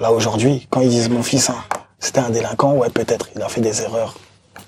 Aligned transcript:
Là 0.00 0.12
aujourd'hui, 0.12 0.66
quand 0.70 0.80
ils 0.80 0.88
disent 0.88 1.08
mon 1.10 1.22
fils, 1.22 1.50
hein, 1.50 1.56
c'était 1.98 2.20
un 2.20 2.30
délinquant, 2.30 2.72
ouais 2.74 2.90
peut-être, 2.90 3.28
il 3.36 3.42
a 3.42 3.48
fait 3.48 3.60
des 3.60 3.82
erreurs, 3.82 4.14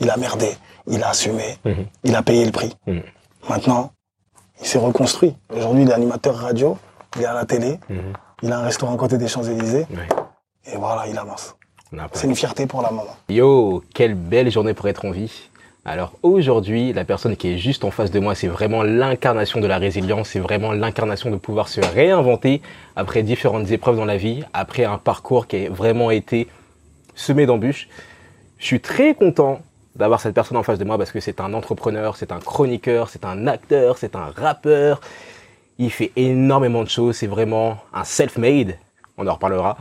il 0.00 0.08
a 0.10 0.16
merdé, 0.16 0.56
il 0.86 1.02
a 1.02 1.08
assumé, 1.10 1.58
Mhm. 1.64 1.86
il 2.04 2.14
a 2.14 2.22
payé 2.22 2.44
le 2.44 2.52
prix. 2.52 2.72
Mhm. 2.86 3.02
Maintenant, 3.48 3.90
il 4.60 4.66
s'est 4.66 4.78
reconstruit. 4.78 5.34
Aujourd'hui, 5.54 5.82
il 5.82 5.90
est 5.90 5.94
animateur 5.94 6.36
radio, 6.36 6.78
il 7.16 7.22
est 7.22 7.26
à 7.26 7.34
la 7.34 7.44
télé, 7.44 7.78
Mhm. 7.88 8.12
il 8.42 8.52
a 8.52 8.58
un 8.58 8.62
restaurant 8.62 8.94
à 8.94 8.96
côté 8.96 9.18
des 9.18 9.28
Champs-Élysées, 9.28 9.86
et 10.66 10.76
voilà, 10.76 11.06
il 11.08 11.18
avance. 11.18 11.56
C'est 12.12 12.26
une 12.26 12.34
fierté 12.36 12.66
pour 12.66 12.82
la 12.82 12.90
maman. 12.90 13.16
Yo, 13.28 13.82
quelle 13.94 14.14
belle 14.14 14.50
journée 14.50 14.74
pour 14.74 14.88
être 14.88 15.04
en 15.04 15.10
vie. 15.12 15.32
Alors 15.88 16.14
aujourd'hui, 16.24 16.92
la 16.92 17.04
personne 17.04 17.36
qui 17.36 17.52
est 17.52 17.58
juste 17.58 17.84
en 17.84 17.92
face 17.92 18.10
de 18.10 18.18
moi, 18.18 18.34
c'est 18.34 18.48
vraiment 18.48 18.82
l'incarnation 18.82 19.60
de 19.60 19.68
la 19.68 19.78
résilience, 19.78 20.30
c'est 20.30 20.40
vraiment 20.40 20.72
l'incarnation 20.72 21.30
de 21.30 21.36
pouvoir 21.36 21.68
se 21.68 21.80
réinventer 21.80 22.60
après 22.96 23.22
différentes 23.22 23.70
épreuves 23.70 23.94
dans 23.94 24.04
la 24.04 24.16
vie, 24.16 24.42
après 24.52 24.82
un 24.82 24.98
parcours 24.98 25.46
qui 25.46 25.66
a 25.66 25.70
vraiment 25.70 26.10
été 26.10 26.48
semé 27.14 27.46
d'embûches. 27.46 27.88
Je 28.58 28.66
suis 28.66 28.80
très 28.80 29.14
content 29.14 29.60
d'avoir 29.94 30.20
cette 30.20 30.34
personne 30.34 30.56
en 30.56 30.64
face 30.64 30.80
de 30.80 30.84
moi 30.84 30.98
parce 30.98 31.12
que 31.12 31.20
c'est 31.20 31.40
un 31.40 31.54
entrepreneur, 31.54 32.16
c'est 32.16 32.32
un 32.32 32.40
chroniqueur, 32.40 33.08
c'est 33.08 33.24
un 33.24 33.46
acteur, 33.46 33.96
c'est 33.96 34.16
un 34.16 34.32
rappeur. 34.34 35.00
Il 35.78 35.92
fait 35.92 36.10
énormément 36.16 36.82
de 36.82 36.88
choses, 36.88 37.14
c'est 37.14 37.28
vraiment 37.28 37.78
un 37.94 38.02
self-made, 38.02 38.76
on 39.18 39.26
en 39.28 39.34
reparlera. 39.34 39.78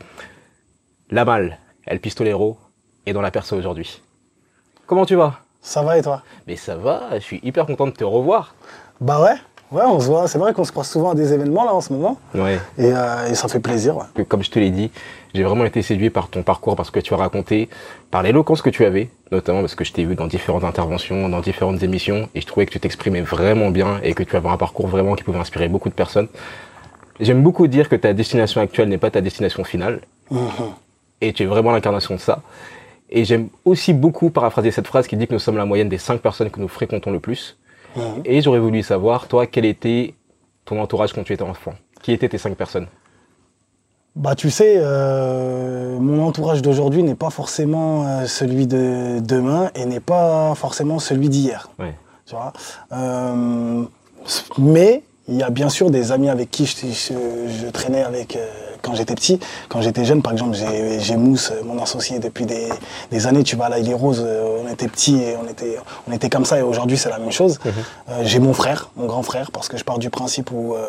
Lamal, 1.09 1.57
El 1.87 1.99
Pistolero, 1.99 2.59
est 3.07 3.13
dans 3.13 3.21
la 3.21 3.31
perso 3.31 3.57
aujourd'hui. 3.57 4.03
Comment 4.85 5.07
tu 5.07 5.15
vas? 5.15 5.44
Ça 5.67 5.81
va 5.81 5.97
et 5.97 6.03
toi? 6.03 6.21
Mais 6.47 6.55
ça 6.57 6.75
va, 6.75 7.01
je 7.15 7.19
suis 7.19 7.39
hyper 7.43 7.65
content 7.65 7.87
de 7.87 7.91
te 7.91 8.03
revoir. 8.03 8.53
Bah 9.01 9.19
ouais, 9.23 9.33
ouais, 9.71 9.83
on 9.87 9.99
se 9.99 10.05
voit. 10.05 10.27
C'est 10.27 10.37
vrai 10.37 10.53
qu'on 10.53 10.63
se 10.63 10.71
croise 10.71 10.87
souvent 10.87 11.09
à 11.09 11.15
des 11.15 11.33
événements 11.33 11.65
là 11.65 11.73
en 11.73 11.81
ce 11.81 11.91
moment, 11.91 12.17
Ouais. 12.35 12.59
et, 12.77 12.91
euh, 12.93 13.27
et 13.31 13.33
ça 13.33 13.47
fait 13.47 13.59
plaisir. 13.59 13.97
Ouais. 13.97 14.25
comme 14.25 14.43
je 14.43 14.51
te 14.51 14.59
l'ai 14.59 14.69
dit, 14.69 14.91
j'ai 15.33 15.43
vraiment 15.43 15.65
été 15.65 15.81
séduit 15.81 16.11
par 16.11 16.27
ton 16.27 16.43
parcours, 16.43 16.75
par 16.75 16.85
ce 16.85 16.91
que 16.91 16.99
tu 16.99 17.15
as 17.15 17.17
raconté, 17.17 17.67
par 18.11 18.21
l'éloquence 18.21 18.61
que 18.61 18.69
tu 18.69 18.85
avais, 18.85 19.09
notamment 19.31 19.61
parce 19.61 19.73
que 19.73 19.83
je 19.83 19.91
t'ai 19.91 20.03
vu 20.05 20.13
dans 20.13 20.27
différentes 20.27 20.63
interventions, 20.63 21.29
dans 21.29 21.39
différentes 21.41 21.81
émissions, 21.81 22.29
et 22.35 22.41
je 22.41 22.45
trouvais 22.45 22.67
que 22.67 22.71
tu 22.71 22.79
t'exprimais 22.79 23.21
vraiment 23.21 23.71
bien 23.71 23.99
et 24.03 24.13
que 24.13 24.21
tu 24.21 24.35
avais 24.35 24.49
un 24.49 24.57
parcours 24.57 24.85
vraiment 24.87 25.15
qui 25.15 25.23
pouvait 25.23 25.39
inspirer 25.39 25.67
beaucoup 25.67 25.89
de 25.89 25.95
personnes. 25.95 26.27
J'aime 27.19 27.41
beaucoup 27.41 27.65
dire 27.67 27.89
que 27.89 27.95
ta 27.95 28.13
destination 28.13 28.61
actuelle 28.61 28.87
n'est 28.89 28.99
pas 28.99 29.09
ta 29.09 29.21
destination 29.21 29.63
finale, 29.63 30.01
Mhm. 30.29 30.39
et 31.21 31.33
tu 31.33 31.41
es 31.41 31.45
vraiment 31.47 31.71
l'incarnation 31.71 32.13
de 32.15 32.19
ça. 32.19 32.41
Et 33.09 33.23
j'aime 33.25 33.49
aussi 33.65 33.93
beaucoup 33.93 34.29
paraphraser 34.31 34.71
cette 34.71 34.87
phrase 34.87 35.07
qui 35.07 35.15
dit 35.15 35.27
que 35.27 35.33
nous 35.33 35.39
sommes 35.39 35.57
la 35.57 35.65
moyenne 35.65 35.89
des 35.89 35.97
cinq 35.99 36.21
personnes 36.21 36.49
que 36.49 36.59
nous 36.59 36.67
fréquentons 36.67 37.11
le 37.11 37.19
plus. 37.19 37.57
Mhm. 37.95 38.03
Et 38.25 38.41
j'aurais 38.41 38.59
voulu 38.59 38.81
savoir, 38.83 39.27
toi, 39.27 39.45
quel 39.47 39.65
était 39.65 40.15
ton 40.65 40.81
entourage 40.81 41.13
quand 41.13 41.23
tu 41.23 41.33
étais 41.33 41.43
enfant? 41.43 41.73
Qui 42.01 42.11
étaient 42.13 42.29
tes 42.29 42.37
cinq 42.37 42.55
personnes? 42.55 42.87
Bah 44.15 44.33
tu 44.33 44.49
sais, 44.49 44.75
euh, 44.77 45.99
mon 45.99 46.25
entourage 46.25 46.61
d'aujourd'hui 46.61 47.03
n'est 47.03 47.15
pas 47.15 47.29
forcément 47.29 48.07
euh, 48.07 48.25
celui 48.27 48.65
de 48.65 49.19
demain 49.19 49.71
et 49.75 49.85
n'est 49.85 49.99
pas 49.99 50.55
forcément 50.55 50.99
celui 50.99 51.27
d'hier. 51.27 51.69
Ouais. 51.77 51.93
Tu 52.25 52.33
vois? 52.33 52.53
Euh, 52.93 53.83
mais 54.57 55.03
il 55.27 55.35
y 55.35 55.43
a 55.43 55.49
bien 55.49 55.67
sûr 55.69 55.91
des 55.91 56.11
amis 56.13 56.29
avec 56.29 56.49
qui 56.49 56.65
je, 56.65 56.87
je- 56.87 57.13
je 57.65 57.67
traînais 57.69 58.03
avec 58.03 58.37
euh, 58.37 58.47
quand 58.85 58.93
j'étais 58.95 59.15
petit. 59.15 59.39
Quand 59.69 59.81
j'étais 59.81 60.05
jeune, 60.05 60.21
par 60.21 60.31
exemple, 60.31 60.55
j'ai 60.99 61.17
Mousse, 61.17 61.51
euh, 61.51 61.63
mon 61.65 61.81
associé 61.81 62.19
depuis 62.19 62.45
des, 62.45 62.69
des 63.11 63.27
années. 63.27 63.43
Tu 63.43 63.55
vas 63.55 63.69
là, 63.69 63.79
il 63.79 63.89
est 63.89 63.93
rose. 63.93 64.21
euh, 64.25 64.59
on 64.63 64.71
était 64.71 64.87
petits 64.87 65.17
et 65.17 65.35
on 65.43 65.47
était, 65.49 65.77
on 66.07 66.11
était 66.11 66.29
comme 66.29 66.45
ça. 66.45 66.59
Et 66.59 66.61
aujourd'hui, 66.61 66.97
c'est 66.97 67.09
la 67.09 67.17
même 67.19 67.31
chose. 67.31 67.59
Euh, 67.65 68.21
j'ai 68.23 68.39
mon 68.39 68.53
frère, 68.53 68.89
mon 68.95 69.07
grand 69.07 69.23
frère, 69.23 69.51
parce 69.51 69.67
que 69.67 69.77
je 69.77 69.83
pars 69.83 69.97
du 69.99 70.09
principe 70.09 70.51
où 70.51 70.75
euh, 70.75 70.85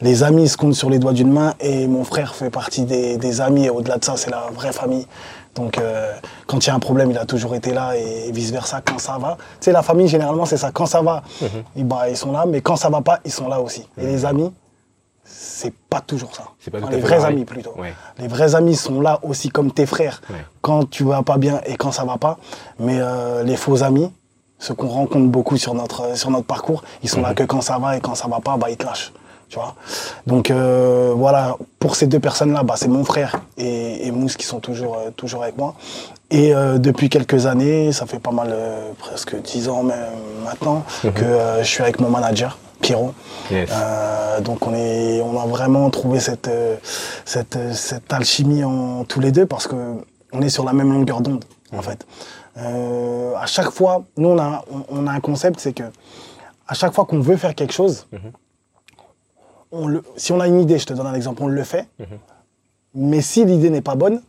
les 0.00 0.22
amis 0.22 0.48
se 0.48 0.56
comptent 0.56 0.74
sur 0.74 0.90
les 0.90 0.98
doigts 0.98 1.12
d'une 1.12 1.32
main 1.32 1.54
et 1.60 1.86
mon 1.86 2.04
frère 2.04 2.34
fait 2.34 2.50
partie 2.50 2.82
des, 2.82 3.16
des 3.16 3.40
amis. 3.40 3.64
Et 3.66 3.70
au-delà 3.70 3.96
de 3.98 4.04
ça, 4.04 4.14
c'est 4.16 4.30
la 4.30 4.46
vraie 4.54 4.72
famille. 4.72 5.06
Donc, 5.54 5.78
euh, 5.78 6.12
quand 6.46 6.64
il 6.64 6.68
y 6.68 6.70
a 6.70 6.74
un 6.74 6.78
problème, 6.78 7.10
il 7.10 7.18
a 7.18 7.24
toujours 7.24 7.54
été 7.54 7.72
là 7.72 7.96
et 7.96 8.30
vice 8.30 8.50
versa 8.52 8.80
quand 8.84 8.98
ça 9.00 9.18
va. 9.18 9.36
Tu 9.60 9.64
sais, 9.64 9.72
la 9.72 9.82
famille, 9.82 10.06
généralement, 10.06 10.44
c'est 10.44 10.56
ça. 10.58 10.70
Quand 10.72 10.86
ça 10.86 11.00
va, 11.02 11.22
eh 11.76 11.82
ben, 11.82 12.02
ils 12.08 12.16
sont 12.16 12.30
là, 12.30 12.44
mais 12.46 12.60
quand 12.60 12.76
ça 12.76 12.88
va 12.90 13.00
pas, 13.00 13.18
ils 13.24 13.32
sont 13.32 13.48
là 13.48 13.60
aussi. 13.60 13.88
Et 14.00 14.06
les 14.06 14.24
amis, 14.24 14.52
c'est 15.40 15.72
pas 15.88 16.00
toujours 16.00 16.34
ça. 16.34 16.44
Pas 16.72 16.78
Enfin, 16.78 16.90
les 16.90 16.98
vrais 17.00 17.18
pareil. 17.18 17.34
amis 17.34 17.44
plutôt. 17.44 17.72
Ouais. 17.78 17.94
Les 18.18 18.26
vrais 18.26 18.54
amis 18.56 18.74
sont 18.74 19.00
là 19.00 19.20
aussi 19.22 19.50
comme 19.50 19.70
tes 19.70 19.86
frères 19.86 20.20
Ouais. 20.30 20.36
quand 20.62 20.90
tu 20.90 21.04
vas 21.04 21.22
pas 21.22 21.38
bien 21.38 21.60
et 21.66 21.76
quand 21.76 21.92
ça 21.92 22.04
va 22.04 22.16
pas. 22.18 22.38
Mais 22.80 22.96
euh, 22.98 23.44
les 23.44 23.56
faux 23.56 23.82
amis, 23.84 24.10
ceux 24.58 24.74
qu'on 24.74 24.88
rencontre 24.88 25.28
beaucoup 25.28 25.56
sur 25.56 25.74
notre, 25.74 26.16
sur 26.16 26.30
notre 26.30 26.46
parcours, 26.46 26.82
ils 27.04 27.08
sont 27.08 27.22
là 27.22 27.34
que 27.34 27.44
quand 27.44 27.60
ça 27.60 27.78
va 27.78 27.96
et 27.96 28.00
quand 28.00 28.16
ça 28.16 28.26
va 28.26 28.40
pas, 28.40 28.56
bah, 28.56 28.68
ils 28.70 28.76
te 28.76 28.84
lâchent. 28.84 29.12
Tu 29.48 29.56
vois? 29.58 29.76
Donc 30.26 30.50
euh, 30.50 31.12
voilà, 31.16 31.56
pour 31.78 31.94
ces 31.94 32.06
deux 32.08 32.18
personnes-là, 32.20 32.64
bah, 32.64 32.74
c'est 32.76 32.88
mon 32.88 33.04
frère 33.04 33.36
et, 33.56 34.06
et 34.06 34.10
Mousse 34.10 34.36
qui 34.36 34.44
sont 34.44 34.58
toujours, 34.60 34.96
euh, 34.98 35.10
toujours 35.16 35.44
avec 35.44 35.56
moi. 35.56 35.74
Et 36.30 36.52
euh, 36.54 36.76
depuis 36.78 37.08
quelques 37.08 37.46
années, 37.46 37.92
ça 37.92 38.04
fait 38.06 38.18
pas 38.18 38.32
mal, 38.32 38.54
presque 38.98 39.40
dix 39.40 39.68
ans 39.70 39.84
même 39.84 39.96
maintenant, 40.44 40.84
que 41.14 41.24
euh, 41.24 41.62
je 41.62 41.68
suis 41.68 41.82
avec 41.82 42.00
mon 42.00 42.10
manager, 42.10 42.58
Pierrot. 42.80 43.14
Yes. 43.50 43.70
Euh, 43.72 44.40
donc 44.40 44.66
on, 44.66 44.74
est, 44.74 45.20
on 45.20 45.38
a 45.40 45.46
vraiment 45.46 45.90
trouvé 45.90 46.20
cette, 46.20 46.48
euh, 46.48 46.76
cette, 47.24 47.56
euh, 47.56 47.72
cette 47.72 48.12
alchimie 48.12 48.64
en 48.64 49.04
tous 49.04 49.20
les 49.20 49.32
deux 49.32 49.46
parce 49.46 49.66
que 49.66 49.76
on 50.32 50.42
est 50.42 50.48
sur 50.48 50.64
la 50.64 50.72
même 50.72 50.92
longueur 50.92 51.20
d'onde 51.20 51.44
en 51.72 51.82
fait. 51.82 52.06
Euh, 52.56 53.34
à 53.36 53.46
chaque 53.46 53.70
fois, 53.70 54.04
nous 54.16 54.28
on 54.28 54.38
a, 54.38 54.64
on, 54.70 54.84
on 54.90 55.06
a 55.06 55.12
un 55.12 55.20
concept, 55.20 55.60
c'est 55.60 55.72
que 55.72 55.84
à 56.66 56.74
chaque 56.74 56.92
fois 56.92 57.04
qu'on 57.04 57.20
veut 57.20 57.36
faire 57.36 57.54
quelque 57.54 57.72
chose, 57.72 58.06
on 59.72 59.86
le, 59.86 60.02
si 60.16 60.32
on 60.32 60.40
a 60.40 60.46
une 60.48 60.60
idée, 60.60 60.78
je 60.78 60.86
te 60.86 60.92
donne 60.92 61.06
un 61.06 61.14
exemple, 61.14 61.42
on 61.42 61.46
le 61.48 61.62
fait. 61.62 61.88
Mais 62.94 63.20
si 63.20 63.44
l'idée 63.44 63.70
n'est 63.70 63.80
pas 63.82 63.94
bonne, 63.94 64.22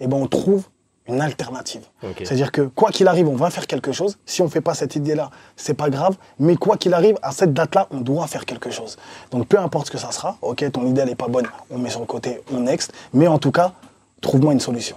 eh 0.00 0.06
ben 0.06 0.16
on 0.16 0.26
trouve 0.26 0.64
une 1.08 1.20
alternative. 1.20 1.82
C'est-à-dire 2.18 2.52
que 2.52 2.62
quoi 2.62 2.90
qu'il 2.90 3.08
arrive, 3.08 3.28
on 3.28 3.34
va 3.36 3.50
faire 3.50 3.66
quelque 3.66 3.92
chose. 3.92 4.18
Si 4.24 4.40
on 4.40 4.44
ne 4.44 4.50
fait 4.50 4.60
pas 4.60 4.74
cette 4.74 4.94
idée-là, 4.94 5.30
c'est 5.56 5.74
pas 5.74 5.90
grave. 5.90 6.16
Mais 6.38 6.56
quoi 6.56 6.76
qu'il 6.76 6.94
arrive, 6.94 7.16
à 7.22 7.32
cette 7.32 7.52
date-là, 7.52 7.88
on 7.90 8.00
doit 8.00 8.26
faire 8.28 8.44
quelque 8.46 8.70
chose. 8.70 8.96
Donc 9.30 9.46
peu 9.48 9.58
importe 9.58 9.86
ce 9.86 9.90
que 9.90 9.98
ça 9.98 10.12
sera, 10.12 10.36
ok, 10.42 10.70
ton 10.70 10.86
idée 10.86 11.04
n'est 11.04 11.16
pas 11.16 11.28
bonne, 11.28 11.46
on 11.70 11.78
met 11.78 11.90
sur 11.90 12.00
le 12.00 12.06
côté, 12.06 12.40
on 12.52 12.60
next. 12.60 12.92
Mais 13.12 13.26
en 13.26 13.38
tout 13.38 13.50
cas, 13.50 13.72
trouve-moi 14.20 14.52
une 14.52 14.60
solution. 14.60 14.96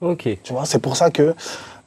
Ok. 0.00 0.28
Tu 0.42 0.52
vois, 0.52 0.66
c'est 0.66 0.78
pour 0.78 0.96
ça 0.96 1.10
que 1.10 1.34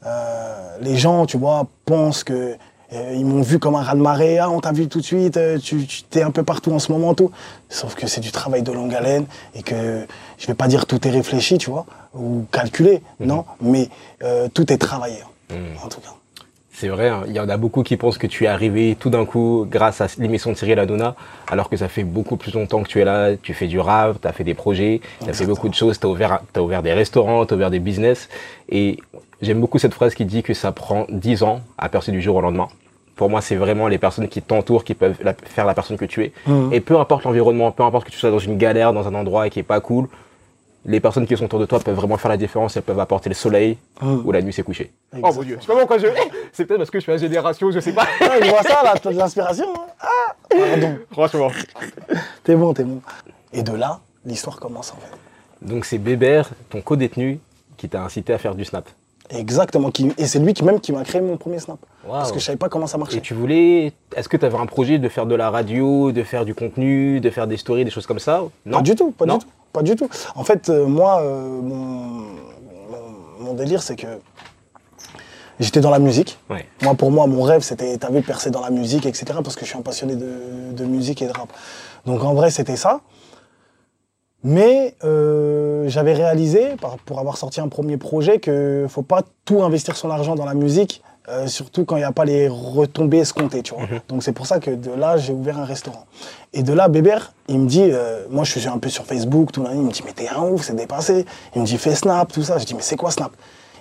euh, 0.06 0.78
les 0.82 0.98
gens, 0.98 1.26
tu 1.26 1.38
vois, 1.38 1.68
pensent 1.86 2.24
que 2.24 2.58
euh, 2.94 3.14
ils 3.14 3.26
m'ont 3.26 3.42
vu 3.42 3.60
comme 3.60 3.76
un 3.76 3.82
raz 3.82 3.96
de 3.96 4.02
marée. 4.02 4.40
Ah, 4.40 4.50
on 4.50 4.62
t'a 4.62 4.72
vu 4.72 4.88
tout 4.88 5.00
de 5.00 5.06
suite. 5.06 5.36
euh, 5.38 5.58
tu, 5.58 5.86
tu 5.86 6.20
es 6.20 6.22
un 6.22 6.32
peu 6.32 6.44
partout 6.44 6.72
en 6.72 6.80
ce 6.80 6.92
moment, 6.92 7.14
tout. 7.14 7.32
Sauf 7.70 7.96
que 7.96 8.08
c'est 8.08 8.22
du 8.22 8.32
travail 8.32 8.62
de 8.64 8.72
longue 8.72 8.94
haleine 8.96 9.26
et 9.56 9.62
que 9.62 10.08
je 10.38 10.48
vais 10.48 10.54
pas 10.54 10.68
dire 10.68 10.86
tout 10.86 11.06
est 11.08 11.12
réfléchi, 11.12 11.58
tu 11.58 11.70
vois, 11.70 11.86
ou 12.14 12.46
calculé, 12.52 13.02
non. 13.20 13.46
Mais 13.62 13.90
euh, 14.24 14.48
tout 14.54 14.72
est 14.72 14.78
travaillé, 14.78 15.18
en 15.84 15.88
tout 15.88 16.02
cas. 16.02 16.10
C'est 16.72 16.90
vrai, 16.90 17.10
hein, 17.10 17.24
il 17.26 17.34
y 17.34 17.40
en 17.40 17.50
a 17.50 17.58
beaucoup 17.58 17.82
qui 17.82 17.98
pensent 17.98 18.20
que 18.20 18.28
tu 18.28 18.44
es 18.44 18.48
arrivé 18.48 18.96
tout 19.00 19.10
d'un 19.10 19.26
coup 19.26 19.66
grâce 19.68 20.00
à 20.00 20.06
l'émission 20.20 20.52
de 20.52 20.56
Cyril 20.58 20.78
Hanouna, 20.78 21.16
alors 21.50 21.70
que 21.72 21.76
ça 21.78 21.88
fait 21.88 22.04
beaucoup 22.04 22.38
plus 22.38 22.54
longtemps 22.54 22.84
que 22.84 22.88
tu 22.88 23.02
es 23.02 23.04
là, 23.04 23.36
tu 23.36 23.56
fais 23.56 23.66
du 23.66 23.80
rap, 23.80 24.22
tu 24.22 24.28
as 24.28 24.32
fait 24.32 24.44
des 24.44 24.54
projets, 24.54 25.02
tu 25.24 25.28
as 25.28 25.34
fait 25.34 25.48
beaucoup 25.48 25.70
de 25.70 25.74
choses, 25.74 26.00
tu 26.00 26.06
as 26.06 26.10
ouvert, 26.10 26.40
t'as 26.54 26.62
ouvert 26.62 26.84
des 26.84 26.94
restaurants, 26.94 27.48
tu 27.48 27.56
as 27.56 27.58
ouvert 27.58 27.72
des 27.72 27.80
business. 27.80 28.30
Et 28.70 29.00
j'aime 29.42 29.60
beaucoup 29.60 29.80
cette 29.80 29.96
phrase 29.96 30.14
qui 30.14 30.24
dit 30.26 30.44
que 30.44 30.54
ça 30.54 30.72
prend 30.72 31.08
10 31.10 31.42
ans 31.42 31.62
à 31.80 31.90
percer 31.90 32.12
du 32.12 32.22
jour 32.22 32.36
au 32.36 32.42
lendemain. 32.42 32.68
Pour 33.16 33.32
moi, 33.32 33.42
c'est 33.42 33.56
vraiment 33.56 33.88
les 33.88 33.98
personnes 33.98 34.28
qui 34.28 34.44
t'entourent 34.44 34.84
qui 34.84 34.94
peuvent 34.94 35.18
la- 35.24 35.34
faire 35.34 35.66
la 35.66 35.74
personne 35.74 35.98
que 35.98 36.06
tu 36.06 36.24
es. 36.26 36.32
Mhm. 36.46 36.72
Et 36.74 36.80
peu 36.80 37.00
importe 37.00 37.24
l'environnement, 37.24 37.72
peu 37.72 37.82
importe 37.82 38.06
que 38.06 38.12
tu 38.12 38.20
sois 38.20 38.30
dans 38.30 38.38
une 38.38 38.60
galère, 38.60 38.94
dans 38.94 39.08
un 39.08 39.16
endroit 39.16 39.50
qui 39.50 39.58
est 39.58 39.64
pas 39.64 39.80
cool, 39.80 40.08
les 40.88 41.00
personnes 41.00 41.28
qui 41.28 41.36
sont 41.38 41.46
autour 41.46 41.60
de 41.60 41.66
toi 41.66 41.80
peuvent 41.80 41.96
vraiment 41.96 42.18
faire 42.18 42.30
la 42.30 42.38
différence, 42.38 42.76
elles 42.78 42.84
peuvent 42.84 43.00
apporter 43.00 43.30
le 43.30 43.36
soleil 43.36 43.78
Mhm. 44.02 44.22
ou 44.26 44.32
la 44.32 44.42
nuit 44.42 44.54
s'est 44.54 44.64
couchée. 44.64 44.92
Oh 45.14 45.18
mon 45.34 45.44
dieu, 45.44 45.58
je 45.60 45.66
sais 45.66 45.72
pas 45.74 45.78
pourquoi 45.80 45.98
je. 45.98 46.08
C'est 46.54 46.66
peut-être 46.66 46.80
parce 46.80 46.90
que 46.90 46.98
je 47.00 47.04
suis 47.04 47.12
la 47.12 47.18
génération, 47.18 47.70
je 47.72 47.80
sais 47.80 47.92
pas. 47.94 48.08
Ah, 48.22 48.30
je 48.42 48.50
vois 48.50 48.64
ça, 48.64 48.82
là, 48.84 48.94
t'as 49.02 49.12
de 49.12 49.18
l'inspiration. 49.18 49.66
hein. 49.76 49.86
Ah, 50.00 50.34
pardon. 50.50 50.98
Franchement. 51.12 51.52
T'es 52.44 52.56
bon, 52.56 52.74
t'es 52.74 52.84
bon. 52.84 53.02
Et 53.54 53.64
de 53.64 53.74
là, 53.74 54.00
l'histoire 54.26 54.60
commence, 54.60 54.92
en 54.92 54.96
fait. 54.98 55.66
Donc 55.68 55.86
c'est 55.86 55.98
Bébert, 55.98 56.50
ton 56.70 56.82
co-détenu, 56.82 57.40
qui 57.78 57.90
t'a 57.90 58.02
incité 58.04 58.34
à 58.34 58.38
faire 58.38 58.56
du 58.56 58.64
snap. 58.66 58.88
Exactement. 59.30 59.92
Qui, 59.92 60.14
et 60.18 60.26
c'est 60.26 60.40
lui 60.40 60.54
qui 60.54 60.64
même 60.64 60.80
qui 60.80 60.92
m'a 60.94 61.04
créé 61.04 61.20
mon 61.20 61.36
premier 61.38 61.60
snap. 61.60 61.78
Parce 62.08 62.32
que 62.32 62.40
je 62.40 62.46
savais 62.46 62.58
pas 62.58 62.70
comment 62.70 62.88
ça 62.88 62.98
marchait. 62.98 63.18
Et 63.18 63.22
tu 63.22 63.34
voulais. 63.34 63.92
Est-ce 64.16 64.30
que 64.30 64.38
tu 64.38 64.46
avais 64.46 64.58
un 64.58 64.66
projet 64.66 65.00
de 65.00 65.10
faire 65.10 65.26
de 65.26 65.36
la 65.36 65.50
radio, 65.50 66.12
de 66.14 66.24
faire 66.24 66.46
du 66.46 66.56
contenu, 66.56 67.20
de 67.20 67.30
faire 67.30 67.46
des 67.48 67.58
stories, 67.58 67.84
des 67.84 67.92
choses 67.92 68.06
comme 68.08 68.20
ça? 68.20 68.44
Non 68.66 68.78
Pas 68.78 68.84
du 68.84 68.96
tout, 68.96 69.12
pas 69.12 69.26
Non 69.26 69.38
du 69.38 69.44
tout, 69.46 69.52
pas 69.78 69.84
du 69.84 69.96
tout. 69.96 70.10
En 70.36 70.44
fait, 70.44 70.70
euh, 70.70 70.86
moi, 70.88 71.22
euh, 71.22 71.62
mon, 71.62 71.76
mon- 71.76 72.26
mon 73.40 73.54
délire, 73.54 73.84
c'est 73.84 73.96
que 73.96 74.08
j'étais 75.60 75.82
dans 75.82 75.92
la 75.92 76.00
musique. 76.00 76.40
Ouais. 76.50 76.66
Moi, 76.82 76.96
pour 76.96 77.12
moi, 77.12 77.28
mon 77.28 77.44
rêve, 77.44 77.62
c'était, 77.62 77.98
t'as 77.98 78.10
vu, 78.10 78.22
percer 78.22 78.50
dans 78.50 78.62
la 78.62 78.72
musique, 78.72 79.06
etc. 79.06 79.26
Parce 79.44 79.56
que 79.56 79.66
je 79.66 79.70
suis 79.70 79.78
un 79.78 79.82
passionné 79.84 80.16
de, 80.16 80.72
de 80.72 80.86
musique 80.86 81.22
et 81.22 81.28
de 81.28 81.32
rap. 81.34 81.50
Donc, 82.06 82.24
en 82.24 82.34
vrai, 82.34 82.50
c'était 82.52 82.76
ça. 82.76 83.02
Mais 84.44 84.96
euh, 85.04 85.88
j'avais 85.90 86.14
réalisé, 86.14 86.76
par- 86.82 86.98
pour 87.00 87.20
avoir 87.20 87.38
sorti 87.38 87.60
un 87.60 87.68
premier 87.70 87.98
projet, 87.98 88.40
que 88.40 88.86
faut 88.90 89.02
pas 89.02 89.22
tout 89.46 89.64
investir 89.64 89.96
son 89.98 90.10
argent 90.10 90.36
dans 90.36 90.46
la 90.46 90.54
musique 90.54 91.02
euh, 91.30 91.48
surtout 91.48 91.86
quand 91.86 91.96
il 91.98 92.00
n'y 92.00 92.06
a 92.06 92.12
pas 92.12 92.26
les 92.26 92.48
retombées 92.48 93.20
escomptées, 93.20 93.64
tu 93.64 93.74
vois. 93.74 93.86
Donc 94.08 94.24
c'est 94.24 94.32
pour 94.32 94.48
ça 94.48 94.60
que 94.60 94.72
de 94.72 94.92
là, 94.92 95.18
j'ai 95.18 95.34
ouvert 95.34 95.58
un 95.60 95.66
restaurant. 95.66 96.06
Et 96.54 96.64
de 96.64 96.74
là, 96.74 96.88
Bébert, 96.88 97.34
il 97.48 97.60
me 97.60 97.68
dit, 97.68 97.84
euh, 97.84 98.26
moi 98.30 98.44
je 98.44 98.58
suis 98.58 98.68
un 98.68 98.78
peu 98.78 98.90
sur 98.90 99.06
Facebook, 99.06 99.52
tout 99.52 99.64
là, 99.64 99.72
il 99.74 99.82
me 99.82 99.92
dit, 99.92 100.02
mais 100.06 100.14
t'es 100.14 100.30
un 100.30 100.44
ouf, 100.44 100.64
c'est 100.64 100.76
dépassé. 100.76 101.26
Il 101.56 101.62
me 101.62 101.66
dit, 101.66 101.78
fais 101.78 101.96
Snap, 101.96 102.32
tout 102.32 102.44
ça. 102.44 102.58
Je 102.58 102.66
dis, 102.66 102.74
mais 102.74 102.82
c'est 102.82 102.96
quoi 102.96 103.12
Snap? 103.12 103.32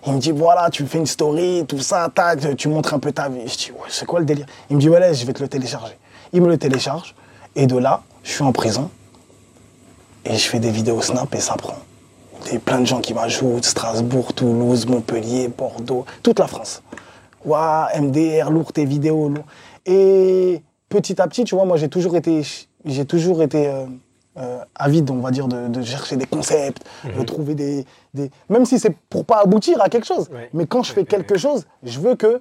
Il 0.06 0.12
me 0.12 0.18
dit, 0.18 0.30
voilà, 0.30 0.70
tu 0.70 0.86
fais 0.86 0.98
une 0.98 1.06
story, 1.06 1.64
tout 1.66 1.80
ça, 1.80 2.08
tac, 2.14 2.56
tu 2.56 2.68
montres 2.68 2.94
un 2.94 2.98
peu 3.00 3.10
ta 3.10 3.28
vie. 3.28 3.46
Je 3.46 3.56
dis, 3.56 3.72
ouais, 3.72 3.88
c'est 3.88 4.06
quoi 4.06 4.20
le 4.20 4.24
délire? 4.24 4.46
Il 4.70 4.76
me 4.76 4.80
dit, 4.80 4.88
ouais, 4.88 5.14
je 5.14 5.26
vais 5.26 5.32
te 5.32 5.42
le 5.42 5.48
télécharger. 5.48 5.98
Il 6.32 6.42
me 6.42 6.48
le 6.48 6.58
télécharge, 6.58 7.14
et 7.56 7.66
de 7.66 7.76
là, 7.76 8.02
je 8.22 8.30
suis 8.32 8.42
en 8.44 8.52
prison, 8.52 8.90
et 10.24 10.36
je 10.36 10.48
fais 10.48 10.60
des 10.60 10.70
vidéos 10.70 11.00
Snap, 11.00 11.34
et 11.34 11.40
ça 11.40 11.54
prend. 11.54 11.76
Il 12.46 12.52
y 12.52 12.56
a 12.56 12.60
plein 12.60 12.80
de 12.80 12.84
gens 12.84 13.00
qui 13.00 13.14
m'ajoutent, 13.14 13.64
Strasbourg, 13.64 14.32
Toulouse, 14.32 14.86
Montpellier, 14.86 15.48
Bordeaux, 15.48 16.04
toute 16.22 16.38
la 16.38 16.46
France. 16.46 16.82
Ouah, 17.46 17.88
MDR, 17.98 18.50
lourd 18.50 18.72
tes 18.72 18.84
vidéos, 18.84 19.28
lourd. 19.28 19.44
Et 19.86 20.62
petit 20.88 21.20
à 21.20 21.26
petit, 21.28 21.44
tu 21.44 21.54
vois, 21.54 21.64
moi 21.64 21.76
j'ai 21.76 21.88
toujours 21.88 22.16
été, 22.16 22.42
j'ai 22.84 23.04
toujours 23.04 23.42
été 23.42 23.68
euh, 23.68 23.84
euh, 24.38 24.58
avide, 24.74 25.10
on 25.10 25.20
va 25.20 25.30
dire, 25.30 25.48
de, 25.48 25.68
de 25.68 25.82
chercher 25.82 26.16
des 26.16 26.26
concepts, 26.26 26.84
de 27.04 27.22
trouver 27.22 27.54
des, 27.54 27.86
des- 28.14 28.30
même 28.50 28.66
si 28.66 28.78
c'est 28.78 28.94
pour 29.08 29.24
pas 29.24 29.40
aboutir 29.42 29.80
à 29.80 29.88
quelque 29.88 30.06
chose. 30.06 30.28
Ouais. 30.30 30.50
Mais 30.52 30.66
quand 30.66 30.82
je 30.82 30.92
fais 30.92 31.04
quelque 31.04 31.38
chose, 31.38 31.64
je 31.82 32.00
veux 32.00 32.16
que 32.16 32.40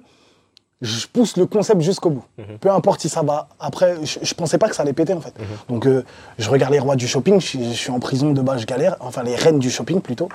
je 0.82 1.06
pousse 1.06 1.38
le 1.38 1.46
concept 1.46 1.80
jusqu'au 1.80 2.10
bout. 2.10 2.24
Peu 2.60 2.70
importe 2.70 3.00
si 3.00 3.08
ça 3.08 3.22
va. 3.22 3.48
Après, 3.58 3.96
je, 4.04 4.18
je 4.20 4.34
pensais 4.34 4.58
pas 4.58 4.68
que 4.68 4.74
ça 4.76 4.82
allait 4.82 4.92
péter 4.92 5.14
en 5.14 5.20
fait. 5.22 5.32
Donc 5.70 5.86
euh, 5.86 6.04
je 6.38 6.50
regarde 6.50 6.72
les 6.72 6.78
rois 6.80 6.96
du 6.96 7.08
shopping, 7.08 7.40
je, 7.40 7.46
suis- 7.46 7.64
je 7.72 7.78
suis 7.78 7.90
en 7.90 7.98
prison 7.98 8.32
de 8.32 8.42
bas, 8.42 8.58
je 8.58 8.66
galère. 8.66 8.96
Enfin 9.00 9.22
les 9.22 9.36
reines 9.36 9.58
du 9.58 9.70
shopping 9.70 10.00
plutôt. 10.02 10.28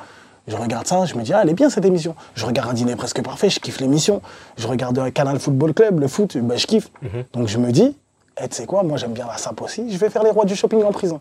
Je 0.47 0.55
regarde 0.55 0.87
ça, 0.87 1.05
je 1.05 1.15
me 1.15 1.21
dis, 1.23 1.33
ah, 1.33 1.41
elle 1.43 1.49
est 1.49 1.53
bien 1.53 1.69
cette 1.69 1.85
émission. 1.85 2.15
Je 2.33 2.45
regarde 2.45 2.69
un 2.69 2.73
dîner 2.73 2.95
presque 2.95 3.21
parfait, 3.21 3.49
je 3.49 3.59
kiffe 3.59 3.79
l'émission. 3.79 4.21
Je 4.57 4.67
regarde 4.67 4.97
un 4.97 5.11
Canal 5.11 5.39
Football 5.39 5.73
Club, 5.73 5.99
le 5.99 6.07
foot, 6.07 6.37
ben, 6.37 6.57
je 6.57 6.65
kiffe. 6.65 6.89
Donc 7.33 7.47
je 7.47 7.57
me 7.57 7.71
dis, 7.71 7.95
eh, 8.41 8.47
tu 8.47 8.55
sais 8.55 8.65
quoi, 8.65 8.83
moi 8.83 8.97
j'aime 8.97 9.13
bien 9.13 9.27
la 9.27 9.37
sape 9.37 9.61
aussi, 9.61 9.91
je 9.91 9.97
vais 9.97 10.09
faire 10.09 10.23
les 10.23 10.31
rois 10.31 10.45
du 10.45 10.55
shopping 10.55 10.83
en 10.83 10.91
prison. 10.91 11.19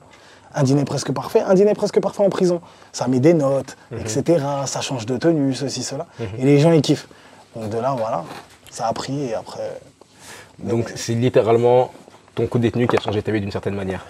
Un 0.55 0.65
dîner 0.65 0.85
presque 0.85 1.13
parfait, 1.13 1.41
un 1.43 1.55
dîner 1.55 1.75
presque 1.75 2.01
parfait 2.01 2.25
en 2.25 2.29
prison. 2.31 2.61
Ça 2.93 3.07
met 3.07 3.21
des 3.21 3.35
notes, 3.35 3.77
etc. 3.93 4.45
Ça 4.67 4.81
change 4.81 5.07
de 5.07 5.17
tenue, 5.17 5.55
ceci, 5.55 5.85
cela. 5.85 6.07
Et 6.39 6.45
les 6.45 6.59
gens, 6.59 6.73
ils 6.73 6.83
kiffent. 6.83 7.07
Donc 7.55 7.71
de 7.71 7.79
là, 7.79 7.95
voilà, 7.97 8.25
ça 8.71 8.87
a 8.87 8.93
pris 8.93 9.27
et 9.27 9.35
après. 9.35 9.81
Donc 10.59 10.93
c'est 10.97 11.15
littéralement 11.15 11.93
ton 12.35 12.47
coup 12.47 12.59
de 12.59 12.65
détenu 12.65 12.89
qui 12.89 12.97
a 12.97 13.01
changé 13.01 13.23
ta 13.23 13.31
vie 13.33 13.41
d'une 13.41 13.53
certaine 13.53 13.75
manière. 13.75 14.05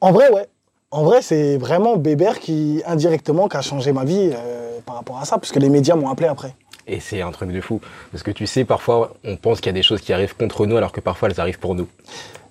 En 0.00 0.12
vrai, 0.12 0.30
ouais. 0.32 0.48
En 0.90 1.02
vrai, 1.04 1.20
c'est 1.20 1.58
vraiment 1.58 1.96
Bébert 1.96 2.40
qui, 2.40 2.82
indirectement, 2.86 3.46
qui 3.48 3.58
a 3.58 3.60
changé 3.60 3.92
ma 3.92 4.04
vie 4.04 4.30
euh, 4.32 4.78
par 4.86 4.96
rapport 4.96 5.18
à 5.18 5.26
ça, 5.26 5.36
puisque 5.36 5.56
les 5.56 5.68
médias 5.68 5.96
m'ont 5.96 6.08
appelé 6.08 6.28
après. 6.28 6.54
Et 6.86 6.98
c'est 6.98 7.20
un 7.20 7.30
truc 7.30 7.52
de 7.52 7.60
fou. 7.60 7.82
Parce 8.10 8.22
que 8.22 8.30
tu 8.30 8.46
sais, 8.46 8.64
parfois, 8.64 9.12
on 9.22 9.36
pense 9.36 9.58
qu'il 9.60 9.66
y 9.66 9.70
a 9.70 9.74
des 9.74 9.82
choses 9.82 10.00
qui 10.00 10.14
arrivent 10.14 10.34
contre 10.34 10.64
nous, 10.64 10.78
alors 10.78 10.92
que 10.92 11.00
parfois, 11.00 11.28
elles 11.28 11.40
arrivent 11.40 11.58
pour 11.58 11.74
nous. 11.74 11.86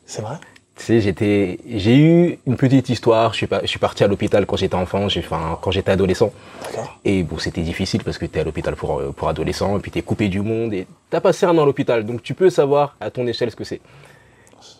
C'est 0.05 0.21
vrai 0.21 0.35
Tu 0.75 0.83
sais, 0.83 1.01
j'étais, 1.01 1.57
j'ai 1.67 1.97
eu 1.97 2.37
une 2.45 2.57
petite 2.57 2.89
histoire. 2.89 3.31
Je 3.31 3.37
suis, 3.37 3.47
pas, 3.47 3.61
je 3.63 3.67
suis 3.67 3.79
parti 3.79 4.03
à 4.03 4.07
l'hôpital 4.07 4.45
quand 4.45 4.57
j'étais 4.57 4.75
enfant, 4.75 5.09
j'ai, 5.09 5.21
enfin, 5.21 5.57
quand 5.59 5.71
j'étais 5.71 5.91
adolescent. 5.91 6.31
D'accord. 6.61 6.99
Et 7.05 7.23
bon, 7.23 7.39
c'était 7.39 7.61
difficile 7.61 8.03
parce 8.03 8.19
que 8.19 8.27
t'es 8.27 8.41
à 8.41 8.43
l'hôpital 8.43 8.75
pour, 8.75 8.99
euh, 8.99 9.11
pour 9.17 9.29
adolescents, 9.29 9.75
et 9.75 9.79
puis 9.79 9.89
t'es 9.89 10.03
coupé 10.03 10.27
du 10.29 10.41
monde, 10.41 10.75
et 10.75 10.85
t'as 11.09 11.21
passé 11.21 11.47
un 11.47 11.57
an 11.57 11.63
à 11.63 11.65
l'hôpital. 11.65 12.05
Donc 12.05 12.21
tu 12.21 12.35
peux 12.35 12.51
savoir 12.51 12.95
à 12.99 13.09
ton 13.09 13.25
échelle 13.25 13.49
ce 13.49 13.55
que 13.55 13.63
c'est. 13.63 13.81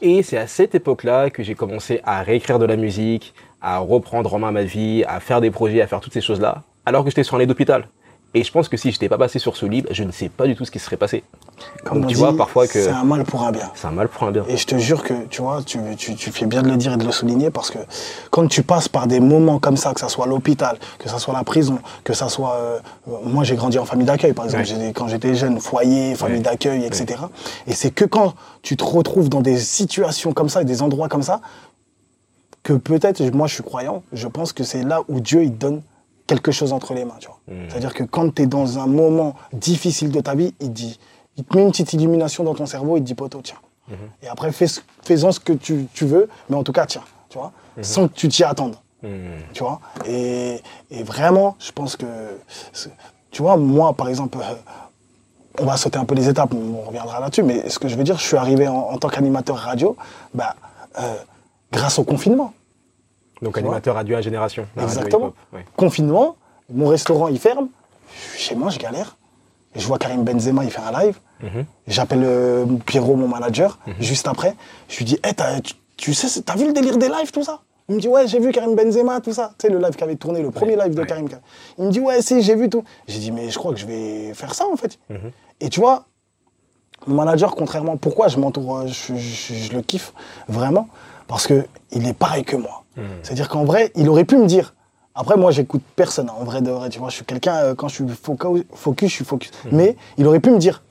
Et 0.02 0.22
c'est 0.22 0.38
à 0.38 0.48
cette 0.48 0.76
époque-là 0.76 1.32
que 1.32 1.42
j'ai 1.42 1.56
commencé 1.56 2.02
à 2.04 2.22
réécrire 2.22 2.60
de 2.60 2.66
la 2.66 2.76
musique, 2.76 3.34
à 3.62 3.80
reprendre 3.80 4.34
en 4.34 4.40
main 4.40 4.52
ma 4.52 4.64
vie, 4.64 5.04
à 5.08 5.20
faire 5.20 5.42
des 5.42 5.52
projets, 5.52 5.82
à 5.82 5.88
faire 5.88 6.00
toutes 6.00 6.14
ces 6.14 6.22
choses-là, 6.22 6.64
alors 6.86 7.04
que 7.04 7.10
j'étais 7.10 7.24
sur 7.24 7.36
un 7.36 7.40
lit 7.40 7.48
d'hôpital. 7.48 7.88
Et 8.34 8.44
je 8.44 8.52
pense 8.52 8.68
que 8.68 8.76
si 8.78 8.92
j'étais 8.92 9.08
pas 9.10 9.18
passé 9.18 9.40
sur 9.40 9.56
ce 9.56 9.66
livre, 9.66 9.88
je 9.90 10.04
ne 10.04 10.12
sais 10.12 10.28
pas 10.30 10.46
du 10.46 10.56
tout 10.56 10.66
ce 10.66 10.70
qui 10.70 10.80
serait 10.80 10.98
passé. 10.98 11.24
Comme 11.86 12.02
Donc 12.02 12.10
tu 12.10 12.14
dit, 12.16 12.20
vois 12.20 12.36
parfois 12.36 12.68
que 12.68 12.74
C'est 12.74 12.90
un 12.90 13.06
mal 13.06 13.24
pour 13.24 13.42
un 13.44 13.52
bien. 13.52 13.72
c'est 13.74 13.88
un 13.88 13.92
mal 13.92 14.10
pour 14.10 14.24
un 14.28 14.32
bien. 14.32 14.44
Et 14.50 14.58
je 14.58 14.68
te 14.68 14.76
jure 14.78 15.02
que, 15.02 15.14
tu 15.30 15.42
vois, 15.42 15.64
tu, 15.64 15.80
tu, 15.98 16.14
tu 16.14 16.30
fais 16.32 16.46
bien 16.46 16.62
de 16.62 16.68
le 16.70 16.76
dire 16.76 16.94
et 16.94 16.98
de 16.98 17.06
le 17.06 17.12
souligner 17.12 17.50
parce 17.52 17.72
que 17.72 17.80
quand 18.30 18.46
tu 18.48 18.64
passes 18.64 18.90
par 18.90 19.08
des 19.08 19.22
moments 19.22 19.60
comme 19.60 19.78
ça, 19.78 19.94
que 19.94 20.02
ça 20.02 20.10
soit 20.10 20.28
l'hôpital, 20.28 20.78
que 21.00 21.08
ça 21.10 21.20
soit 21.20 21.34
la 21.34 21.44
prison, 21.46 21.80
que 22.04 22.14
ça 22.14 22.28
soit... 22.28 22.56
euh, 22.56 22.80
moi, 23.24 23.44
j'ai 23.46 23.56
grandi 23.56 23.80
en 23.80 23.86
famille 23.86 24.06
d'accueil, 24.06 24.34
par 24.34 24.44
exemple. 24.46 24.66
Ouais. 24.68 24.92
Quand 24.94 25.08
j'étais 25.08 25.34
jeune, 25.34 25.60
foyer, 25.60 26.14
famille 26.14 26.38
Ouais. 26.40 26.44
d'accueil, 26.44 26.84
etc. 26.86 27.22
Et 27.66 27.74
c'est 27.74 27.92
que 27.92 28.04
quand 28.06 28.34
tu 28.62 28.76
te 28.76 28.84
retrouves 28.84 29.30
dans 29.30 29.42
des 29.42 29.58
situations 29.58 30.34
comme 30.34 30.50
ça, 30.50 30.62
et 30.62 30.66
des 30.66 30.82
endroits 30.82 31.08
comme 31.08 31.24
ça, 31.24 31.40
que 32.68 32.74
peut-être, 32.74 33.22
moi 33.34 33.48
je 33.48 33.54
suis 33.54 33.64
croyant, 33.64 34.04
je 34.12 34.28
pense 34.28 34.52
que 34.52 34.64
c'est 34.66 34.84
là 34.84 35.02
où 35.08 35.22
Dieu 35.22 35.44
il 35.44 35.58
donne 35.58 35.82
quelque 36.28 36.52
chose 36.52 36.74
entre 36.74 36.94
les 36.94 37.06
mains, 37.06 37.16
tu 37.20 37.28
vois. 37.28 37.40
C'est-à-dire 37.70 37.94
que 37.94 38.04
quand 38.04 38.36
tu 38.36 38.42
es 38.42 38.46
dans 38.46 38.78
un 38.80 38.88
moment 38.88 39.36
difficile 39.54 40.12
de 40.12 40.20
ta 40.20 40.36
vie, 40.36 40.54
il 40.60 40.68
te 40.68 40.74
dit, 40.74 41.00
il 41.38 41.46
te 41.46 41.56
met 41.56 41.64
une 41.64 41.72
petite 41.72 41.94
illumination 41.94 42.44
dans 42.44 42.54
ton 42.56 42.66
cerveau, 42.66 42.98
il 42.98 43.02
te 43.02 43.06
dit 43.06 43.16
poteau, 43.16 43.40
tiens. 43.42 43.56
Et 44.22 44.28
après, 44.28 44.52
fais, 44.52 44.66
fais-en 45.04 45.32
ce 45.32 45.40
que 45.40 45.54
tu, 45.54 45.88
tu 45.94 46.06
veux, 46.06 46.28
mais 46.50 46.58
en 46.58 46.64
tout 46.64 46.74
cas, 46.74 46.86
tiens, 46.86 47.04
tu 47.30 47.38
vois, 47.38 47.54
sans 47.82 48.10
que 48.10 48.14
tu 48.14 48.28
t'y 48.28 48.44
attendes, 48.44 48.76
Hmm. 49.04 49.38
tu 49.54 49.62
vois? 49.64 49.80
Et, 50.08 50.60
et 50.90 51.04
vraiment, 51.04 51.56
je 51.60 51.72
pense 51.72 51.96
que, 51.96 52.08
tu 53.32 53.44
vois, 53.44 53.56
moi, 53.56 53.94
par 53.94 54.10
exemple, 54.10 54.40
euh, 54.42 54.56
on 55.60 55.66
va 55.66 55.78
sauter 55.78 56.00
un 56.00 56.04
peu 56.06 56.16
les 56.16 56.28
étapes, 56.28 56.52
on 56.54 56.82
reviendra 56.82 57.20
là-dessus, 57.20 57.44
mais 57.44 57.70
ce 57.70 57.78
que 57.80 57.88
je 57.88 57.96
veux 57.96 58.04
dire, 58.04 58.18
je 58.18 58.26
suis 58.26 58.38
arrivé 58.38 58.68
en, 58.68 58.76
en 58.76 58.98
tant 58.98 59.08
qu'animateur 59.08 59.56
radio, 59.58 59.96
bah, 60.34 60.56
euh, 61.00 61.14
grâce 61.72 62.00
au 62.00 62.04
confinement. 62.04 62.54
Donc 63.42 63.54
vois 63.54 63.60
animateur 63.62 63.96
radio 63.96 64.16
à 64.18 64.22
génération. 64.22 64.68
Exactement. 64.82 65.34
ouais. 65.54 65.66
Confinement, 65.76 66.36
mon 66.74 66.88
restaurant 66.88 67.28
il 67.28 67.40
ferme, 67.40 67.68
chez 68.36 68.56
moi, 68.56 68.70
je 68.70 68.80
galère. 68.80 69.16
Et 69.76 69.80
je 69.80 69.88
vois 69.88 70.00
Karim 70.00 70.24
Benzema, 70.24 70.64
il 70.64 70.72
fait 70.72 70.82
un 70.82 70.92
live. 71.04 71.20
Mhm. 71.44 71.66
J'appelle 71.88 72.24
euh, 72.24 72.66
Pierrot, 72.86 73.16
mon 73.16 73.28
manager, 73.28 73.78
juste 74.00 74.28
après. 74.28 74.56
Je 74.90 74.98
lui 74.98 75.06
dis, 75.06 75.20
hey, 75.24 75.36
t'as- 75.36 75.60
tu, 75.62 75.74
tu 75.98 76.14
sais, 76.14 76.42
t'as 76.42 76.56
vu 76.56 76.66
le 76.66 76.74
délire 76.74 76.98
des 76.98 77.10
lives, 77.10 77.32
tout 77.32 77.44
ça? 77.44 77.60
Il 77.90 77.96
me 77.96 78.02
dit, 78.02 78.08
ouais, 78.08 78.28
j'ai 78.28 78.40
vu 78.40 78.52
Karim 78.52 78.76
Benzema, 78.76 79.22
tout 79.22 79.34
ça. 79.34 79.52
Tu 79.60 79.68
sais, 79.68 79.74
le 79.74 79.80
live 79.80 79.96
qui 79.96 80.04
avait 80.04 80.16
tourné, 80.16 80.42
le 80.42 80.52
premier 80.52 80.76
live 80.76 80.96
de 80.96 81.02
ouais. 81.02 81.06
Karim. 81.08 81.28
Il 81.78 81.86
me 81.86 81.92
dit, 81.92 82.00
ouais, 82.00 82.22
si, 82.22 82.42
j'ai 82.42 82.56
vu 82.56 82.70
tout. 82.70 82.84
J'ai 83.08 83.20
dit, 83.20 83.32
mais 83.32 83.50
je 83.50 83.58
crois 83.60 83.72
que 83.74 83.80
je 83.80 83.86
vais 83.86 84.34
faire 84.34 84.54
ça, 84.56 84.66
en 84.72 84.76
fait. 84.78 84.98
Mhm. 85.10 85.32
Et 85.62 85.70
tu 85.70 85.80
vois, 85.80 86.06
mon 87.06 87.16
manager, 87.16 87.56
contrairement, 87.56 87.98
pourquoi 87.98 88.28
je 88.30 88.38
m'entoure, 88.40 88.78
euh, 88.80 88.88
je, 88.88 89.16
je- 89.16 89.54
je 89.54 89.74
le 89.74 89.82
kiffe 89.82 90.14
vraiment? 90.48 90.88
Parce 91.28 91.46
que 91.46 91.66
il 91.92 92.08
est 92.08 92.14
pareil 92.14 92.44
que 92.44 92.56
moi. 92.56 92.84
C'est-à-dire 93.24 93.50
qu'en 93.50 93.64
vrai, 93.64 93.92
il 93.96 94.10
aurait 94.10 94.26
pu 94.26 94.38
me 94.38 94.46
dire. 94.46 94.74
Après, 95.16 95.36
moi, 95.38 95.52
j'écoute 95.52 95.82
personne, 95.96 96.30
hein, 96.30 96.34
en 96.40 96.44
vrai 96.44 96.62
de 96.62 96.70
vrai. 96.72 96.90
Tu 96.90 97.00
vois, 97.00 97.10
je 97.10 97.16
suis 97.16 97.26
quelqu'un, 97.26 97.56
euh, 97.58 97.76
quand 97.76 97.88
je 97.88 97.96
suis 97.96 98.06
focus, 98.08 99.10
je 99.10 99.16
suis 99.16 99.26
focus. 99.26 99.52
Mais 99.72 99.96
il 100.18 100.28
aurait 100.28 100.40
pu 100.40 100.52
me 100.52 100.60
dire 100.60 100.84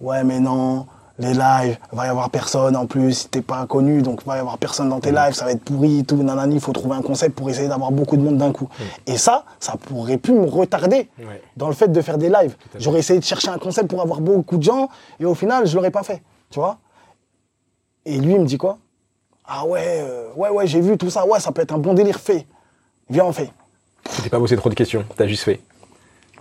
Ouais, 0.00 0.24
mais 0.24 0.40
non, 0.40 0.86
les 1.18 1.32
lives, 1.34 1.78
va 1.92 2.06
y 2.06 2.08
avoir 2.08 2.28
personne 2.30 2.76
en 2.76 2.86
plus, 2.86 3.12
si 3.12 3.28
t'es 3.28 3.42
pas 3.42 3.64
connu, 3.66 4.02
donc 4.02 4.24
va 4.24 4.36
y 4.36 4.40
avoir 4.40 4.58
personne 4.58 4.88
dans 4.88 5.00
tes 5.00 5.12
lives, 5.12 5.34
ça 5.34 5.44
va 5.44 5.52
être 5.52 5.62
pourri, 5.62 6.04
tout, 6.04 6.16
nanani, 6.16 6.54
il 6.56 6.60
faut 6.60 6.72
trouver 6.72 6.96
un 6.96 7.02
concept 7.02 7.36
pour 7.36 7.48
essayer 7.50 7.68
d'avoir 7.68 7.92
beaucoup 7.92 8.16
de 8.16 8.22
monde 8.22 8.38
d'un 8.38 8.52
coup. 8.52 8.68
Et 9.06 9.16
ça, 9.18 9.44
ça 9.60 9.74
pourrait 9.76 10.16
pu 10.18 10.32
me 10.32 10.46
retarder 10.46 11.08
Ouais. 11.18 11.40
dans 11.56 11.68
le 11.68 11.74
fait 11.74 11.88
de 11.88 12.00
faire 12.02 12.18
des 12.18 12.28
lives. 12.30 12.56
J'aurais 12.78 12.98
essayé 13.00 13.18
de 13.20 13.24
chercher 13.24 13.48
un 13.50 13.58
concept 13.58 13.88
pour 13.88 14.00
avoir 14.02 14.20
beaucoup 14.20 14.56
de 14.56 14.62
gens, 14.62 14.88
et 15.20 15.24
au 15.26 15.34
final, 15.34 15.66
je 15.66 15.76
l'aurais 15.76 15.90
pas 15.92 16.02
fait. 16.02 16.22
Tu 16.50 16.58
vois 16.58 16.78
Et 18.06 18.18
lui, 18.18 18.32
il 18.34 18.40
me 18.40 18.46
dit 18.46 18.58
quoi? 18.58 18.78
Ah 19.46 19.66
ouais, 19.66 20.00
euh, 20.00 20.28
ouais, 20.36 20.48
ouais, 20.48 20.66
j'ai 20.66 20.80
vu 20.80 20.96
tout 20.96 21.10
ça, 21.10 21.26
ouais, 21.26 21.38
ça 21.38 21.52
peut 21.52 21.60
être 21.60 21.74
un 21.74 21.78
bon 21.78 21.92
délire, 21.92 22.18
fait. 22.18 22.46
Viens, 23.10 23.24
on 23.24 23.32
fait. 23.32 23.50
T'es 24.22 24.30
pas 24.30 24.38
posé 24.38 24.56
trop 24.56 24.70
de 24.70 24.74
questions, 24.74 25.04
t'as 25.16 25.26
juste 25.26 25.44
fait. 25.44 25.60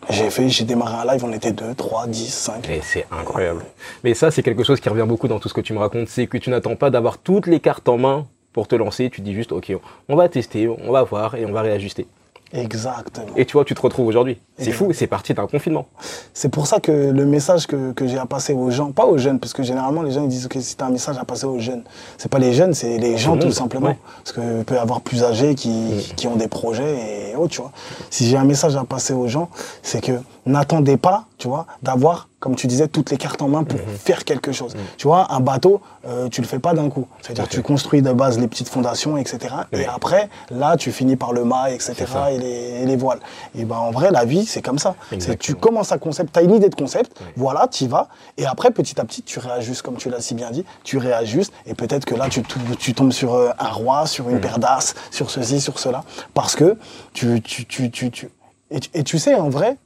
J'ai 0.09 0.29
fait, 0.29 0.49
j'ai 0.49 0.63
démarré 0.63 0.95
un 0.95 1.13
live, 1.13 1.23
on 1.25 1.31
était 1.31 1.51
2, 1.51 1.75
3, 1.75 2.07
10, 2.07 2.33
5. 2.33 2.69
Et 2.69 2.81
c'est 2.81 3.05
incroyable. 3.11 3.65
Mais 4.03 4.13
ça, 4.13 4.31
c'est 4.31 4.43
quelque 4.43 4.63
chose 4.63 4.79
qui 4.79 4.89
revient 4.89 5.05
beaucoup 5.07 5.27
dans 5.27 5.39
tout 5.39 5.49
ce 5.49 5.53
que 5.53 5.61
tu 5.61 5.73
me 5.73 5.79
racontes, 5.79 6.07
c'est 6.07 6.27
que 6.27 6.37
tu 6.37 6.49
n'attends 6.49 6.75
pas 6.75 6.89
d'avoir 6.89 7.17
toutes 7.17 7.47
les 7.47 7.59
cartes 7.59 7.87
en 7.89 7.97
main 7.97 8.25
pour 8.53 8.67
te 8.67 8.75
lancer, 8.75 9.09
tu 9.09 9.21
dis 9.21 9.33
juste, 9.33 9.51
ok, 9.51 9.73
on 10.07 10.15
va 10.15 10.29
tester, 10.29 10.67
on 10.67 10.91
va 10.91 11.03
voir 11.03 11.35
et 11.35 11.45
on 11.45 11.51
va 11.51 11.61
réajuster. 11.61 12.07
Exactement. 12.53 13.27
Et 13.35 13.45
tu 13.45 13.53
vois, 13.53 13.65
tu 13.65 13.73
te 13.73 13.81
retrouves 13.81 14.07
aujourd'hui. 14.07 14.37
C'est 14.59 14.71
fou, 14.71 14.91
c'est 14.93 15.07
parti 15.07 15.33
d'un 15.33 15.47
confinement. 15.47 15.87
C'est 16.33 16.49
pour 16.49 16.67
ça 16.67 16.79
que 16.79 16.91
le 16.91 17.25
message 17.25 17.65
que, 17.65 17.91
que 17.93 18.07
j'ai 18.07 18.19
à 18.19 18.27
passer 18.27 18.53
aux 18.53 18.69
gens, 18.69 18.91
pas 18.91 19.05
aux 19.05 19.17
jeunes, 19.17 19.39
parce 19.39 19.53
que 19.53 19.63
généralement 19.63 20.03
les 20.03 20.11
gens 20.11 20.23
ils 20.23 20.29
disent 20.29 20.47
que 20.47 20.59
c'est 20.61 20.81
un 20.83 20.89
message 20.89 21.17
à 21.17 21.25
passer 21.25 21.45
aux 21.45 21.57
jeunes. 21.57 21.83
C'est 22.17 22.29
pas 22.29 22.37
les 22.37 22.53
jeunes, 22.53 22.75
c'est 22.75 22.99
les 22.99 23.17
gens 23.17 23.37
tout 23.37 23.51
simplement. 23.51 23.87
ouais. 23.87 23.97
Parce 24.23 24.33
que 24.33 24.61
peut 24.61 24.75
y 24.75 24.77
avoir 24.77 25.01
plus 25.01 25.23
âgés 25.23 25.55
qui, 25.55 26.13
qui 26.15 26.27
ont 26.27 26.35
des 26.35 26.47
projets 26.47 27.31
et 27.31 27.35
autres, 27.35 27.53
tu 27.53 27.61
vois. 27.61 27.71
Si 28.11 28.27
j'ai 28.27 28.37
un 28.37 28.45
message 28.45 28.75
à 28.75 28.83
passer 28.83 29.13
aux 29.13 29.27
gens, 29.27 29.49
c'est 29.81 30.01
que 30.01 30.13
n'attendez 30.45 30.97
pas, 30.97 31.25
tu 31.37 31.47
vois, 31.47 31.65
d'avoir, 31.81 32.27
comme 32.39 32.55
tu 32.55 32.67
disais, 32.67 32.87
toutes 32.87 33.09
les 33.11 33.17
cartes 33.17 33.41
en 33.41 33.47
main 33.47 33.63
pour 33.63 33.79
faire 33.79 34.25
quelque 34.25 34.51
chose. 34.51 34.75
Tu 34.97 35.07
vois, 35.07 35.33
un 35.33 35.39
bateau, 35.39 35.81
euh, 36.05 36.27
tu 36.29 36.41
le 36.41 36.47
fais 36.47 36.59
pas 36.59 36.73
d'un 36.73 36.89
coup. 36.89 37.07
C'est-à-dire 37.21 37.47
tu 37.47 37.61
construis 37.61 38.01
de 38.01 38.11
base 38.11 38.37
les 38.39 38.47
petites 38.47 38.67
fondations, 38.69 39.17
etc. 39.17 39.53
Oui. 39.71 39.79
Et 39.81 39.85
après, 39.85 40.29
là, 40.51 40.75
tu 40.75 40.91
finis 40.91 41.15
par 41.15 41.31
le 41.33 41.45
mât, 41.45 41.71
etc. 41.71 41.95
Et 42.31 42.37
les, 42.37 42.81
et 42.81 42.85
les 42.85 42.95
voiles. 42.95 43.19
Et 43.55 43.63
ben 43.65 43.77
en 43.77 43.91
vrai, 43.91 44.11
la 44.11 44.25
vie, 44.25 44.45
c'est 44.45 44.61
comme 44.61 44.79
ça. 44.79 44.95
C'est 45.19 45.37
tu 45.39 45.55
commences 45.55 45.91
un 45.91 45.97
concept, 45.97 46.33
tu 46.33 46.39
as 46.39 46.41
une 46.43 46.53
idée 46.53 46.69
de 46.69 46.75
concept, 46.75 47.17
voilà, 47.37 47.67
tu 47.67 47.85
y 47.85 47.87
vas, 47.87 48.09
et 48.37 48.45
après, 48.45 48.71
petit 48.71 48.99
à 48.99 49.05
petit, 49.05 49.21
tu 49.21 49.39
réajustes, 49.39 49.81
comme 49.81 49.95
tu 49.97 50.09
l'as 50.09 50.21
si 50.21 50.33
bien 50.35 50.51
dit, 50.51 50.65
tu 50.83 50.97
réajustes, 50.97 51.53
et 51.65 51.73
peut-être 51.73 52.05
que 52.05 52.15
là, 52.15 52.27
tu, 52.29 52.93
tombes 52.93 53.11
sur 53.13 53.33
euh, 53.33 53.51
un 53.59 53.69
roi, 53.69 54.05
sur 54.07 54.29
une 54.29 54.39
paire 54.41 54.59
d'as, 54.59 54.93
sur 55.11 55.29
ceci, 55.29 55.61
sur 55.61 55.79
cela, 55.79 56.03
parce 56.33 56.55
que 56.55 56.77
tu... 57.13 57.41
tu, 57.41 57.65
tu, 57.65 57.89
tu, 57.91 58.11
tu- 58.11 58.29
et, 58.71 58.79
tu- 58.79 58.89
et 58.93 59.03
tu 59.03 59.19
sais, 59.19 59.35
en 59.35 59.49
vrai, 59.49 59.77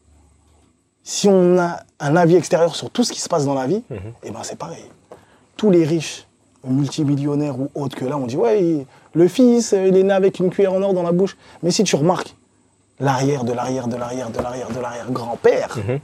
si 1.10 1.30
on 1.30 1.58
a 1.58 1.80
un 2.02 2.16
avis 2.18 2.36
extérieur 2.36 2.76
sur 2.76 2.90
tout 2.90 3.06
ce 3.06 3.14
qui 3.14 3.22
se 3.22 3.30
passe 3.30 3.46
dans 3.46 3.54
la 3.54 3.66
vie, 3.66 3.82
Mhm. 3.90 3.98
eh 4.24 4.32
ben 4.32 4.40
c'est 4.44 4.58
pareil. 4.58 4.84
Tous 5.56 5.72
les 5.72 5.86
riches, 5.86 6.28
multimillionnaires 6.66 7.58
ou 7.58 7.70
autres 7.76 7.96
que 7.96 8.04
là, 8.04 8.18
on 8.18 8.28
dit 8.28 8.36
ouais, 8.36 8.62
il- 8.62 8.86
le 9.14 9.28
fils, 9.30 9.72
euh, 9.72 9.88
il 9.88 9.96
est 9.96 10.04
né 10.04 10.12
avec 10.12 10.40
une 10.40 10.50
cuillère 10.50 10.74
en 10.74 10.82
or 10.82 10.94
dans 10.94 11.04
la 11.04 11.14
bouche. 11.14 11.38
Mais 11.64 11.72
si 11.72 11.86
tu 11.86 11.96
remarques, 11.96 12.36
l'arrière 13.00 13.46
de 13.46 13.54
l'arrière 13.54 13.88
de 13.88 13.96
l'arrière 13.96 14.30
de 14.32 14.40
l'arrière 14.42 14.70
de 14.70 14.80
l'arrière 14.82 15.10
grand-père, 15.10 15.78
Mhm. 15.78 16.00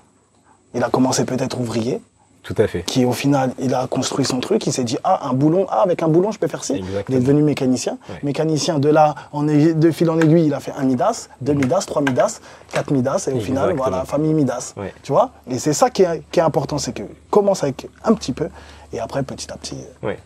il 0.75 0.83
a 0.83 0.89
commencé 0.89 1.25
peut-être 1.25 1.59
ouvrier, 1.59 2.01
Tout 2.43 2.55
à 2.57 2.67
fait. 2.67 2.83
qui 2.83 3.05
au 3.05 3.13
final, 3.13 3.53
il 3.57 3.73
a 3.73 3.87
construit 3.87 4.25
son 4.25 4.39
truc, 4.41 4.67
il 4.67 4.73
s'est 4.73 4.83
dit 4.83 4.97
ah 5.03 5.27
un 5.29 5.33
boulon, 5.33 5.65
ah 5.69 5.81
avec 5.81 6.03
un 6.03 6.09
boulon 6.09 6.31
je 6.31 6.39
peux 6.39 6.47
faire 6.47 6.63
ci. 6.63 6.83
Il 7.09 7.15
est 7.15 7.19
devenu 7.19 7.41
mécanicien. 7.41 7.97
Ouais. 8.09 8.19
Mécanicien 8.23 8.79
de 8.79 8.89
là, 8.89 9.15
en 9.31 9.47
aiguille- 9.47 9.75
de 9.75 9.91
fil 9.91 10.09
en 10.09 10.19
aiguille, 10.19 10.47
il 10.47 10.53
a 10.53 10.59
fait 10.59 10.73
un 10.77 10.83
Midas, 10.83 11.29
deux 11.41 11.53
Midas, 11.53 11.85
trois 11.87 12.01
Midas, 12.01 12.39
quatre 12.71 12.91
Midas, 12.91 13.27
et 13.31 13.33
au 13.33 13.39
final, 13.39 13.73
voilà, 13.77 14.03
famille 14.05 14.33
Midas. 14.33 14.73
Ouais. 14.77 14.93
Tu 15.03 15.11
vois? 15.13 15.31
Et 15.49 15.57
c'est 15.57 15.73
ça 15.73 15.89
qui 15.89 16.03
est, 16.03 16.21
qui 16.31 16.39
est 16.39 16.43
important, 16.43 16.77
c'est 16.77 16.91
que 16.93 17.03
commence 17.29 17.63
avec 17.63 17.87
un 18.03 18.13
petit 18.13 18.33
peu, 18.33 18.49
et 18.91 18.99
après 18.99 19.23
petit 19.23 19.51
à 19.51 19.55
petit. 19.55 19.77
Ouais. 20.01 20.19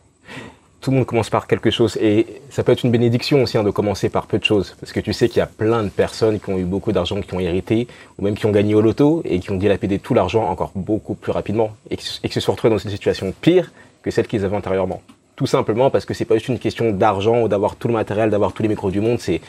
Tout 0.87 0.91
le 0.91 0.99
monde 0.99 1.05
commence 1.05 1.29
par 1.29 1.47
quelque 1.47 1.69
chose 1.69 1.97
et 1.97 2.39
ça 2.49 2.63
peut 2.63 2.71
être 2.71 2.83
une 2.83 2.91
bénédiction 2.91 3.43
aussi 3.43 3.57
hein, 3.57 3.63
de 3.65 3.71
commencer 3.71 4.07
par 4.07 4.25
peu 4.25 4.39
de 4.39 4.45
choses 4.45 4.73
parce 4.79 4.93
que 4.93 5.01
tu 5.01 5.11
sais 5.11 5.27
qu'il 5.27 5.39
y 5.39 5.41
a 5.41 5.45
plein 5.45 5.83
de 5.83 5.89
personnes 5.89 6.39
qui 6.39 6.49
ont 6.49 6.57
eu 6.57 6.63
beaucoup 6.63 6.93
d'argent, 6.93 7.19
qui 7.19 7.33
ont 7.33 7.41
hérité 7.41 7.89
ou 8.17 8.23
même 8.23 8.37
qui 8.37 8.45
ont 8.45 8.53
gagné 8.53 8.73
au 8.73 8.79
loto 8.79 9.21
et 9.25 9.41
qui 9.41 9.51
ont 9.51 9.57
dilapidé 9.57 9.99
tout 9.99 10.13
l'argent 10.13 10.47
encore 10.47 10.71
beaucoup 10.75 11.13
plus 11.13 11.33
rapidement 11.33 11.75
et 11.89 11.97
qui, 11.97 12.21
et 12.23 12.29
qui 12.29 12.33
se 12.35 12.39
sont 12.39 12.53
retrouvés 12.53 12.73
dans 12.73 12.77
une 12.77 12.89
situation 12.89 13.33
pire 13.41 13.73
que 14.01 14.11
celle 14.11 14.27
qu'ils 14.27 14.45
avaient 14.45 14.55
antérieurement. 14.55 15.01
Tout 15.35 15.45
simplement 15.45 15.89
parce 15.89 16.05
que 16.05 16.13
c'est 16.13 16.23
pas 16.23 16.35
juste 16.35 16.47
une 16.47 16.57
question 16.57 16.91
d'argent 16.91 17.41
ou 17.41 17.49
d'avoir 17.49 17.75
tout 17.75 17.89
le 17.89 17.93
matériel, 17.93 18.29
d'avoir 18.29 18.53
tous 18.53 18.63
les 18.63 18.69
micros 18.69 18.89
du 18.89 19.01
monde, 19.01 19.19
c'est 19.19 19.41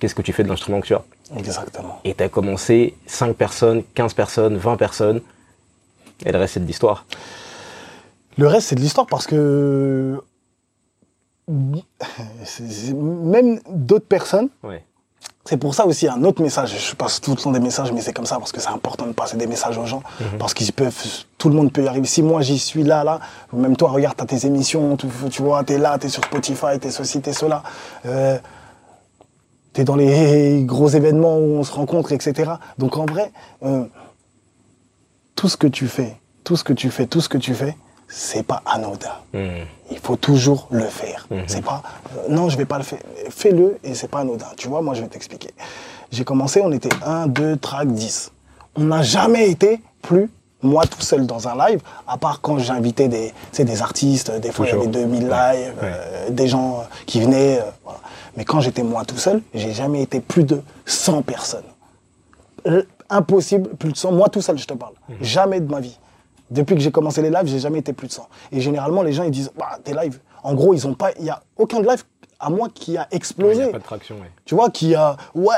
qu'est-ce 0.00 0.16
que 0.16 0.22
tu 0.22 0.32
fais 0.32 0.42
de 0.42 0.48
l'instrument 0.48 0.80
que 0.80 0.88
tu 0.88 0.94
as. 0.94 1.04
Exactement. 1.38 2.00
Et 2.02 2.14
tu 2.14 2.24
as 2.24 2.28
commencé 2.28 2.96
5 3.06 3.36
personnes, 3.36 3.84
15 3.94 4.14
personnes, 4.14 4.56
20 4.56 4.76
personnes 4.76 5.20
et 6.26 6.32
le 6.32 6.38
reste 6.38 6.54
c'est 6.54 6.60
de 6.60 6.66
l'histoire. 6.66 7.06
Le 8.40 8.46
reste, 8.46 8.68
c'est 8.68 8.74
de 8.74 8.80
l'histoire 8.80 9.06
parce 9.06 9.26
que. 9.26 10.18
Même 12.94 13.60
d'autres 13.68 14.06
personnes, 14.06 14.48
Ouais. 14.62 14.84
C'est 15.44 15.56
pour 15.56 15.74
ça 15.74 15.86
aussi 15.86 16.06
un 16.06 16.22
autre 16.24 16.42
message. 16.42 16.76
Je 16.90 16.94
passe 16.94 17.20
tout 17.20 17.30
le 17.30 17.36
temps 17.36 17.50
des 17.50 17.60
messages, 17.60 17.90
mais 17.92 18.02
c'est 18.02 18.12
comme 18.12 18.26
ça 18.26 18.38
parce 18.38 18.52
que 18.52 18.60
c'est 18.60 18.68
important 18.68 19.06
de 19.06 19.12
passer 19.12 19.36
des 19.36 19.46
messages 19.46 19.78
aux 19.78 19.86
gens 19.86 20.02
parce 20.38 20.52
qu'ils 20.54 20.72
peuvent, 20.72 20.94
tout 21.38 21.48
le 21.48 21.54
monde 21.54 21.72
peut 21.72 21.82
y 21.82 21.88
arriver. 21.88 22.06
Si 22.06 22.22
moi 22.22 22.42
j'y 22.42 22.58
suis 22.58 22.84
là, 22.84 23.04
là, 23.04 23.20
même 23.52 23.76
toi, 23.76 23.90
regarde, 23.90 24.16
t'as 24.16 24.26
tes 24.26 24.46
émissions, 24.46 24.96
tu, 24.96 25.06
tu 25.30 25.42
vois, 25.42 25.64
t'es 25.64 25.78
là, 25.78 25.98
t'es 25.98 26.08
sur 26.08 26.22
Spotify, 26.24 26.78
t'es 26.78 26.90
ceci, 26.90 27.20
t'es 27.20 27.32
cela. 27.32 27.62
Euh, 28.04 28.38
t'es 29.72 29.84
dans 29.84 29.96
les 29.96 30.62
gros 30.64 30.88
événements 30.88 31.38
où 31.38 31.58
on 31.58 31.64
se 31.64 31.72
rencontre, 31.72 32.12
etc. 32.12 32.52
Donc 32.78 32.98
en 32.98 33.06
vrai, 33.06 33.32
euh, 33.64 33.86
tout 35.34 35.48
ce 35.48 35.56
que 35.56 35.66
tu 35.66 35.88
fais, 35.88 36.20
tout 36.44 36.56
ce 36.56 36.64
que 36.64 36.74
tu 36.74 36.90
fais, 36.90 37.06
tout 37.06 37.22
ce 37.22 37.28
que 37.28 37.38
tu 37.38 37.54
fais, 37.54 37.76
c'est 38.10 38.42
pas 38.42 38.62
anodin. 38.66 39.14
Hmm. 39.32 39.64
Il 39.90 39.98
faut 39.98 40.16
toujours 40.16 40.66
le 40.70 40.84
faire. 40.84 41.26
Mhm. 41.30 41.44
C'est 41.46 41.64
pas 41.64 41.82
euh, 42.16 42.28
non, 42.28 42.48
je 42.48 42.56
vais 42.58 42.64
pas 42.64 42.78
le 42.78 42.84
faire. 42.84 42.98
Fais-le 43.30 43.78
et 43.84 43.94
c'est 43.94 44.08
pas 44.08 44.20
anodin. 44.20 44.46
Tu 44.56 44.68
vois, 44.68 44.82
moi 44.82 44.94
je 44.94 45.02
vais 45.02 45.08
t'expliquer. 45.08 45.50
J'ai 46.10 46.24
commencé, 46.24 46.60
on 46.60 46.72
était 46.72 46.88
1, 47.04 47.28
2, 47.28 47.56
track 47.56 47.88
10. 47.88 48.32
On 48.76 48.84
n'a 48.84 49.02
jamais 49.02 49.48
été 49.50 49.80
plus 50.02 50.28
moi 50.62 50.84
tout 50.86 51.00
seul 51.00 51.26
dans 51.26 51.48
un 51.48 51.56
live, 51.68 51.80
à 52.06 52.18
part 52.18 52.40
quand 52.40 52.58
j'invitais 52.58 53.08
des, 53.08 53.32
des 53.58 53.82
artistes, 53.82 54.30
des 54.40 54.50
fois 54.52 54.66
il 54.66 54.70
y 54.70 54.72
avait 54.72 54.86
2000 54.88 55.22
lives, 55.22 55.74
euh, 55.82 56.28
des 56.30 56.48
gens 56.48 56.80
euh, 56.80 56.82
qui 57.06 57.20
venaient. 57.20 57.60
euh, 57.60 57.70
voilà. 57.82 58.00
Mais 58.36 58.44
quand 58.44 58.60
j'étais 58.60 58.82
moi 58.82 59.04
tout 59.04 59.16
seul, 59.16 59.42
j'ai 59.54 59.72
jamais 59.72 60.02
été 60.02 60.20
plus 60.20 60.44
de 60.44 60.62
100 60.86 61.22
personnes. 61.22 61.64
Impossible, 63.08 63.70
plus 63.70 63.92
de 63.92 63.96
100. 63.96 64.12
Moi 64.12 64.28
tout 64.28 64.42
seul, 64.42 64.58
je 64.58 64.66
te 64.66 64.74
parle. 64.74 64.92
Jamais 65.20 65.60
de 65.60 65.70
ma 65.70 65.80
vie. 65.80 65.98
Depuis 66.50 66.74
que 66.74 66.80
j'ai 66.80 66.90
commencé 66.90 67.22
les 67.22 67.30
lives, 67.30 67.46
j'ai 67.46 67.58
jamais 67.60 67.78
été 67.78 67.92
plus 67.92 68.08
de 68.08 68.12
100. 68.12 68.28
Et 68.52 68.60
généralement, 68.60 69.02
les 69.02 69.12
gens, 69.12 69.22
ils 69.22 69.30
disent, 69.30 69.52
bah, 69.56 69.78
tes 69.84 69.92
lives, 69.92 70.18
en 70.42 70.54
gros, 70.54 70.74
ils 70.74 70.86
ont 70.86 70.94
pas, 70.94 71.10
il 71.18 71.24
y 71.24 71.30
a 71.30 71.40
aucun 71.56 71.80
live 71.80 72.02
à 72.40 72.50
moi 72.50 72.68
qui 72.74 72.96
a 72.96 73.06
Il 73.12 73.16
explosé. 73.16 73.62
n'y 73.62 73.68
a 73.68 73.72
pas 73.72 73.78
de 73.78 73.84
traction, 73.84 74.16
ouais. 74.16 74.30
Tu 74.44 74.54
vois, 74.54 74.70
qui 74.70 74.94
a, 74.94 75.16
ouais, 75.34 75.54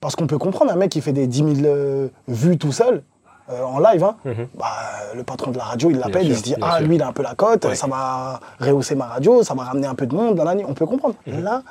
parce 0.00 0.16
qu'on 0.16 0.26
peut 0.26 0.38
comprendre 0.38 0.72
un 0.72 0.76
mec 0.76 0.90
qui 0.90 1.00
fait 1.00 1.12
des 1.12 1.26
10 1.26 1.56
000 1.62 1.66
euh, 1.66 2.08
vues 2.28 2.56
tout 2.58 2.72
seul. 2.72 3.02
euh, 3.50 3.62
en 3.64 3.78
live, 3.78 4.04
hein, 4.04 4.16
bah, 4.58 4.66
le 5.14 5.22
patron 5.24 5.50
de 5.52 5.56
la 5.58 5.64
radio, 5.64 5.88
il 5.90 5.96
l'appelle, 5.98 6.26
il 6.28 6.36
se 6.36 6.42
dit 6.42 6.54
Ah, 6.60 6.76
sûr. 6.78 6.86
lui, 6.86 6.96
il 6.96 7.02
a 7.02 7.08
un 7.08 7.12
peu 7.12 7.22
la 7.22 7.34
cote, 7.34 7.64
Ouais. 7.64 7.74
ça 7.74 7.86
va 7.86 8.40
rehausser 8.60 8.94
ma 8.94 9.06
radio, 9.06 9.42
ça 9.42 9.54
va 9.54 9.62
ramener 9.64 9.86
un 9.86 9.94
peu 9.94 10.06
de 10.06 10.14
monde 10.14 10.34
dans 10.34 10.44
l'année. 10.44 10.64
On 10.68 10.74
peut 10.74 10.84
comprendre. 10.84 11.14
Mhm. 11.26 11.42
Là, 11.42 11.62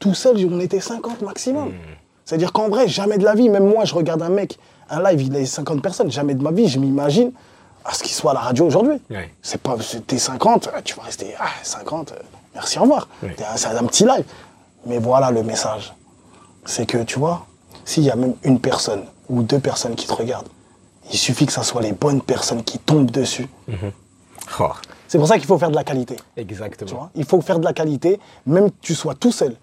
tout 0.00 0.12
seul, 0.14 0.36
on 0.52 0.58
était 0.58 0.80
50 0.80 1.22
maximum. 1.22 1.68
Mhm. 1.68 1.74
C'est-à-dire 2.24 2.52
qu'en 2.52 2.68
vrai, 2.68 2.88
jamais 2.88 3.16
de 3.18 3.24
la 3.24 3.34
vie, 3.36 3.48
même 3.48 3.64
moi, 3.66 3.84
je 3.84 3.94
regarde 3.94 4.22
un 4.22 4.28
mec, 4.28 4.58
un 4.90 5.02
live, 5.04 5.22
il 5.22 5.36
a 5.36 5.46
50 5.46 5.80
personnes, 5.82 6.10
jamais 6.10 6.34
de 6.34 6.42
ma 6.42 6.50
vie, 6.50 6.66
je 6.68 6.78
m'imagine 6.80 7.30
à 7.84 7.92
ce 7.94 8.02
qu'il 8.02 8.12
soit 8.12 8.30
à 8.30 8.34
la 8.34 8.40
radio 8.40 8.66
aujourd'hui. 8.66 9.00
Ouais. 9.10 9.30
C'est 9.42 9.60
pas, 9.60 9.76
t'es 10.06 10.18
50, 10.18 10.68
euh, 10.68 10.80
tu 10.84 10.94
vas 10.94 11.02
rester 11.02 11.34
ah, 11.38 11.48
50, 11.62 12.12
euh, 12.12 12.16
merci, 12.54 12.78
au 12.78 12.82
revoir. 12.82 13.08
Un- 13.22 13.56
C'est 13.56 13.68
un 13.68 13.84
petit 13.84 14.04
live. 14.04 14.24
Mais 14.86 14.98
voilà 14.98 15.30
le 15.30 15.42
message. 15.42 15.94
C'est 16.64 16.86
que, 16.86 17.02
tu 17.02 17.18
vois, 17.18 17.46
s'il 17.84 18.02
y 18.04 18.10
a 18.10 18.16
même 18.16 18.34
une 18.42 18.58
personne 18.60 19.04
ou 19.28 19.42
deux 19.42 19.58
personnes 19.60 19.94
qui 19.94 20.06
te 20.06 20.12
regardent, 20.14 20.48
il 21.12 21.18
suffit 21.18 21.44
que 21.46 21.52
ce 21.52 21.62
soit 21.62 21.82
les 21.82 21.92
bonnes 21.92 22.22
personnes 22.22 22.62
qui 22.64 22.78
tombent 22.78 23.10
dessus. 23.10 23.48
Oh, 24.60 24.70
C'est 25.08 25.18
pour 25.18 25.26
ça 25.28 25.36
qu'il 25.38 25.46
faut 25.46 25.58
faire 25.58 25.70
de 25.70 25.74
la 25.74 25.84
qualité. 25.84 26.16
exactement. 26.36 26.88
Tu 26.88 26.94
vois 26.94 27.10
il 27.14 27.24
faut 27.24 27.40
faire 27.40 27.58
de 27.58 27.64
la 27.64 27.72
qualité, 27.72 28.18
même 28.46 28.70
que 28.70 28.76
tu 28.80 28.94
sois 28.94 29.14
tout 29.14 29.32
seul. 29.32 29.56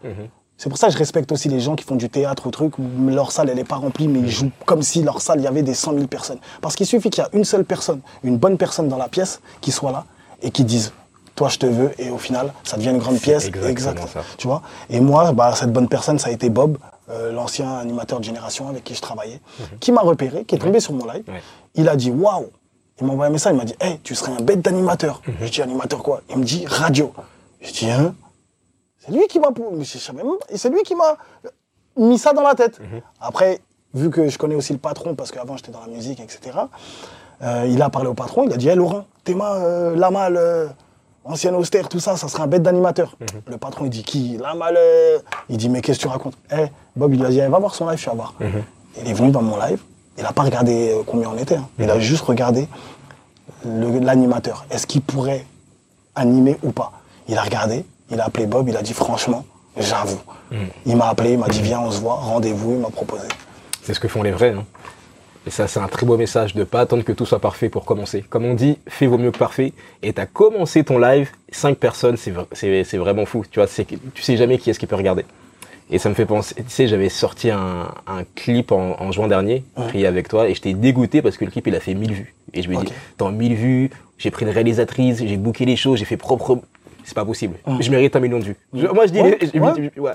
C'est 0.61 0.69
pour 0.69 0.77
ça 0.77 0.89
que 0.89 0.93
je 0.93 0.99
respecte 0.99 1.31
aussi 1.31 1.49
les 1.49 1.59
gens 1.59 1.75
qui 1.75 1.83
font 1.83 1.95
du 1.95 2.07
théâtre 2.07 2.45
ou 2.45 2.51
truc, 2.51 2.77
où 2.77 2.83
leur 3.09 3.31
salle, 3.31 3.49
elle 3.49 3.55
n'est 3.55 3.63
pas 3.63 3.77
remplie, 3.77 4.07
mais 4.07 4.19
ils 4.19 4.29
jouent 4.29 4.51
comme 4.67 4.83
si 4.83 5.01
leur 5.01 5.19
salle, 5.19 5.39
il 5.39 5.43
y 5.43 5.47
avait 5.47 5.63
des 5.63 5.73
100 5.73 5.93
000 5.95 6.05
personnes. 6.05 6.37
Parce 6.61 6.75
qu'il 6.75 6.85
suffit 6.85 7.09
qu'il 7.09 7.23
y 7.23 7.25
a 7.25 7.29
une 7.33 7.45
seule 7.45 7.65
personne, 7.65 7.99
une 8.23 8.37
bonne 8.37 8.59
personne 8.59 8.87
dans 8.87 8.99
la 8.99 9.07
pièce, 9.09 9.41
qui 9.59 9.71
soit 9.71 9.91
là 9.91 10.05
et 10.43 10.51
qui 10.51 10.63
dise 10.63 10.93
Toi, 11.33 11.49
je 11.49 11.57
te 11.57 11.65
veux, 11.65 11.99
et 11.99 12.11
au 12.11 12.19
final, 12.19 12.53
ça 12.63 12.77
devient 12.77 12.91
une 12.91 12.99
grande 12.99 13.19
pièce. 13.19 13.47
exactement 13.47 14.05
ça. 14.05 14.21
Tu 14.37 14.45
vois? 14.45 14.61
Et 14.91 14.99
moi, 14.99 15.31
bah, 15.31 15.51
cette 15.55 15.73
bonne 15.73 15.87
personne, 15.87 16.19
ça 16.19 16.29
a 16.29 16.31
été 16.31 16.51
Bob, 16.51 16.77
euh, 17.09 17.31
l'ancien 17.31 17.79
animateur 17.79 18.19
de 18.19 18.23
génération 18.23 18.69
avec 18.69 18.83
qui 18.83 18.93
je 18.93 19.01
travaillais, 19.01 19.41
qui 19.79 19.91
m'a 19.91 20.01
repéré, 20.01 20.45
qui 20.45 20.53
est 20.53 20.59
tombé 20.59 20.79
sur 20.79 20.93
mon 20.93 21.11
live. 21.11 21.23
Ouais. 21.27 21.41
Il 21.73 21.89
a 21.89 21.95
dit 21.95 22.11
Waouh 22.11 22.51
Il 22.99 23.07
m'a 23.07 23.13
envoyé 23.13 23.29
un 23.31 23.33
message, 23.33 23.53
il 23.55 23.57
m'a 23.57 23.65
dit 23.65 23.73
Hey, 23.81 23.99
tu 24.03 24.13
serais 24.13 24.31
un 24.31 24.43
bête 24.43 24.61
d'animateur. 24.61 25.23
Je 25.41 25.49
dis 25.49 25.63
Animateur 25.63 26.03
quoi? 26.03 26.21
Il 26.29 26.37
me 26.37 26.43
dit 26.43 26.67
Radio. 26.67 27.11
Je 27.61 27.71
dis 27.71 27.89
Hein? 27.89 28.13
C'est 29.03 29.11
lui 29.11 29.27
qui 29.27 29.39
m'a 29.39 29.49
c'est 30.55 30.69
lui 30.69 30.81
qui 30.83 30.95
m'a 30.95 31.17
mis 31.97 32.17
ça 32.17 32.33
dans 32.33 32.43
la 32.43 32.55
tête. 32.55 32.79
Après, 33.19 33.59
vu 33.93 34.09
que 34.09 34.29
je 34.29 34.37
connais 34.37 34.55
aussi 34.55 34.73
le 34.73 34.79
patron, 34.79 35.15
parce 35.15 35.31
qu'avant 35.31 35.57
j'étais 35.57 35.71
dans 35.71 35.81
la 35.81 35.87
musique, 35.87 36.19
etc., 36.19 36.57
euh, 37.41 37.67
il 37.67 37.81
a 37.81 37.89
parlé 37.89 38.07
au 38.07 38.13
patron, 38.13 38.43
il 38.43 38.53
a 38.53 38.57
dit 38.57 38.69
Hé 38.69 38.75
Laurent, 38.75 39.05
Théma, 39.23 39.55
euh, 39.55 39.95
Lamal, 39.95 40.37
euh, 40.37 40.67
ancienne 41.23 41.55
austère, 41.55 41.89
tout 41.89 41.99
ça, 41.99 42.15
ça 42.15 42.27
serait 42.27 42.43
un 42.43 42.47
bête 42.47 42.61
d'animateur. 42.61 43.17
Le 43.47 43.57
patron, 43.57 43.85
il 43.85 43.89
dit 43.89 44.03
Qui 44.03 44.37
Lamal 44.37 44.75
euh 44.77 45.17
Il 45.49 45.57
dit 45.57 45.69
Mais 45.69 45.81
qu'est-ce 45.81 45.97
que 45.97 46.03
tu 46.03 46.07
racontes? 46.07 46.35
Eh, 46.51 46.67
Bob, 46.95 47.13
il 47.13 47.19
lui 47.19 47.25
a 47.25 47.29
dit 47.29 47.39
Eh, 47.39 47.47
Va 47.47 47.57
voir 47.57 47.73
son 47.73 47.89
live, 47.89 47.99
tu 47.99 48.05
vas 48.05 48.15
voir. 48.15 48.35
Il 49.01 49.09
est 49.09 49.13
venu 49.13 49.31
dans 49.31 49.41
mon 49.41 49.57
live, 49.57 49.81
il 50.17 50.23
n'a 50.23 50.33
pas 50.33 50.43
regardé 50.43 50.91
euh, 50.91 51.03
combien 51.05 51.29
on 51.29 51.37
était, 51.37 51.55
hein. 51.55 51.69
il 51.79 51.89
a 51.89 51.99
juste 51.99 52.23
regardé 52.23 52.67
l'animateur. 53.65 54.65
Est-ce 54.69 54.85
qu'il 54.85 55.01
pourrait 55.01 55.45
animer 56.15 56.57
ou 56.63 56.71
pas? 56.71 56.91
Il 57.27 57.37
a 57.37 57.43
regardé, 57.43 57.85
il 58.11 58.19
a 58.19 58.25
appelé 58.25 58.45
Bob, 58.45 58.67
il 58.69 58.77
a 58.77 58.81
dit 58.81 58.93
franchement, 58.93 59.45
j'avoue. 59.77 60.19
Il 60.85 60.97
m'a 60.97 61.07
appelé, 61.09 61.31
il 61.33 61.39
m'a 61.39 61.47
dit 61.47 61.61
viens, 61.61 61.79
on 61.79 61.91
se 61.91 61.99
voit, 62.01 62.15
rendez-vous, 62.15 62.73
il 62.73 62.79
m'a 62.79 62.89
proposé. 62.89 63.23
C'est 63.83 63.93
ce 63.93 63.99
que 63.99 64.07
font 64.07 64.23
les 64.23 64.31
vrais. 64.31 64.51
hein. 64.51 64.65
Et 65.47 65.49
ça, 65.49 65.67
c'est 65.67 65.79
un 65.79 65.87
très 65.87 66.05
beau 66.05 66.17
message 66.17 66.53
de 66.53 66.63
pas 66.63 66.81
attendre 66.81 67.03
que 67.03 67.11
tout 67.13 67.25
soit 67.25 67.39
parfait 67.39 67.67
pour 67.69 67.83
commencer. 67.85 68.23
Comme 68.29 68.45
on 68.45 68.53
dit, 68.53 68.77
fait 68.87 69.07
vaut 69.07 69.17
mieux 69.17 69.31
que 69.31 69.39
parfait. 69.39 69.73
Et 70.03 70.13
t'as 70.13 70.27
commencé 70.27 70.83
ton 70.83 70.99
live, 70.99 71.31
cinq 71.51 71.77
personnes, 71.77 72.15
c'est 72.15 72.29
vra- 72.31 72.45
c'est 72.51 72.83
c'est 72.83 72.97
vraiment 72.99 73.25
fou. 73.25 73.43
Tu 73.49 73.59
vois, 73.59 73.67
tu 73.67 74.21
sais 74.21 74.37
jamais 74.37 74.59
qui 74.59 74.69
est-ce 74.69 74.77
qui 74.77 74.85
peut 74.85 74.95
regarder. 74.95 75.25
Et 75.89 75.97
ça 75.97 76.09
me 76.09 76.13
fait 76.13 76.25
penser, 76.27 76.53
tu 76.55 76.63
sais, 76.67 76.87
j'avais 76.87 77.09
sorti 77.09 77.49
un, 77.49 77.87
un 78.07 78.23
clip 78.35 78.71
en, 78.71 78.95
en 79.01 79.11
juin 79.11 79.27
dernier, 79.27 79.63
pris 79.75 80.05
avec 80.05 80.27
toi, 80.29 80.47
et 80.47 80.53
j'étais 80.53 80.73
dégoûté 80.73 81.21
parce 81.21 81.35
que 81.37 81.43
le 81.43 81.51
clip, 81.51 81.65
il 81.67 81.75
a 81.75 81.79
fait 81.81 81.95
1000 81.95 82.13
vues. 82.13 82.35
Et 82.53 82.61
je 82.61 82.69
me 82.69 82.75
dis, 82.85 82.93
dans 83.17 83.31
1000 83.31 83.55
vues, 83.55 83.89
j'ai 84.19 84.29
pris 84.31 84.45
une 84.45 84.51
réalisatrice, 84.51 85.17
j'ai 85.17 85.37
booké 85.37 85.65
les 85.65 85.75
choses, 85.75 85.97
j'ai 85.99 86.05
fait 86.05 86.17
propre. 86.17 86.59
C'est 87.11 87.15
pas 87.15 87.25
possible. 87.25 87.57
Je 87.81 87.91
mérite 87.91 88.15
un 88.15 88.21
million 88.21 88.39
de 88.39 88.45
vues. 88.45 88.55
Je- 88.73 88.87
moi, 88.87 89.05
je 89.05 89.11
dis, 89.11 89.19
Ouais, 89.19 89.37
je- 89.41 89.47
je- 89.53 89.59
ouais. 89.59 89.91
je- 89.93 89.99
ouais. 89.99 90.13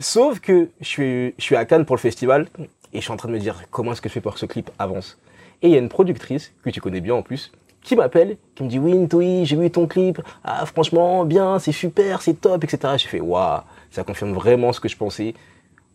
Sauf 0.00 0.40
que 0.40 0.70
je 0.80 0.84
suis, 0.84 1.34
je 1.38 1.42
suis 1.44 1.54
à 1.54 1.64
Cannes 1.64 1.84
pour 1.84 1.94
le 1.94 2.00
festival 2.00 2.48
et 2.92 2.96
je 2.98 3.00
suis 3.00 3.12
en 3.12 3.16
train 3.16 3.28
de 3.28 3.34
me 3.34 3.38
dire 3.38 3.62
comment 3.70 3.92
est-ce 3.92 4.00
que 4.00 4.08
je 4.08 4.14
fais 4.14 4.20
pour 4.20 4.34
que 4.34 4.40
ce 4.40 4.46
clip 4.46 4.68
avance? 4.80 5.20
Et 5.62 5.68
il 5.68 5.72
y 5.72 5.76
a 5.76 5.78
une 5.78 5.88
productrice 5.88 6.52
que 6.64 6.70
tu 6.70 6.80
connais 6.80 7.00
bien 7.00 7.14
en 7.14 7.22
plus 7.22 7.52
qui 7.80 7.94
m'appelle, 7.94 8.38
qui 8.56 8.64
me 8.64 8.68
dit 8.68 8.80
oui 8.80 8.94
Ntoui, 8.98 9.46
j'ai 9.46 9.54
vu 9.54 9.70
ton 9.70 9.86
clip, 9.86 10.20
ah 10.42 10.66
franchement 10.66 11.24
bien, 11.24 11.60
c'est 11.60 11.70
super, 11.70 12.22
c'est 12.22 12.34
top, 12.40 12.64
etc. 12.64 12.94
J'ai 12.96 13.06
fait 13.06 13.20
waouh, 13.20 13.60
ça 13.92 14.02
confirme 14.02 14.32
vraiment 14.32 14.72
ce 14.72 14.80
que 14.80 14.88
je 14.88 14.96
pensais. 14.96 15.32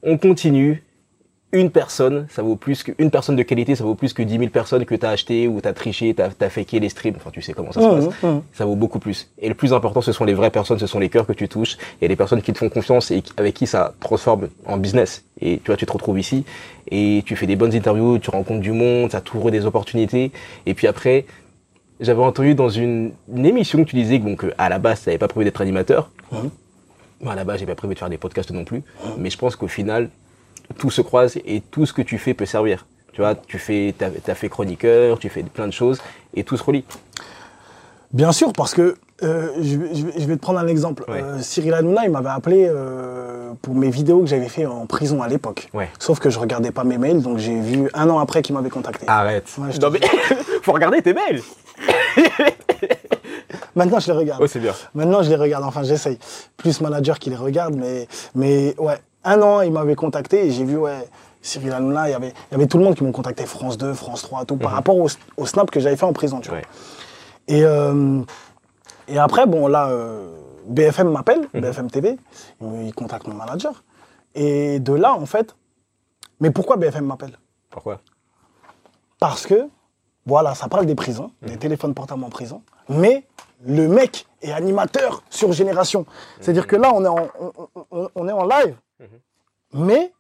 On 0.02 0.18
continue 0.18 0.82
une 1.54 1.70
personne, 1.70 2.28
ça 2.30 2.42
vaut 2.42 2.56
plus 2.56 2.84
qu'une 2.84 3.12
personne 3.12 3.36
de 3.36 3.44
qualité, 3.44 3.76
ça 3.76 3.84
vaut 3.84 3.96
plus 3.96 4.14
que 4.14 4.24
10 4.24 4.38
000 4.38 4.50
personnes 4.50 4.86
que 4.86 4.96
tu 4.96 5.06
as 5.06 5.10
acheté 5.10 5.48
ou 5.48 5.60
tu 5.62 5.68
as 5.68 5.74
triché, 5.74 6.16
tu 6.16 6.22
as, 6.22 6.50
faké 6.50 6.80
les 6.80 6.90
streams. 6.90 7.16
Enfin, 7.18 7.30
tu 7.32 7.42
sais 7.42 7.54
comment 7.54 7.72
ça 7.72 7.82
se 7.82 8.08
passe. 8.08 8.16
Ça 8.54 8.66
vaut 8.66 8.76
beaucoup 8.76 9.00
plus. 9.00 9.30
Et 9.40 9.50
le 9.50 9.56
plus 9.56 9.74
important, 9.74 10.02
ce 10.02 10.12
sont 10.12 10.24
les 10.24 10.34
vraies 10.34 10.52
personnes, 10.52 10.80
ce 10.80 10.88
sont 10.88 11.00
les 11.00 11.10
cœurs 11.10 11.28
que 11.28 11.34
tu 11.34 11.50
touches 11.50 11.78
et 12.02 12.08
les 12.08 12.16
personnes 12.16 12.42
qui 12.42 12.54
te 12.54 12.58
font 12.58 12.70
confiance 12.70 13.12
et 13.12 13.22
avec 13.38 13.54
qui 13.54 13.68
ça 13.68 13.94
transforme 14.00 14.48
en 14.66 14.78
business. 14.78 15.26
Et 15.42 15.58
tu 15.58 15.68
vois, 15.68 15.78
tu 15.78 15.86
te 15.86 15.92
retrouves 15.92 16.20
ici 16.20 16.46
et 16.90 17.24
tu 17.26 17.36
fais 17.36 17.48
des 17.48 17.56
bonnes 17.56 17.74
interviews, 17.74 18.20
tu 18.20 18.30
rencontres 18.30 18.62
du 18.62 18.72
monde, 18.72 19.12
ça 19.12 19.20
t'ouvre 19.22 19.52
des 19.52 19.66
opportunités. 19.66 20.32
Et 20.66 20.74
puis 20.74 20.88
après, 20.88 21.26
j'avais 22.00 22.22
entendu 22.22 22.56
dans 22.56 22.70
une, 22.70 23.12
une 23.34 23.46
émission 23.46 23.84
que 23.84 23.90
tu 23.90 23.96
disais 23.96 24.20
que, 24.20 24.24
bon, 24.24 24.36
que 24.36 24.54
à 24.58 24.70
la 24.70 24.80
base, 24.80 25.04
tu 25.04 25.10
n'avais 25.10 25.20
pas 25.20 25.28
prévu 25.28 25.46
d'être 25.46 25.62
animateur. 25.62 26.10
Mhm. 26.32 26.50
Moi, 27.22 27.34
à 27.34 27.36
la 27.36 27.44
base, 27.44 27.60
j'ai 27.60 27.66
pas 27.66 27.76
prévu 27.76 27.94
de 27.94 28.00
faire 28.00 28.10
des 28.10 28.18
podcasts 28.18 28.52
non 28.52 28.64
plus. 28.64 28.84
Mais 29.18 29.30
je 29.30 29.38
pense 29.38 29.56
qu'au 29.56 29.68
final, 29.68 30.10
tout 30.72 30.90
se 30.92 31.02
croise 31.02 31.38
et 31.46 31.62
tout 31.62 31.86
ce 31.86 31.94
que 31.94 32.02
tu 32.02 32.18
fais 32.18 32.34
peut 32.34 32.46
servir. 32.46 32.86
Tu 33.14 33.22
vois, 33.22 33.36
tu 33.36 33.58
fais, 33.60 33.94
t'as, 33.98 34.08
as 34.28 34.36
fait 34.36 34.50
chroniqueur, 34.50 35.20
tu 35.20 35.30
fais 35.30 35.44
plein 35.44 35.68
de 35.68 35.74
choses 35.74 36.02
et 36.34 36.44
tout 36.44 36.56
se 36.58 36.64
relie. 36.64 36.86
Bien 38.14 38.32
sûr, 38.32 38.52
parce 38.54 38.74
que 38.74 38.96
euh, 39.24 39.50
je, 39.62 39.78
vais- 39.78 39.94
je 40.18 40.26
te 40.26 40.34
prendre 40.36 40.60
un 40.60 40.68
exemple. 40.68 41.04
Ouais. 41.08 41.22
Euh, 41.22 41.40
Cyril 41.42 41.74
Hanouna, 41.74 42.06
il 42.06 42.12
m'avait 42.12 42.30
appelé 42.30 42.68
euh, 42.70 43.52
pour 43.62 43.76
mes 43.76 43.90
vidéos 43.90 44.22
que 44.22 44.26
j'avais 44.28 44.50
fait 44.50 44.66
en 44.66 44.86
prison 44.86 45.22
à 45.22 45.28
l'époque. 45.28 45.70
Ouais. 45.74 45.90
Sauf 46.00 46.20
que 46.20 46.30
je 46.30 46.40
regardais 46.40 46.72
pas 46.72 46.84
mes 46.84 46.98
mails, 46.98 47.22
donc 47.22 47.38
j'ai 47.38 47.60
vu 47.60 47.90
un 47.94 48.10
an 48.10 48.20
après 48.20 48.42
qu'il 48.42 48.56
m'avait 48.56 48.70
contacté. 48.70 49.06
Arrête. 49.08 49.46
Ouais, 49.58 49.72
je 49.72 49.80
non 49.80 49.90
mais, 49.92 50.00
faut 50.64 50.72
regarder 50.72 51.02
tes 51.02 51.14
mails. 51.14 51.42
Maintenant, 53.76 54.00
je 54.00 54.08
les 54.12 54.18
regarde. 54.18 54.42
Oh, 54.44 54.48
c'est 54.48 54.60
bien. 54.60 54.74
Maintenant, 54.94 55.24
je 55.24 55.30
les 55.30 55.36
regarde. 55.36 55.64
Enfin, 55.64 55.84
j'essaye. 55.84 56.18
Plus 56.58 56.82
manager 56.82 57.20
qui 57.20 57.30
les 57.30 57.36
regarde, 57.38 57.76
mais, 57.76 58.08
mais 58.36 58.76
ouais, 58.78 58.98
un 59.24 59.42
an, 59.42 59.62
il 59.62 59.72
m'avait 59.72 59.96
contacté 59.96 60.46
et 60.48 60.52
j'ai 60.52 60.64
vu, 60.66 60.78
ouais, 60.78 61.08
Cyril 61.42 61.72
Hanouna, 61.74 62.08
il 62.10 62.12
y 62.12 62.16
avait, 62.16 62.30
il 62.30 62.52
y 62.52 62.56
avait 62.56 62.68
tout 62.68 62.78
le 62.78 62.84
monde 62.84 62.96
qui 62.96 63.04
m'ont 63.04 63.12
contacté, 63.12 63.46
France 63.46 63.78
2, 63.78 63.94
France 63.94 64.22
3, 64.24 64.46
tout, 64.46 64.58
par 64.58 64.72
rapport 64.72 64.98
au, 64.98 65.08
au 65.38 65.46
snap 65.46 65.70
que 65.72 65.80
j'avais 65.80 65.96
fait 65.98 66.06
en 66.06 66.14
prison, 66.14 66.40
tu 66.40 66.50
vois. 66.50 66.60
Ouais. 66.60 66.66
Et, 67.48 67.64
euh, 67.64 68.22
et 69.08 69.18
après, 69.18 69.46
bon, 69.48 69.68
là, 69.68 69.90
euh, 69.90 70.36
BFM 70.68 71.10
m'appelle, 71.12 71.48
BFM 71.54 71.90
TV, 71.90 72.18
il 72.62 72.84
il 72.88 72.94
contacte 72.94 73.28
mon 73.28 73.34
manager. 73.36 73.84
Et 74.36 74.80
de 74.80 74.94
là, 74.94 75.14
en 75.14 75.26
fait, 75.26 75.56
mais 76.40 76.52
pourquoi 76.52 76.78
BFM 76.78 77.06
m'appelle? 77.06 77.38
Pourquoi? 77.70 78.00
Parce 79.20 79.46
que, 79.46 79.68
voilà, 80.26 80.56
ça 80.56 80.68
parle 80.68 80.86
des 80.86 80.96
prisons, 80.96 81.32
des 81.42 81.58
téléphones 81.58 81.94
portables 81.94 82.24
en 82.24 82.30
prison, 82.30 82.62
mais 82.90 83.26
le 83.66 83.88
mec 83.88 84.26
est 84.42 84.52
animateur 84.52 85.24
sur 85.30 85.52
Génération. 85.52 86.06
C'est-à-dire 86.40 86.66
que 86.68 86.76
là, 86.76 86.92
on 86.94 87.04
est 87.04 87.08
en, 87.08 87.28
on, 87.40 87.52
on- 87.92 88.10
on 88.16 88.28
est 88.28 88.32
en 88.32 88.46
live, 88.46 88.76
mais 89.74 90.12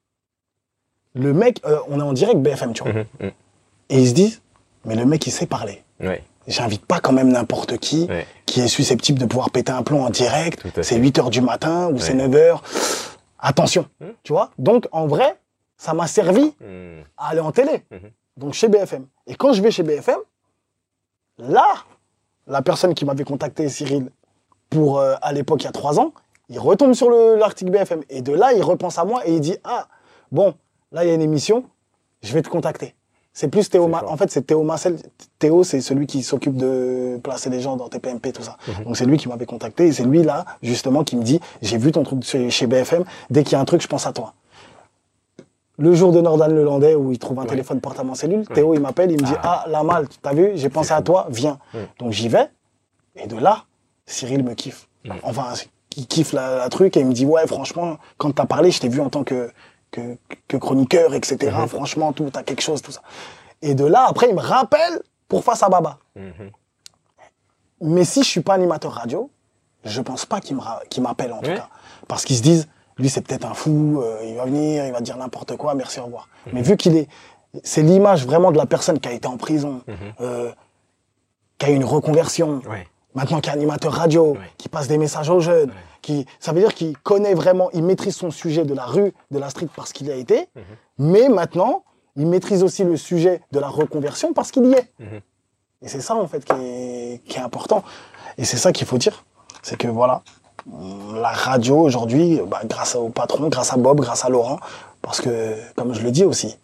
le 1.13 1.33
mec, 1.33 1.61
euh, 1.65 1.79
on 1.89 1.99
est 1.99 2.03
en 2.03 2.13
direct 2.13 2.39
BFM, 2.39 2.73
tu 2.73 2.83
vois. 2.83 2.93
Mhm, 2.93 3.05
mhm. 3.19 3.31
Et 3.89 3.99
ils 4.01 4.07
se 4.09 4.13
disent, 4.13 4.41
mais 4.85 4.95
le 4.95 5.05
mec, 5.05 5.25
il 5.27 5.31
sait 5.31 5.45
parler. 5.47 5.83
J'invite 6.47 6.85
pas 6.85 6.99
quand 6.99 7.11
même 7.13 7.29
n'importe 7.31 7.77
qui 7.77 8.07
qui 8.47 8.59
est 8.61 8.67
susceptible 8.67 9.19
de 9.19 9.25
pouvoir 9.25 9.49
péter 9.51 9.71
un 9.71 9.83
plomb 9.83 10.03
en 10.03 10.09
direct. 10.09 10.61
C'est 10.75 10.83
fait. 10.83 10.97
8 10.97 11.19
heures 11.19 11.29
du 11.29 11.41
matin 11.41 11.87
ou 11.89 11.99
c'est 11.99 12.11
Ouais. 12.13 12.27
9 12.27 12.35
heures. 12.35 12.63
Attention, 13.39 13.87
Hmm. 13.99 14.09
tu 14.23 14.33
vois. 14.33 14.51
Donc, 14.57 14.87
en 14.91 15.07
vrai, 15.07 15.37
ça 15.77 15.93
m'a 15.93 16.07
servi 16.07 16.53
Hmm. 16.59 17.01
à 17.17 17.29
aller 17.29 17.39
en 17.39 17.51
télé. 17.51 17.83
Mhm. 17.91 18.11
Donc, 18.37 18.53
chez 18.53 18.67
BFM. 18.67 19.05
Et 19.27 19.35
quand 19.35 19.53
je 19.53 19.61
vais 19.61 19.71
chez 19.71 19.83
BFM, 19.83 20.17
là, 21.37 21.65
la 22.47 22.61
personne 22.61 22.93
qui 22.93 23.05
m'avait 23.05 23.23
contacté, 23.23 23.67
Cyril, 23.69 24.09
pour, 24.69 24.99
euh, 24.99 25.15
à 25.21 25.31
l'époque, 25.33 25.61
il 25.61 25.65
y 25.65 25.69
a 25.69 25.71
3 25.71 25.99
ans, 25.99 26.13
il 26.51 26.59
retombe 26.59 26.93
sur 26.93 27.09
le- 27.09 27.35
l'article 27.37 27.71
BFM. 27.71 28.01
Et 28.09 28.21
de 28.21 28.33
là, 28.33 28.53
il 28.53 28.61
repense 28.61 28.99
à 28.99 29.05
moi 29.05 29.25
et 29.27 29.33
il 29.33 29.39
dit, 29.39 29.57
ah, 29.63 29.87
bon, 30.31 30.53
là, 30.91 31.03
il 31.03 31.07
y 31.07 31.11
a 31.11 31.15
une 31.15 31.21
émission, 31.21 31.63
je 32.21 32.31
vais 32.33 32.41
te 32.43 32.49
contacter. 32.49 32.93
C'est 33.33 33.47
plus 33.47 33.69
Théo. 33.69 33.87
Ma-. 33.87 34.03
En 34.05 34.17
fait, 34.17 34.29
c'est 34.29 34.41
Théo 34.41 34.61
Marcel. 34.61 34.97
Théo, 35.39 35.63
c'est 35.63 35.79
celui 35.79 36.05
qui 36.05 36.21
s'occupe 36.21 36.55
de 36.57 37.17
placer 37.23 37.49
les 37.49 37.61
gens 37.61 37.77
dans 37.77 37.87
TPMP, 37.87 38.33
tout 38.33 38.43
ça. 38.43 38.57
Mhm. 38.67 38.83
Donc, 38.83 38.97
c'est 38.97 39.05
lui 39.05 39.15
qui 39.17 39.29
m'avait 39.29 39.45
contacté. 39.45 39.87
Et 39.87 39.93
c'est 39.93 40.03
lui, 40.03 40.21
là, 40.21 40.43
justement, 40.61 41.05
qui 41.05 41.15
me 41.15 41.23
dit 41.23 41.39
J'ai 41.61 41.77
vu 41.77 41.93
ton 41.93 42.03
truc 42.03 42.23
chez, 42.25 42.67
BFM. 42.67 43.05
Dès 43.29 43.43
qu'il 43.45 43.53
y 43.53 43.55
a 43.55 43.61
un 43.61 43.65
truc, 43.65 43.81
je 43.81 43.87
pense 43.87 44.05
à 44.05 44.11
toi. 44.11 44.33
Le 45.77 45.95
jour 45.95 46.11
de 46.11 46.19
Nordan 46.21 46.47
Le 46.49 46.63
Landais, 46.63 46.93
où 46.95 47.11
il 47.13 47.17
trouve 47.19 47.39
un 47.39 47.43
Ouais. 47.43 47.47
téléphone 47.47 47.79
portable 47.79 48.09
en 48.09 48.15
cellule, 48.15 48.45
Théo, 48.47 48.73
il 48.73 48.81
m'appelle. 48.81 49.11
Il 49.11 49.21
me 49.21 49.25
dit 49.25 49.33
Ah, 49.41 49.63
la 49.69 49.81
malle, 49.83 50.07
t'as 50.21 50.33
vu 50.33 50.51
J'ai 50.55 50.69
pensé 50.69 50.91
à 50.91 51.01
toi, 51.01 51.27
viens. 51.29 51.57
Donc, 51.99 52.11
j'y 52.11 52.27
vais. 52.27 52.49
Et 53.15 53.27
de 53.27 53.37
là, 53.37 53.63
Cyril 54.05 54.43
me 54.43 54.53
kiffe. 54.53 54.89
Mhm. 55.05 55.13
Enfin, 55.23 55.53
il 55.97 56.07
kiffe 56.07 56.33
la, 56.33 56.57
la 56.57 56.69
truc 56.69 56.95
et 56.97 57.01
il 57.01 57.05
me 57.07 57.13
dit 57.13 57.25
Ouais, 57.25 57.45
franchement, 57.47 57.97
quand 58.17 58.31
t'as 58.31 58.45
parlé, 58.45 58.71
je 58.71 58.79
t'ai 58.79 58.89
vu 58.89 59.01
en 59.01 59.09
tant 59.09 59.23
que, 59.23 59.51
que, 59.91 60.17
que 60.47 60.57
chroniqueur, 60.57 61.13
etc. 61.13 61.53
Mhm. 61.61 61.67
Franchement, 61.67 62.13
tout, 62.13 62.29
t'as 62.31 62.43
quelque 62.43 62.61
chose, 62.61 62.81
tout 62.81 62.91
ça. 62.91 63.01
Et 63.61 63.75
de 63.75 63.85
là, 63.85 64.05
après, 64.07 64.29
il 64.29 64.35
me 64.35 64.41
rappelle 64.41 65.01
pour 65.27 65.43
Face 65.43 65.63
à 65.63 65.69
Baba. 65.69 65.97
Mhm. 66.15 66.51
Mais 67.81 68.05
si 68.05 68.23
je 68.23 68.27
suis 68.27 68.41
pas 68.41 68.53
animateur 68.53 68.93
radio, 68.93 69.29
je 69.83 70.01
pense 70.01 70.25
pas 70.25 70.39
qu'il 70.39 70.55
me 70.55 70.61
qu'il 70.89 71.01
m'appelle 71.03 71.33
en 71.33 71.41
tout 71.41 71.53
cas. 71.53 71.67
Parce 72.07 72.25
qu'ils 72.25 72.37
se 72.37 72.43
disent, 72.43 72.67
lui 72.97 73.09
c'est 73.09 73.21
peut-être 73.21 73.45
un 73.45 73.53
fou, 73.55 74.01
euh, 74.01 74.19
il 74.23 74.35
va 74.35 74.45
venir, 74.45 74.85
il 74.85 74.91
va 74.91 75.01
dire 75.01 75.17
n'importe 75.17 75.57
quoi, 75.57 75.73
merci, 75.73 75.99
au 75.99 76.05
revoir. 76.05 76.27
Mais 76.53 76.61
vu 76.61 76.77
qu'il 76.77 76.95
est, 76.95 77.07
c'est 77.63 77.81
l'image 77.81 78.25
vraiment 78.25 78.51
de 78.51 78.57
la 78.57 78.65
personne 78.67 78.99
qui 78.99 79.09
a 79.09 79.11
été 79.11 79.27
en 79.27 79.37
prison, 79.37 79.81
euh, 80.21 80.51
qui 81.57 81.65
a 81.65 81.69
eu 81.71 81.75
une 81.75 81.85
reconversion, 81.85 82.61
Ouais. 82.69 82.87
Maintenant 83.15 83.39
qui 83.41 83.49
est 83.49 83.53
animateur 83.53 83.93
radio, 83.93 84.33
Ouais. 84.33 84.39
qui 84.57 84.69
passe 84.69 84.87
des 84.87 84.97
messages 84.97 85.29
aux 85.29 85.39
jeunes, 85.39 85.71
qui, 86.01 86.25
ça 86.39 86.51
veut 86.51 86.61
dire 86.61 86.73
qu'il 86.73 86.97
connaît 86.97 87.33
vraiment, 87.33 87.69
il 87.73 87.83
maîtrise 87.83 88.15
son 88.15 88.31
sujet 88.31 88.63
de 88.65 88.73
la 88.73 88.85
rue, 88.85 89.13
de 89.31 89.39
la 89.39 89.49
street 89.49 89.67
parce 89.75 89.93
qu'il 89.93 90.07
y 90.07 90.11
a 90.11 90.15
été, 90.15 90.47
mais 90.97 91.29
maintenant, 91.29 91.83
il 92.15 92.27
maîtrise 92.27 92.63
aussi 92.63 92.83
le 92.83 92.97
sujet 92.97 93.41
de 93.51 93.59
la 93.59 93.67
reconversion 93.69 94.33
parce 94.33 94.51
qu'il 94.51 94.65
y 94.65 94.73
est. 94.73 94.91
Mhm. 94.99 95.21
Et 95.83 95.87
c'est 95.87 96.01
ça, 96.01 96.15
en 96.15 96.27
fait, 96.27 96.43
qui 96.45 96.53
est, 96.53 97.21
qui 97.25 97.37
est 97.37 97.41
important. 97.41 97.83
Et 98.37 98.45
c'est 98.45 98.57
ça 98.57 98.71
qu'il 98.71 98.85
faut 98.87 98.97
dire. 98.97 99.23
C'est 99.63 99.77
que 99.77 99.87
voilà, 99.87 100.21
la 101.13 101.29
radio 101.31 101.77
aujourd'hui, 101.79 102.39
bah, 102.47 102.61
grâce 102.65 102.95
au 102.95 103.09
patron, 103.09 103.47
grâce 103.49 103.73
à 103.73 103.77
Bob, 103.77 103.99
grâce 104.01 104.23
à 104.25 104.29
Laurent, 104.29 104.59
parce 105.01 105.21
que, 105.21 105.55
comme 105.75 105.93
je 105.93 106.01
le 106.01 106.11
dis 106.11 106.23
aussi, 106.23 106.57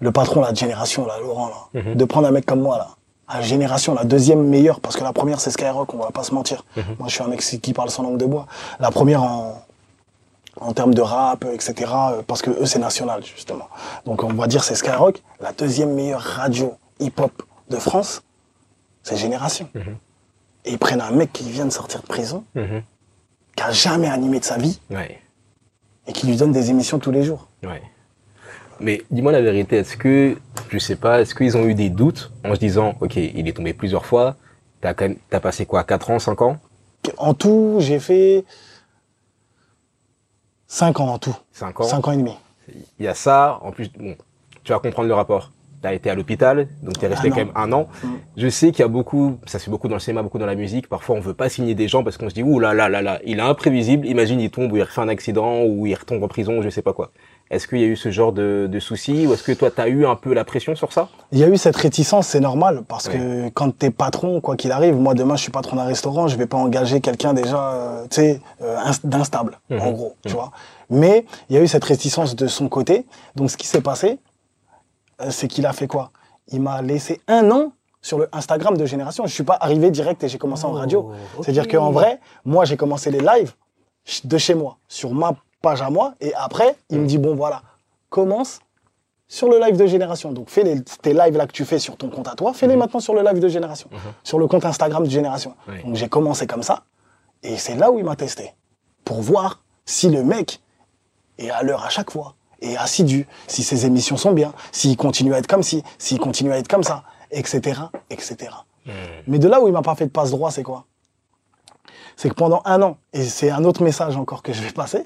le 0.00 0.10
patron, 0.12 0.40
la 0.42 0.52
génération, 0.54 1.06
là, 1.06 1.18
Laurent, 1.20 1.48
là, 1.48 1.80
Mhm. 1.82 1.94
de 1.94 2.04
prendre 2.04 2.26
un 2.26 2.30
mec 2.30 2.46
comme 2.46 2.60
moi, 2.60 2.78
là, 2.78 2.88
la 3.32 3.40
génération, 3.42 3.94
la 3.94 4.04
deuxième 4.04 4.42
meilleure, 4.46 4.80
parce 4.80 4.96
que 4.96 5.02
la 5.04 5.12
première, 5.12 5.40
c'est 5.40 5.50
Skyrock, 5.50 5.92
on 5.94 5.98
va 5.98 6.10
pas 6.10 6.24
se 6.24 6.34
mentir. 6.34 6.64
Mhm. 6.76 6.84
Moi, 6.98 7.08
je 7.08 7.14
suis 7.14 7.22
un 7.22 7.28
mec 7.28 7.40
qui 7.40 7.72
parle 7.72 7.90
sans 7.90 8.02
langue 8.02 8.18
de 8.18 8.26
bois. 8.26 8.46
La 8.80 8.90
première 8.90 9.22
en, 9.22 9.64
en 10.60 10.72
termes 10.72 10.94
de 10.94 11.00
rap, 11.00 11.44
etc., 11.52 11.90
euh, 12.10 12.22
parce 12.26 12.42
que 12.42 12.50
eux, 12.50 12.66
c'est 12.66 12.78
national, 12.78 13.24
justement. 13.24 13.68
Donc, 14.04 14.22
on 14.22 14.32
va 14.34 14.46
dire 14.46 14.62
c'est 14.62 14.74
Skyrock. 14.74 15.22
La 15.40 15.52
deuxième 15.52 15.94
meilleure 15.94 16.20
radio 16.20 16.74
hip-hop 17.00 17.32
de 17.70 17.76
France, 17.76 18.22
c'est 19.02 19.16
Génération. 19.16 19.68
Mhm. 19.74 19.96
Et 20.66 20.72
ils 20.72 20.78
prennent 20.78 21.00
un 21.00 21.10
mec 21.10 21.32
qui 21.32 21.48
vient 21.50 21.64
de 21.66 21.70
sortir 21.72 22.00
de 22.02 22.06
prison, 22.06 22.44
Mhm. 22.54 22.82
qui 23.56 23.62
a 23.62 23.70
jamais 23.72 24.08
animé 24.08 24.38
de 24.40 24.44
sa 24.44 24.56
vie, 24.58 24.78
Ouais. 24.90 25.18
et 26.06 26.12
qui 26.12 26.26
lui 26.26 26.36
donne 26.36 26.52
des 26.52 26.70
émissions 26.70 26.98
tous 26.98 27.10
les 27.10 27.22
jours. 27.22 27.48
Ouais. 27.62 27.82
Mais 28.80 29.02
dis-moi 29.10 29.32
la 29.32 29.40
vérité, 29.40 29.76
est-ce 29.76 29.96
que, 29.96 30.36
je 30.70 30.78
sais 30.78 30.96
pas, 30.96 31.20
est-ce 31.20 31.34
qu'ils 31.34 31.56
ont 31.56 31.64
eu 31.64 31.74
des 31.74 31.90
doutes 31.90 32.32
en 32.44 32.54
se 32.54 32.58
disant, 32.60 32.94
ok, 33.00 33.16
il 33.16 33.46
est 33.48 33.52
tombé 33.56 33.72
plusieurs 33.72 34.04
fois, 34.06 34.36
t'as 34.80 34.94
quand 34.94 35.06
même- 35.08 35.16
t'as 35.30 35.40
passé 35.40 35.64
quoi, 35.66 35.84
4 35.84 36.10
ans, 36.10 36.18
5 36.18 36.42
ans? 36.42 36.58
En 37.18 37.34
tout, 37.34 37.76
j'ai 37.80 37.98
fait 38.00 38.44
5 40.66 41.00
ans 41.00 41.08
en 41.14 41.18
tout. 41.18 41.36
5 41.52 41.80
ans? 41.80 41.84
5 41.84 42.08
ans 42.08 42.12
et 42.12 42.16
demi. 42.16 42.34
Il 42.98 43.04
y 43.04 43.08
a 43.08 43.14
ça, 43.14 43.58
en 43.62 43.70
plus, 43.72 43.90
bon, 43.92 44.16
tu 44.62 44.72
vas 44.72 44.78
comprendre 44.78 45.08
le 45.08 45.14
rapport. 45.14 45.52
Tu 45.82 45.88
as 45.88 45.92
été 45.92 46.08
à 46.08 46.14
l'hôpital, 46.14 46.66
donc 46.82 46.98
tu 46.98 47.04
es 47.04 47.08
resté 47.08 47.28
Un 47.28 47.30
quand 47.30 47.42
an. 47.42 47.44
même 47.44 47.52
un 47.56 47.72
an. 47.72 47.88
Mm. 48.02 48.08
Je 48.38 48.48
sais 48.48 48.68
qu'il 48.70 48.80
y 48.80 48.82
a 48.84 48.88
beaucoup, 48.88 49.36
ça 49.44 49.58
se 49.58 49.66
fait 49.66 49.70
beaucoup 49.70 49.86
dans 49.86 49.96
le 49.96 50.00
cinéma, 50.00 50.22
beaucoup 50.22 50.38
dans 50.38 50.46
la 50.46 50.54
musique. 50.54 50.88
Parfois, 50.88 51.14
on 51.16 51.20
veut 51.20 51.34
pas 51.34 51.50
signer 51.50 51.74
des 51.74 51.88
gens 51.88 52.02
parce 52.02 52.16
qu'on 52.16 52.30
se 52.30 52.34
dit, 52.34 52.42
ouh 52.42 52.58
là 52.58 52.72
là 52.72 52.88
là 52.88 53.02
là, 53.02 53.20
il 53.26 53.38
est 53.38 53.42
imprévisible. 53.42 54.06
Imagine, 54.06 54.40
il 54.40 54.50
tombe 54.50 54.72
ou 54.72 54.78
il 54.78 54.82
refait 54.82 55.02
un 55.02 55.08
accident 55.10 55.62
ou 55.64 55.84
il 55.86 55.94
retombe 55.94 56.22
en 56.24 56.28
prison, 56.28 56.62
je 56.62 56.70
sais 56.70 56.80
pas 56.80 56.94
quoi. 56.94 57.10
Est-ce 57.50 57.68
qu'il 57.68 57.78
y 57.78 57.84
a 57.84 57.86
eu 57.86 57.94
ce 57.96 58.10
genre 58.10 58.32
de, 58.32 58.68
de 58.70 58.80
soucis 58.80 59.26
ou 59.26 59.34
est-ce 59.34 59.42
que 59.42 59.52
toi, 59.52 59.70
tu 59.70 59.80
as 59.80 59.88
eu 59.88 60.06
un 60.06 60.16
peu 60.16 60.32
la 60.32 60.44
pression 60.44 60.74
sur 60.74 60.92
ça? 60.92 61.08
Il 61.30 61.38
y 61.38 61.44
a 61.44 61.48
eu 61.48 61.56
cette 61.58 61.76
réticence, 61.76 62.26
c'est 62.28 62.40
normal, 62.40 62.82
parce 62.88 63.08
que 63.08 63.48
quand 63.50 63.70
t'es 63.76 63.90
patron, 63.90 64.40
quoi 64.40 64.56
qu'il 64.56 64.72
arrive, 64.72 64.96
moi 64.96 65.14
demain 65.14 65.36
je 65.36 65.42
suis 65.42 65.52
patron 65.52 65.76
d'un 65.76 65.84
restaurant, 65.84 66.26
je 66.26 66.36
vais 66.36 66.46
pas 66.46 66.56
engager 66.56 67.00
quelqu'un 67.00 67.34
déjà, 67.34 67.72
euh, 67.74 68.04
tu 68.10 68.16
sais, 68.16 68.40
euh, 68.62 68.76
inst- 68.78 69.04
d'instable, 69.06 69.58
Mhm. 69.70 69.80
en 69.80 69.90
gros, 69.92 70.14
tu 70.26 70.32
vois. 70.32 70.52
Mais 70.90 71.26
il 71.50 71.56
y 71.56 71.58
a 71.58 71.62
eu 71.62 71.68
cette 71.68 71.84
réticence 71.84 72.34
de 72.34 72.46
son 72.46 72.68
côté. 72.68 73.04
Donc 73.36 73.50
ce 73.50 73.56
qui 73.56 73.66
s'est 73.66 73.82
passé, 73.82 74.18
euh, 75.20 75.26
c'est 75.30 75.46
qu'il 75.48 75.66
a 75.66 75.72
fait 75.72 75.86
quoi? 75.86 76.10
Il 76.48 76.60
m'a 76.62 76.80
laissé 76.82 77.20
un 77.28 77.50
an 77.50 77.72
sur 78.02 78.18
le 78.18 78.28
Instagram 78.32 78.76
de 78.76 78.84
Génération. 78.86 79.26
Je 79.26 79.32
suis 79.32 79.44
pas 79.44 79.56
arrivé 79.60 79.90
direct 79.90 80.22
et 80.24 80.28
j'ai 80.28 80.38
commencé 80.38 80.64
en 80.64 80.72
radio. 80.72 81.10
Oh. 81.38 81.42
C'est-à-dire 81.42 81.68
qu'en 81.68 81.90
vrai, 81.90 82.20
moi 82.44 82.64
j'ai 82.64 82.76
commencé 82.76 83.10
les 83.10 83.20
lives 83.20 83.52
de 84.24 84.38
chez 84.38 84.54
moi, 84.54 84.76
sur 84.88 85.12
ma 85.14 85.34
page 85.64 85.80
à 85.82 85.90
moi, 85.90 86.14
et 86.20 86.32
après 86.34 86.76
il 86.90 87.00
me 87.00 87.06
dit 87.06 87.18
bon 87.18 87.34
voilà, 87.34 87.62
commence 88.10 88.60
sur 89.26 89.48
le 89.48 89.58
live 89.58 89.76
de 89.76 89.86
Génération. 89.86 90.32
Donc 90.32 90.50
fais 90.50 90.62
les, 90.62 90.82
tes 90.82 91.14
lives 91.14 91.36
là 91.36 91.46
que 91.46 91.52
tu 91.52 91.64
fais 91.64 91.78
sur 91.78 91.96
ton 91.96 92.10
compte 92.10 92.28
à 92.28 92.34
toi, 92.34 92.52
fais-les 92.52 92.76
maintenant 92.76 93.00
sur 93.00 93.14
le 93.14 93.22
live 93.22 93.40
de 93.40 93.48
Génération, 93.48 93.88
sur 94.22 94.38
le 94.38 94.46
compte 94.46 94.64
Instagram 94.64 95.04
de 95.04 95.10
Génération. 95.10 95.54
Oui. 95.68 95.82
Donc 95.84 95.96
j'ai 95.96 96.08
commencé 96.08 96.46
comme 96.46 96.62
ça, 96.62 96.84
et 97.42 97.56
c'est 97.56 97.76
là 97.76 97.90
où 97.90 97.98
il 97.98 98.04
m'a 98.04 98.16
testé, 98.16 98.54
pour 99.04 99.20
voir 99.22 99.62
si 99.86 100.10
le 100.10 100.22
mec 100.22 100.60
est 101.38 101.50
à 101.50 101.62
l'heure 101.62 101.84
à 101.84 101.88
chaque 101.88 102.10
fois, 102.10 102.34
est 102.60 102.76
assidu, 102.76 103.26
si 103.46 103.62
ses 103.62 103.86
émissions 103.86 104.16
sont 104.16 104.32
bien, 104.32 104.52
s'il 104.70 104.96
continue 104.96 105.34
à 105.34 105.38
être 105.38 105.46
comme 105.46 105.62
ci, 105.62 105.82
s'il 105.98 106.18
continue 106.18 106.52
à 106.52 106.58
être 106.58 106.68
comme 106.68 106.84
ça, 106.84 107.04
etc., 107.30 107.80
etc. 108.10 108.36
Hmm. 108.86 108.90
Mais 109.26 109.38
de 109.38 109.48
là 109.48 109.60
où 109.60 109.66
il 109.66 109.72
m'a 109.72 109.82
pas 109.82 109.94
fait 109.94 110.06
de 110.06 110.10
passe 110.10 110.30
droit, 110.30 110.50
c'est 110.50 110.62
quoi? 110.62 110.84
C'est 112.16 112.28
que 112.28 112.34
pendant 112.34 112.62
un 112.64 112.80
an, 112.82 112.96
et 113.12 113.24
c'est 113.24 113.50
un 113.50 113.64
autre 113.64 113.82
message 113.82 114.16
encore 114.16 114.42
que 114.42 114.52
je 114.52 114.62
vais 114.62 114.70
passer, 114.70 115.04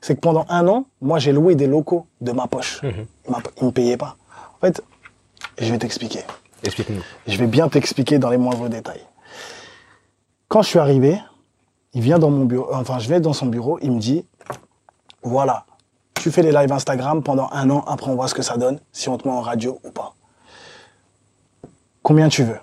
c'est 0.00 0.14
que 0.14 0.20
pendant 0.20 0.46
un 0.48 0.66
an, 0.68 0.84
moi 1.00 1.18
j'ai 1.18 1.32
loué 1.32 1.54
des 1.54 1.66
locaux 1.66 2.06
de 2.20 2.32
ma 2.32 2.46
poche. 2.46 2.82
Mhm. 2.82 3.06
Il 3.26 3.30
m'a- 3.30 3.42
Il 3.60 3.66
me 3.66 3.70
payait 3.72 3.96
pas. 3.96 4.16
En 4.56 4.60
fait, 4.66 4.82
je 5.58 5.70
vais 5.70 5.78
t'expliquer. 5.78 6.20
Explique-nous. 6.62 7.02
Je 7.26 7.36
vais 7.38 7.46
bien 7.46 7.68
t'expliquer 7.68 8.18
dans 8.18 8.28
les 8.30 8.36
moindres 8.36 8.68
détails. 8.68 9.04
Quand 10.48 10.62
je 10.62 10.68
suis 10.68 10.78
arrivé, 10.78 11.18
il 11.94 12.02
vient 12.02 12.18
dans 12.18 12.30
mon 12.30 12.44
bureau, 12.44 12.68
enfin 12.72 12.98
je 12.98 13.08
vais 13.08 13.20
dans 13.20 13.32
son 13.32 13.46
bureau, 13.46 13.78
il 13.82 13.92
me 13.92 14.00
dit, 14.00 14.24
voilà, 15.22 15.64
tu 16.14 16.30
fais 16.30 16.42
les 16.42 16.52
lives 16.52 16.72
Instagram 16.72 17.22
pendant 17.22 17.48
un 17.52 17.70
an, 17.70 17.82
après 17.86 18.10
on 18.10 18.14
voit 18.14 18.28
ce 18.28 18.34
que 18.34 18.42
ça 18.42 18.56
donne, 18.56 18.78
si 18.92 19.08
on 19.08 19.16
te 19.16 19.26
met 19.26 19.32
en 19.34 19.40
radio 19.40 19.78
ou 19.84 19.90
pas. 19.90 20.14
Combien 22.02 22.28
tu 22.28 22.42
veux? 22.44 22.58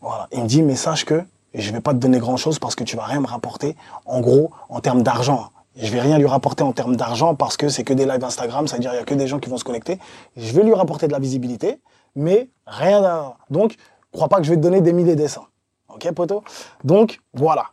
Voilà, 0.00 0.28
il 0.32 0.42
me 0.42 0.46
dit, 0.48 0.62
mais 0.62 0.76
sache 0.76 1.04
que 1.04 1.22
je 1.54 1.72
vais 1.72 1.80
pas 1.80 1.92
te 1.92 1.98
donner 1.98 2.18
grand 2.18 2.36
chose 2.36 2.58
parce 2.58 2.74
que 2.74 2.84
tu 2.84 2.96
vas 2.96 3.04
rien 3.04 3.20
me 3.20 3.26
rapporter, 3.26 3.76
en 4.06 4.20
gros, 4.20 4.50
en 4.68 4.80
termes 4.80 5.02
d'argent. 5.02 5.50
Je 5.80 5.92
vais 5.92 6.00
rien 6.00 6.18
lui 6.18 6.26
rapporter 6.26 6.64
en 6.64 6.72
termes 6.72 6.96
d'argent 6.96 7.36
parce 7.36 7.56
que 7.56 7.68
c'est 7.68 7.84
que 7.84 7.92
des 7.92 8.04
lives 8.04 8.24
Instagram, 8.24 8.66
c'est-à-dire 8.66 8.92
il 8.94 8.96
y 8.96 9.00
a 9.00 9.04
que 9.04 9.14
des 9.14 9.28
gens 9.28 9.38
qui 9.38 9.48
vont 9.48 9.58
se 9.58 9.64
connecter. 9.64 10.00
Je 10.36 10.52
vais 10.52 10.64
lui 10.64 10.74
rapporter 10.74 11.06
de 11.06 11.12
la 11.12 11.20
visibilité, 11.20 11.80
mais 12.16 12.50
rien 12.66 13.00
d'un. 13.00 13.34
Donc, 13.48 13.76
crois 14.12 14.28
pas 14.28 14.38
que 14.38 14.42
je 14.42 14.50
vais 14.50 14.56
te 14.56 14.60
donner 14.60 14.80
des 14.80 14.92
milliers 14.92 15.14
des 15.14 15.28
cents. 15.28 15.46
Ok, 15.88 16.10
poto 16.12 16.42
Donc, 16.82 17.20
voilà. 17.32 17.66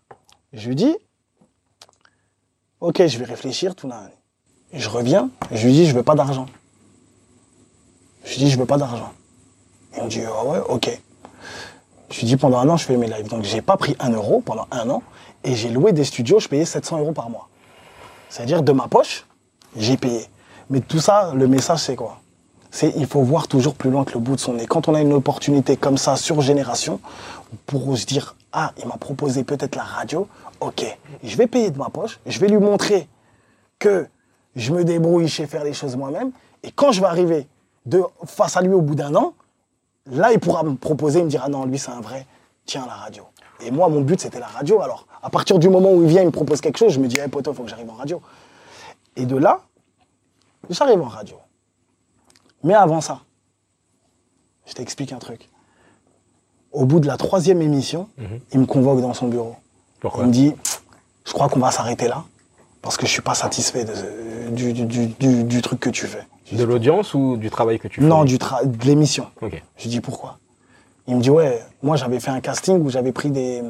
Je 0.53 0.67
lui 0.67 0.75
dis, 0.75 0.95
ok, 2.79 3.07
je 3.07 3.17
vais 3.17 3.25
réfléchir, 3.25 3.73
tout 3.73 3.87
là. 3.87 4.03
Je 4.71 4.87
reviens, 4.87 5.31
je 5.51 5.65
lui 5.65 5.73
dis, 5.73 5.87
je 5.87 5.95
veux 5.95 6.03
pas 6.03 6.15
d'argent. 6.15 6.45
Je 8.23 8.33
lui 8.33 8.37
dis, 8.37 8.51
je 8.51 8.59
veux 8.59 8.67
pas 8.67 8.77
d'argent. 8.77 9.13
Il 9.97 10.03
me 10.03 10.09
dit, 10.09 10.21
ah 10.27 10.45
ouais, 10.45 10.59
ok. 10.69 11.01
Je 12.11 12.19
lui 12.19 12.27
dis, 12.27 12.37
pendant 12.37 12.59
un 12.59 12.69
an, 12.69 12.77
je 12.77 12.85
fais 12.85 12.97
mes 12.97 13.07
lives. 13.07 13.29
Donc, 13.29 13.43
j'ai 13.43 13.63
pas 13.63 13.77
pris 13.77 13.95
un 13.99 14.11
euro 14.11 14.41
pendant 14.41 14.67
un 14.69 14.87
an 14.91 15.01
et 15.43 15.55
j'ai 15.55 15.69
loué 15.69 15.91
des 15.91 16.03
studios, 16.03 16.39
je 16.39 16.47
payais 16.47 16.65
700 16.65 16.99
euros 16.99 17.11
par 17.11 17.31
mois. 17.31 17.49
C'est-à-dire, 18.35 18.63
de 18.63 18.73
ma 18.73 18.89
poche, 18.89 19.25
j'ai 19.77 19.95
payé. 19.95 20.25
Mais 20.69 20.81
tout 20.81 20.99
ça, 20.99 21.31
le 21.33 21.47
message, 21.47 21.79
c'est 21.79 21.95
quoi? 21.95 22.19
C'est 22.69 22.91
il 22.97 23.07
faut 23.07 23.21
voir 23.21 23.47
toujours 23.47 23.75
plus 23.75 23.89
loin 23.89 24.03
que 24.03 24.11
le 24.11 24.19
bout 24.19 24.35
de 24.35 24.41
son 24.41 24.55
nez. 24.55 24.65
Quand 24.65 24.89
on 24.89 24.93
a 24.93 24.99
une 24.99 25.13
opportunité 25.13 25.77
comme 25.77 25.97
ça 25.97 26.17
sur 26.17 26.41
génération, 26.41 26.99
pour 27.65 27.97
se 27.97 28.05
dire 28.05 28.35
ah 28.51 28.73
il 28.77 28.89
m'a 28.89 28.97
proposé 28.97 29.45
peut-être 29.45 29.77
la 29.77 29.83
radio, 29.83 30.27
ok, 30.59 30.83
je 31.23 31.37
vais 31.37 31.47
payer 31.47 31.71
de 31.71 31.77
ma 31.77 31.89
poche, 31.89 32.19
je 32.25 32.37
vais 32.41 32.49
lui 32.49 32.57
montrer 32.57 33.07
que 33.79 34.05
je 34.57 34.73
me 34.73 34.83
débrouille, 34.83 35.29
je 35.29 35.35
sais 35.35 35.47
faire 35.47 35.63
les 35.63 35.71
choses 35.71 35.95
moi-même, 35.95 36.31
et 36.61 36.71
quand 36.71 36.91
je 36.91 36.99
vais 36.99 37.07
arriver 37.07 37.47
de 37.85 38.03
face 38.25 38.57
à 38.57 38.61
lui 38.61 38.73
au 38.73 38.81
bout 38.81 38.95
d'un 38.95 39.15
an, 39.15 39.33
là 40.11 40.33
il 40.33 40.39
pourra 40.41 40.63
me 40.63 40.75
proposer, 40.75 41.19
il 41.19 41.25
me 41.25 41.29
dira 41.29 41.47
non 41.47 41.63
lui 41.63 41.79
c'est 41.79 41.91
un 41.91 42.01
vrai, 42.01 42.27
tiens 42.65 42.85
la 42.85 42.95
radio. 42.95 43.23
Et 43.61 43.71
moi 43.71 43.87
mon 43.87 44.01
but 44.01 44.19
c'était 44.19 44.41
la 44.41 44.47
radio. 44.47 44.81
Alors 44.81 45.07
à 45.25 45.29
partir 45.31 45.57
du 45.57 45.69
moment 45.69 45.91
où 45.91 46.03
il 46.03 46.07
vient, 46.09 46.21
il 46.21 46.27
me 46.27 46.31
propose 46.31 46.61
quelque 46.61 46.77
chose, 46.77 46.93
je 46.93 46.99
me 46.99 47.07
dis 47.07 47.17
hey 47.19 47.27
poteau 47.27 47.51
faut 47.53 47.63
que 47.63 47.69
j'arrive 47.69 47.89
en 47.89 47.95
radio. 47.95 48.21
Et 49.15 49.25
de 49.25 49.35
là, 49.35 49.61
j'arrive 50.69 51.01
en 51.01 51.07
radio. 51.07 51.37
Mais 52.63 52.75
avant 52.75 53.01
ça, 53.01 53.21
je 54.67 54.73
t'explique 54.73 55.11
un 55.13 55.17
truc. 55.17 55.49
Au 56.71 56.85
bout 56.85 56.99
de 56.99 57.07
la 57.07 57.17
troisième 57.17 57.61
émission, 57.61 58.07
il 58.53 58.59
me 58.59 58.65
convoque 58.67 59.01
dans 59.01 59.13
son 59.15 59.27
bureau. 59.27 59.55
Pourquoi 59.99 60.23
Il 60.23 60.27
me 60.27 60.31
dit, 60.33 60.53
je 61.25 61.31
crois 61.33 61.49
qu'on 61.49 61.59
va 61.59 61.71
s'arrêter 61.71 62.07
là, 62.07 62.23
parce 62.83 62.97
que 62.97 63.05
je 63.07 63.11
suis 63.11 63.21
pas 63.23 63.33
satisfait 63.35 63.85
de- 63.85 64.49
du, 64.51 64.73
du- 64.73 64.85
du- 64.85 65.07
du- 65.07 65.43
du 65.43 65.61
truc 65.63 65.79
que 65.79 65.89
tu 65.89 66.05
fais. 66.05 66.23
De 66.51 66.63
l'audience 66.63 67.15
ou 67.15 67.37
du 67.37 67.49
travail 67.49 67.79
que 67.79 67.87
tu 67.87 67.99
fais 68.01 68.05
Non, 68.05 68.25
du 68.25 68.37
de 68.37 68.85
l'émission. 68.85 69.25
Je 69.77 69.87
dis 69.89 70.01
pourquoi? 70.01 70.37
Il 71.07 71.15
me 71.15 71.21
dit 71.21 71.31
ouais, 71.31 71.63
moi 71.81 71.95
j'avais 71.95 72.19
fait 72.19 72.29
un 72.31 72.41
casting 72.41 72.79
où 72.83 72.89
j'avais 72.91 73.11
pris 73.11 73.31
des, 73.31 73.63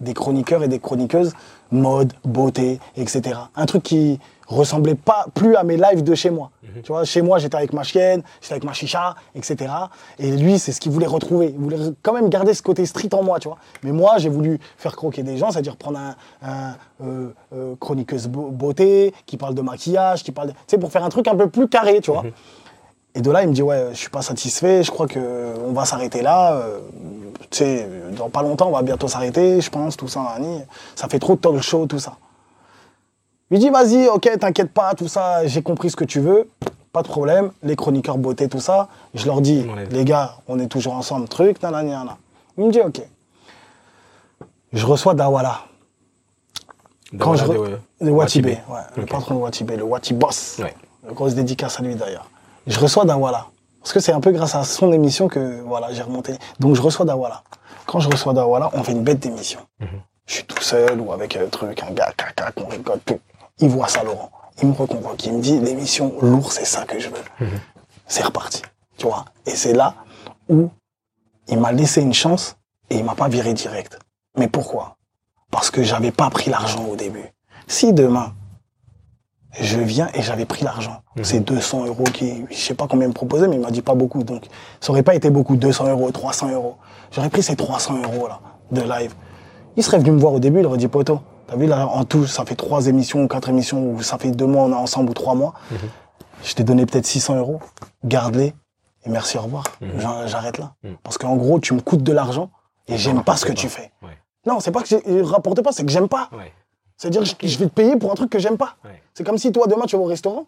des 0.00 0.14
chroniqueurs 0.14 0.62
et 0.62 0.68
des 0.68 0.78
chroniqueuses 0.78 1.32
mode, 1.72 2.12
beauté, 2.24 2.78
etc. 2.96 3.38
Un 3.56 3.66
truc 3.66 3.82
qui 3.82 4.20
ressemblait 4.46 4.94
pas 4.94 5.26
plus 5.34 5.56
à 5.56 5.64
mes 5.64 5.76
lives 5.76 6.04
de 6.04 6.14
chez 6.14 6.30
moi. 6.30 6.50
Tu 6.82 6.92
vois, 6.92 7.04
chez 7.04 7.22
moi 7.22 7.38
j'étais 7.38 7.56
avec 7.56 7.72
ma 7.72 7.82
chienne, 7.82 8.22
j'étais 8.40 8.52
avec 8.54 8.64
ma 8.64 8.72
chicha, 8.72 9.16
etc. 9.34 9.72
Et 10.20 10.30
lui 10.30 10.58
c'est 10.60 10.70
ce 10.70 10.80
qu'il 10.80 10.92
voulait 10.92 11.06
retrouver. 11.06 11.46
Il 11.56 11.58
voulait 11.58 11.78
quand 12.02 12.12
même 12.12 12.28
garder 12.28 12.54
ce 12.54 12.62
côté 12.62 12.86
street 12.86 13.08
en 13.14 13.22
moi, 13.24 13.40
tu 13.40 13.48
vois. 13.48 13.56
Mais 13.82 13.90
moi 13.90 14.18
j'ai 14.18 14.28
voulu 14.28 14.60
faire 14.76 14.94
croquer 14.94 15.24
des 15.24 15.38
gens, 15.38 15.50
c'est-à-dire 15.50 15.76
prendre 15.76 15.98
un, 15.98 16.14
un, 16.42 16.74
euh, 17.02 17.30
euh, 17.54 17.74
chroniqueuse 17.80 18.28
beau- 18.28 18.50
beauté 18.50 19.12
qui 19.26 19.36
parle 19.36 19.54
de 19.56 19.62
maquillage, 19.62 20.22
qui 20.22 20.30
parle, 20.30 20.48
de- 20.48 20.52
tu 20.52 20.58
sais, 20.68 20.78
pour 20.78 20.92
faire 20.92 21.02
un 21.04 21.08
truc 21.08 21.26
un 21.26 21.34
peu 21.34 21.48
plus 21.48 21.66
carré, 21.66 22.00
tu 22.00 22.12
vois. 22.12 22.22
Et 23.16 23.20
de 23.22 23.30
là, 23.30 23.42
il 23.42 23.48
me 23.48 23.54
dit 23.54 23.62
ouais, 23.62 23.88
je 23.92 23.96
suis 23.96 24.10
pas 24.10 24.22
satisfait, 24.22 24.82
je 24.84 24.90
crois 24.92 25.08
que 25.08 25.54
on 25.66 25.72
va 25.72 25.84
s'arrêter 25.86 26.20
là. 26.22 26.52
euh, 26.52 26.78
tu 27.50 27.58
sais, 27.58 27.88
dans 28.16 28.28
pas 28.28 28.42
longtemps, 28.42 28.68
on 28.68 28.72
va 28.72 28.82
bientôt 28.82 29.08
s'arrêter, 29.08 29.60
je 29.60 29.70
pense, 29.70 29.96
tout 29.96 30.06
ça, 30.08 30.20
nani. 30.38 30.60
Ça 30.94 31.08
fait 31.08 31.18
trop 31.18 31.34
de 31.34 31.40
talk 31.40 31.60
show, 31.62 31.86
tout 31.86 31.98
ça. 31.98 32.16
Je 33.50 33.56
lui 33.56 33.60
dis 33.60 33.70
vas-y, 33.70 34.06
ok, 34.08 34.28
t'inquiète 34.38 34.72
pas, 34.72 34.94
tout 34.94 35.08
ça, 35.08 35.46
j'ai 35.46 35.62
compris 35.62 35.90
ce 35.90 35.96
que 35.96 36.04
tu 36.04 36.20
veux, 36.20 36.48
pas 36.92 37.02
de 37.02 37.08
problème. 37.08 37.52
Les 37.62 37.74
chroniqueurs 37.76 38.18
beauté, 38.18 38.48
tout 38.48 38.60
ça, 38.60 38.88
je 39.14 39.24
leur 39.26 39.40
dis, 39.40 39.66
les 39.90 40.04
gars, 40.04 40.34
on 40.48 40.58
est 40.58 40.66
toujours 40.66 40.94
ensemble, 40.94 41.26
truc, 41.28 41.62
nanani, 41.62 41.90
nanana. 41.90 42.18
Il 42.58 42.64
me 42.66 42.70
dit 42.72 42.80
ok. 42.80 43.00
Je 44.72 44.84
reçois 44.84 45.14
Dawala. 45.14 45.60
La 47.12 47.18
je 47.36 47.44
re- 47.44 47.78
le 48.00 48.10
Watibé, 48.10 48.58
le 48.96 49.06
patron 49.06 49.36
de 49.36 49.40
Watibé, 49.40 49.76
le 49.76 49.84
Watiboss. 49.84 50.58
Ouais. 50.58 50.74
Grosse 51.14 51.34
dédicace 51.34 51.78
à 51.78 51.82
lui 51.82 51.94
d'ailleurs. 51.94 52.28
Je 52.66 52.78
reçois 52.78 53.04
Dawala. 53.04 53.46
Parce 53.80 53.92
que 53.92 54.00
c'est 54.00 54.12
un 54.12 54.20
peu 54.20 54.32
grâce 54.32 54.54
à 54.54 54.64
son 54.64 54.92
émission 54.92 55.28
que 55.28 55.60
voilà, 55.62 55.92
j'ai 55.92 56.02
remonté. 56.02 56.36
Donc 56.58 56.74
je 56.74 56.82
reçois 56.82 57.04
Dawala. 57.04 57.42
Quand 57.86 58.00
je 58.00 58.08
reçois 58.08 58.32
Dawala, 58.32 58.70
on 58.72 58.82
fait 58.82 58.92
une 58.92 59.04
bête 59.04 59.20
d'émission. 59.20 59.60
Je 60.26 60.34
suis 60.34 60.44
tout 60.44 60.62
seul 60.62 61.00
ou 61.00 61.12
avec 61.12 61.36
un 61.36 61.46
truc, 61.46 61.82
un 61.82 61.92
gars, 61.92 62.12
caca, 62.16 62.50
qu'on 62.50 62.66
rigole, 62.66 62.98
tout. 63.04 63.20
Il 63.58 63.68
voit 63.68 63.86
ça, 63.86 64.02
Laurent. 64.02 64.30
Il 64.60 64.68
me 64.68 64.74
reconvoque. 64.74 65.24
Il 65.24 65.34
me 65.34 65.40
dit, 65.40 65.58
l'émission 65.60 66.14
lourd, 66.20 66.50
c'est 66.50 66.64
ça 66.64 66.84
que 66.84 66.98
je 66.98 67.08
veux. 67.08 67.48
C'est 68.08 68.24
reparti. 68.24 68.62
Tu 68.96 69.06
vois? 69.06 69.24
Et 69.46 69.54
c'est 69.54 69.72
là 69.72 69.94
où 70.48 70.70
il 71.46 71.60
m'a 71.60 71.70
laissé 71.70 72.02
une 72.02 72.14
chance 72.14 72.56
et 72.90 72.96
il 72.98 73.04
m'a 73.04 73.14
pas 73.14 73.28
viré 73.28 73.54
direct. 73.54 73.98
Mais 74.36 74.48
pourquoi? 74.48 74.96
Parce 75.52 75.70
que 75.70 75.84
j'avais 75.84 76.10
pas 76.10 76.28
pris 76.30 76.50
l'argent 76.50 76.84
au 76.86 76.96
début. 76.96 77.32
Si 77.68 77.92
demain, 77.92 78.34
je 79.60 79.78
viens 79.80 80.08
et 80.14 80.22
j'avais 80.22 80.44
pris 80.44 80.64
l'argent, 80.64 81.02
c'est 81.22 81.40
200 81.40 81.86
euros 81.86 82.04
qui, 82.04 82.44
je 82.50 82.56
sais 82.56 82.74
pas 82.74 82.86
combien 82.88 83.06
il 83.06 83.08
me 83.10 83.14
proposait, 83.14 83.48
mais 83.48 83.56
il 83.56 83.60
m'a 83.62 83.70
dit 83.70 83.82
pas 83.82 83.94
beaucoup. 83.94 84.22
Donc, 84.22 84.44
ça 84.80 84.90
aurait 84.92 85.02
pas 85.02 85.14
été 85.14 85.30
beaucoup, 85.30 85.56
200 85.56 85.88
euros, 85.88 86.10
300 86.10 86.50
euros. 86.52 86.76
J'aurais 87.12 87.30
pris 87.30 87.42
ces 87.42 87.56
300 87.56 88.02
euros 88.02 88.28
là, 88.28 88.40
de 88.70 88.80
live. 88.82 89.14
Il 89.76 89.82
serait 89.82 89.98
venu 89.98 90.10
me 90.12 90.18
voir 90.18 90.32
au 90.32 90.40
début, 90.40 90.60
il 90.60 90.66
aurait 90.66 90.78
dit, 90.78 90.88
poto, 90.88 91.20
t'as 91.46 91.56
vu 91.56 91.66
là, 91.66 91.86
en 91.86 92.04
tout, 92.04 92.26
ça 92.26 92.44
fait 92.44 92.54
trois 92.56 92.86
émissions 92.86 93.22
ou 93.22 93.28
quatre 93.28 93.48
émissions, 93.48 93.90
ou 93.92 94.02
ça 94.02 94.18
fait 94.18 94.30
deux 94.30 94.46
mois, 94.46 94.64
on 94.64 94.70
est 94.72 94.74
ensemble, 94.74 95.10
ou 95.10 95.14
trois 95.14 95.34
mois. 95.34 95.54
Je 96.44 96.54
t'ai 96.54 96.64
donné 96.64 96.84
peut-être 96.86 97.06
600 97.06 97.36
euros, 97.36 97.60
garde-les, 98.04 98.54
et 99.04 99.08
merci, 99.10 99.38
au 99.38 99.42
revoir. 99.42 99.64
J'en- 99.98 100.26
J'arrête 100.26 100.58
là. 100.58 100.74
Parce 101.02 101.18
qu'en 101.18 101.36
gros, 101.36 101.60
tu 101.60 101.74
me 101.74 101.80
coûtes 101.80 102.02
de 102.02 102.12
l'argent, 102.12 102.50
et 102.88 102.96
j'aime 102.98 103.22
pas 103.22 103.36
ce 103.36 103.44
que 103.46 103.52
tu 103.52 103.68
fais. 103.68 103.90
Ouais. 104.02 104.16
Non, 104.46 104.60
c'est 104.60 104.70
pas 104.70 104.82
que 104.82 104.88
je 104.88 105.22
rapporte 105.24 105.60
pas, 105.62 105.72
c'est 105.72 105.84
que 105.84 105.90
j'aime 105.90 106.08
pas. 106.08 106.28
Ouais. 106.32 106.52
C'est-à-dire 106.96 107.22
que 107.22 107.28
je, 107.28 107.34
je 107.52 107.58
vais 107.58 107.66
te 107.66 107.74
payer 107.74 107.96
pour 107.96 108.10
un 108.10 108.14
truc 108.14 108.30
que 108.30 108.38
j'aime 108.38 108.56
pas. 108.56 108.76
Ouais. 108.84 109.02
C'est 109.14 109.24
comme 109.24 109.38
si 109.38 109.52
toi, 109.52 109.66
demain, 109.66 109.84
tu 109.86 109.96
vas 109.96 110.02
au 110.02 110.06
restaurant, 110.06 110.46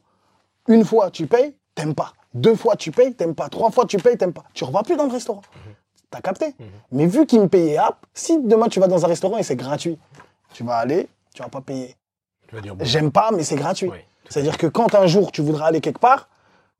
une 0.68 0.84
fois, 0.84 1.10
tu 1.10 1.26
payes, 1.26 1.54
t'aimes 1.74 1.94
pas. 1.94 2.12
Deux 2.34 2.54
fois, 2.54 2.76
tu 2.76 2.90
payes, 2.90 3.14
t'aimes 3.14 3.34
pas. 3.34 3.48
Trois 3.48 3.70
fois, 3.70 3.84
tu 3.86 3.96
payes, 3.98 4.16
t'aimes 4.16 4.32
pas. 4.32 4.44
Tu 4.54 4.64
revois 4.64 4.82
plus 4.82 4.96
dans 4.96 5.04
le 5.06 5.12
restaurant. 5.12 5.42
T'as 6.10 6.20
capté 6.20 6.54
Mais 6.90 7.06
vu 7.06 7.26
qu'il 7.26 7.40
me 7.40 7.48
payait 7.48 7.76
app, 7.76 7.98
si 8.14 8.38
demain, 8.42 8.68
tu 8.68 8.80
vas 8.80 8.86
dans 8.88 9.04
un 9.04 9.08
restaurant 9.08 9.36
et 9.38 9.42
c'est 9.42 9.56
gratuit, 9.56 9.98
tu 10.54 10.64
vas 10.64 10.76
aller, 10.76 11.08
tu 11.34 11.42
vas 11.42 11.48
pas 11.48 11.60
payer. 11.60 11.96
Bon. 12.52 12.76
J'aime 12.80 13.10
pas, 13.12 13.30
mais 13.30 13.42
c'est 13.44 13.56
gratuit. 13.56 13.90
C'est-à-dire 14.28 14.56
que 14.56 14.66
quand 14.66 14.94
un 14.94 15.06
jour, 15.06 15.32
tu 15.32 15.42
voudras 15.42 15.66
aller 15.66 15.80
quelque 15.82 15.98
part, 16.00 16.28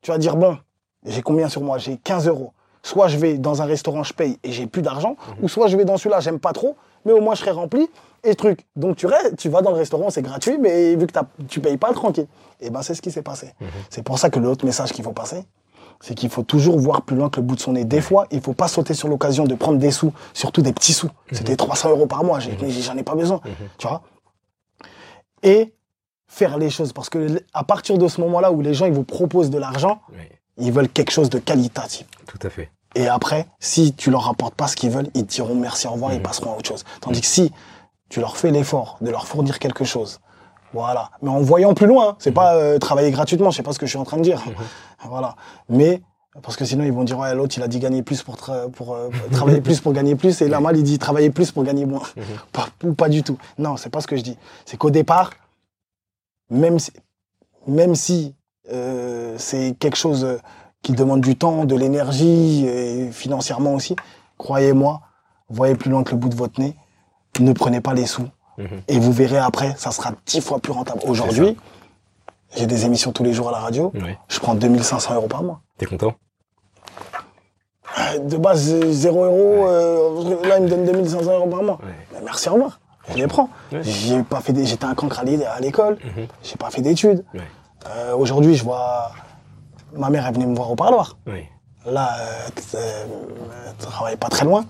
tu 0.01 0.11
vas 0.11 0.19
dire, 0.19 0.37
bon, 0.37 0.59
j'ai 1.05 1.21
combien 1.23 1.49
sur 1.49 1.63
moi? 1.63 1.77
J'ai 1.79 1.97
15 1.99 2.27
euros. 2.29 2.53
Soit 2.83 3.09
je 3.09 3.19
vais 3.19 3.37
dans 3.39 3.61
un 3.61 3.65
restaurant, 3.67 4.03
je 4.03 4.15
paye 4.15 4.39
et 4.43 4.53
j'ai 4.53 4.67
plus 4.67 4.81
d'argent, 4.83 5.17
Mhm. 5.37 5.45
ou 5.45 5.49
soit 5.49 5.67
je 5.69 5.77
vais 5.77 5.85
dans 5.85 5.97
celui-là, 5.99 6.21
j'aime 6.21 6.39
pas 6.41 6.53
trop, 6.53 6.77
mais 7.05 7.13
au 7.13 7.21
moins 7.21 7.35
je 7.35 7.41
serai 7.41 7.51
rempli 7.51 7.89
et 8.25 8.35
truc. 8.35 8.67
Donc 8.77 8.97
tu 8.97 9.07
restes, 9.07 9.37
tu 9.37 9.49
vas 9.49 9.63
dans 9.63 9.71
le 9.71 9.77
restaurant, 9.77 10.11
c'est 10.11 10.23
gratuit, 10.23 10.59
mais 10.59 10.95
vu 10.97 11.07
que 11.07 11.13
tu 11.49 11.61
payes 11.61 11.77
pas, 11.77 11.93
tranquille. 11.93 12.27
Et 12.61 12.71
ben 12.71 12.83
c'est 12.83 12.95
ce 12.95 13.03
qui 13.03 13.11
s'est 13.11 13.23
passé. 13.23 13.53
Mhm. 13.61 13.69
C'est 13.91 14.03
pour 14.03 14.19
ça 14.19 14.31
que 14.31 14.39
l'autre 14.39 14.65
message 14.65 14.93
qu'il 14.93 15.05
faut 15.05 15.13
passer, 15.13 15.45
c'est 16.01 16.15
qu'il 16.15 16.29
faut 16.31 16.43
toujours 16.43 16.79
voir 16.79 17.03
plus 17.03 17.17
loin 17.17 17.29
que 17.31 17.41
le 17.41 17.47
bout 17.47 17.55
de 17.57 17.61
son 17.61 17.73
nez. 17.73 17.85
Des 17.85 18.01
fois, 18.01 18.27
il 18.31 18.41
faut 18.41 18.53
pas 18.53 18.69
sauter 18.69 18.95
sur 18.95 19.09
l'occasion 19.09 19.45
de 19.45 19.55
prendre 19.55 19.79
des 19.79 19.91
sous, 19.91 20.13
surtout 20.35 20.63
des 20.63 20.73
petits 20.73 20.93
sous. 20.93 21.11
C'était 21.33 21.57
300 21.57 21.91
euros 21.91 22.07
par 22.07 22.23
mois, 22.25 22.39
j'ai- 22.41 22.57
j'en 22.83 22.97
ai 22.97 23.03
pas 23.03 23.15
besoin. 23.15 23.41
Tu 23.79 23.87
vois? 23.89 24.03
Et 25.43 25.75
faire 26.27 26.59
les 26.59 26.71
choses. 26.71 26.93
Parce 26.93 27.09
que 27.11 27.43
à 27.53 27.65
partir 27.65 27.99
de 27.99 28.09
ce 28.09 28.21
moment-là 28.21 28.53
où 28.53 28.61
les 28.61 28.75
gens 28.75 28.87
ils 28.87 28.93
vous 28.93 29.05
proposent 29.05 29.51
de 29.51 29.59
l'argent, 29.59 30.01
ils 30.57 30.73
veulent 30.73 30.89
quelque 30.89 31.11
chose 31.13 31.31
de 31.31 31.39
qualitatif. 31.39 32.07
tout 32.27 32.39
à 32.47 32.51
fait. 32.51 32.71
Et 32.95 33.07
après, 33.07 33.47
si 33.61 33.93
tu 33.95 34.11
leur 34.11 34.23
rapportes 34.25 34.55
pas 34.55 34.67
ce 34.67 34.75
qu'ils 34.77 34.91
veulent, 34.91 35.09
ils 35.15 35.25
te 35.27 35.33
diront 35.33 35.55
merci, 35.55 35.87
au 35.87 35.93
revoir, 35.93 36.13
ils 36.15 36.23
passeront 36.23 36.53
à 36.53 36.57
autre 36.57 36.69
chose. 36.69 36.85
Tandis 37.01 37.21
que 37.21 37.27
si 37.27 37.53
tu 38.09 38.21
leur 38.21 38.37
fais 38.37 38.51
l'effort 38.51 38.99
de 39.01 39.11
leur 39.11 39.27
fournir 39.27 39.59
quelque 39.59 39.85
chose 39.85 40.21
Voilà. 40.73 41.11
Mais 41.23 41.31
en 41.31 41.41
voyant 41.41 41.75
plus 41.75 41.87
loin, 41.87 42.17
c'est 42.19 42.33
pas 42.33 42.55
euh, 42.57 42.79
travailler 42.79 43.11
gratuitement, 43.11 43.51
je 43.51 43.57
sais 43.57 43.63
pas 43.63 43.73
ce 43.73 43.79
que 43.79 43.87
je 43.87 43.91
suis 43.91 43.99
en 43.99 44.05
train 44.05 44.17
de 44.19 44.23
dire. 44.23 44.43
voilà. 45.09 45.37
Mais 45.69 46.03
parce 46.43 46.57
que 46.57 46.65
sinon 46.65 46.85
ils 46.85 46.93
vont 46.93 47.03
dire 47.05 47.19
ouais 47.19 47.35
l'autre 47.35 47.57
il 47.57 47.63
a 47.65 47.69
dit 47.69 47.81
gagner 47.81 48.03
plus 48.03 48.23
pour 48.23 48.37
tra- 48.37 48.71
pour 48.71 48.95
euh, 48.95 49.09
travailler 49.33 49.61
plus 49.61 49.81
pour 49.81 49.93
gagner 49.93 50.15
plus 50.15 50.41
et 50.41 50.47
la 50.49 50.61
mal 50.61 50.77
il 50.77 50.85
dit 50.85 50.97
travailler 50.99 51.31
plus 51.31 51.51
pour 51.51 51.65
gagner 51.65 51.85
moins. 51.85 52.03
Pas, 52.53 52.69
ou 52.85 52.95
pas 52.95 53.09
du 53.09 53.23
tout. 53.23 53.37
Non, 53.59 53.77
c'est 53.77 53.91
pas 53.91 54.01
ce 54.01 54.07
que 54.07 54.17
je 54.17 54.23
dis. 54.23 54.37
C'est 54.65 54.77
qu'au 54.77 54.91
départ, 54.91 55.31
même 56.51 56.79
si, 56.79 56.93
même 57.67 57.95
si 57.95 58.35
euh, 58.73 59.35
c'est 59.39 59.75
quelque 59.79 59.97
chose 59.97 60.39
qui 60.83 60.93
demande 60.93 61.21
du 61.23 61.35
temps, 61.37 61.65
de 61.65 61.75
l'énergie 61.75 62.67
et 62.67 63.11
financièrement 63.11 63.75
aussi, 63.75 63.97
croyez-moi, 64.39 65.01
voyez 65.49 65.75
plus 65.75 65.91
loin 65.91 66.05
que 66.05 66.13
le 66.13 66.19
bout 66.19 66.29
de 66.29 66.37
votre 66.37 66.61
nez. 66.61 66.77
Ne 67.39 67.53
prenez 67.53 67.81
pas 67.81 67.95
les 67.95 68.07
sous 68.07 68.29
Mhm. 68.59 68.83
et 68.89 68.99
vous 68.99 69.13
verrez 69.13 69.39
après, 69.39 69.75
ça 69.79 69.91
sera 69.93 70.11
dix 70.27 70.41
fois 70.41 70.59
plus 70.59 70.73
rentable. 70.73 71.01
Aujourd'hui, 71.07 71.57
j'ai 72.57 72.67
des 72.67 72.85
émissions 72.87 73.13
tous 73.13 73.23
les 73.23 73.33
jours 73.33 73.49
à 73.49 73.53
la 73.53 73.59
radio. 73.59 73.93
Je 74.29 74.39
prends 74.41 74.55
2500 74.55 75.15
euros 75.15 75.29
par 75.29 75.43
mois. 75.45 75.61
T'es 75.79 75.87
content? 75.87 76.15
Euh, 77.99 78.19
De 78.19 78.37
base, 78.37 78.71
euh, 78.73 78.91
0 78.93 79.25
euros. 79.25 79.67
euh, 79.69 80.47
là, 80.49 80.59
il 80.59 80.65
me 80.65 80.69
donne 80.69 80.85
2500 80.85 81.33
euros 81.33 81.49
par 81.49 81.63
mois. 81.63 81.79
Ouais. 81.83 82.21
Merci, 82.25 82.49
au 82.49 82.55
revoir. 82.55 82.81
Je 83.11 83.15
les 83.17 83.27
prends. 83.27 83.49
Ouais. 83.73 83.83
J'ai 83.83 84.23
pas 84.23 84.41
fait 84.41 84.53
des, 84.53 84.67
j'étais 84.67 84.85
un 84.85 84.95
cancre 84.95 85.19
à 85.21 85.25
l'é- 85.25 85.45
à 85.45 85.61
l'école. 85.61 85.97
Mhm. 86.05 86.27
J'ai 86.43 86.57
pas 86.57 86.71
fait 86.71 86.83
d'études. 86.83 87.25
Euh, 87.89 88.15
Aujourd'hui, 88.15 88.55
je 88.57 88.65
vois 88.65 89.13
ma 89.95 90.11
mère, 90.11 90.27
elle 90.27 90.35
venait 90.35 90.47
me 90.47 90.55
voir 90.57 90.71
au 90.71 90.75
parloir. 90.77 91.17
Là, 91.87 92.11
elle 92.75 93.75
travaille 93.79 94.17
pas 94.17 94.29
très 94.29 94.45
loin. 94.45 94.65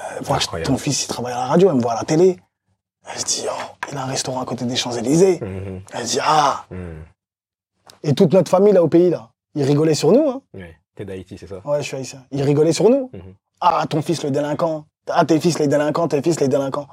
Euh, 0.00 0.34
incroyable. 0.34 0.66
ton 0.66 0.78
fils, 0.78 1.04
il 1.04 1.08
travaille 1.08 1.32
à 1.32 1.36
la 1.38 1.46
radio, 1.46 1.68
elle 1.70 1.76
me 1.76 1.82
voit 1.82 1.92
à 1.92 1.96
la 1.96 2.04
télé. 2.04 2.38
Elle 3.12 3.18
se 3.20 3.24
dit, 3.24 3.44
oh, 3.48 3.76
il 3.90 3.96
a 3.96 4.02
un 4.02 4.06
restaurant 4.06 4.40
à 4.40 4.44
côté 4.44 4.64
des 4.64 4.76
Champs-Élysées. 4.76 5.40
Mhm. 5.40 5.80
Elle 5.92 6.06
se 6.06 6.12
dit, 6.12 6.18
ah. 6.22 6.64
Mhm. 6.70 7.02
Et 8.02 8.14
toute 8.14 8.32
notre 8.32 8.50
famille, 8.50 8.72
là, 8.72 8.82
au 8.82 8.88
pays, 8.88 9.10
là, 9.10 9.30
ils 9.54 9.64
rigolaient 9.64 9.94
sur 9.94 10.12
nous, 10.12 10.28
hein. 10.28 10.42
Ouais. 10.54 10.76
T'es 10.96 11.04
d'Haïti, 11.04 11.36
c'est 11.38 11.46
ça? 11.46 11.60
Ouais, 11.64 11.78
je 11.78 11.86
suis 11.86 11.96
haïtien. 11.96 12.24
Ils 12.30 12.42
rigolaient 12.42 12.72
sur 12.72 12.88
nous. 12.90 13.10
Mhm. 13.12 13.34
Ah, 13.60 13.84
ton 13.88 14.02
fils 14.02 14.22
le 14.22 14.30
délinquant. 14.30 14.84
Ah, 15.08 15.24
tes 15.24 15.40
fils 15.40 15.58
les 15.58 15.66
délinquants, 15.68 16.08
tes 16.08 16.22
fils 16.22 16.40
les 16.40 16.48
délinquants. 16.48 16.88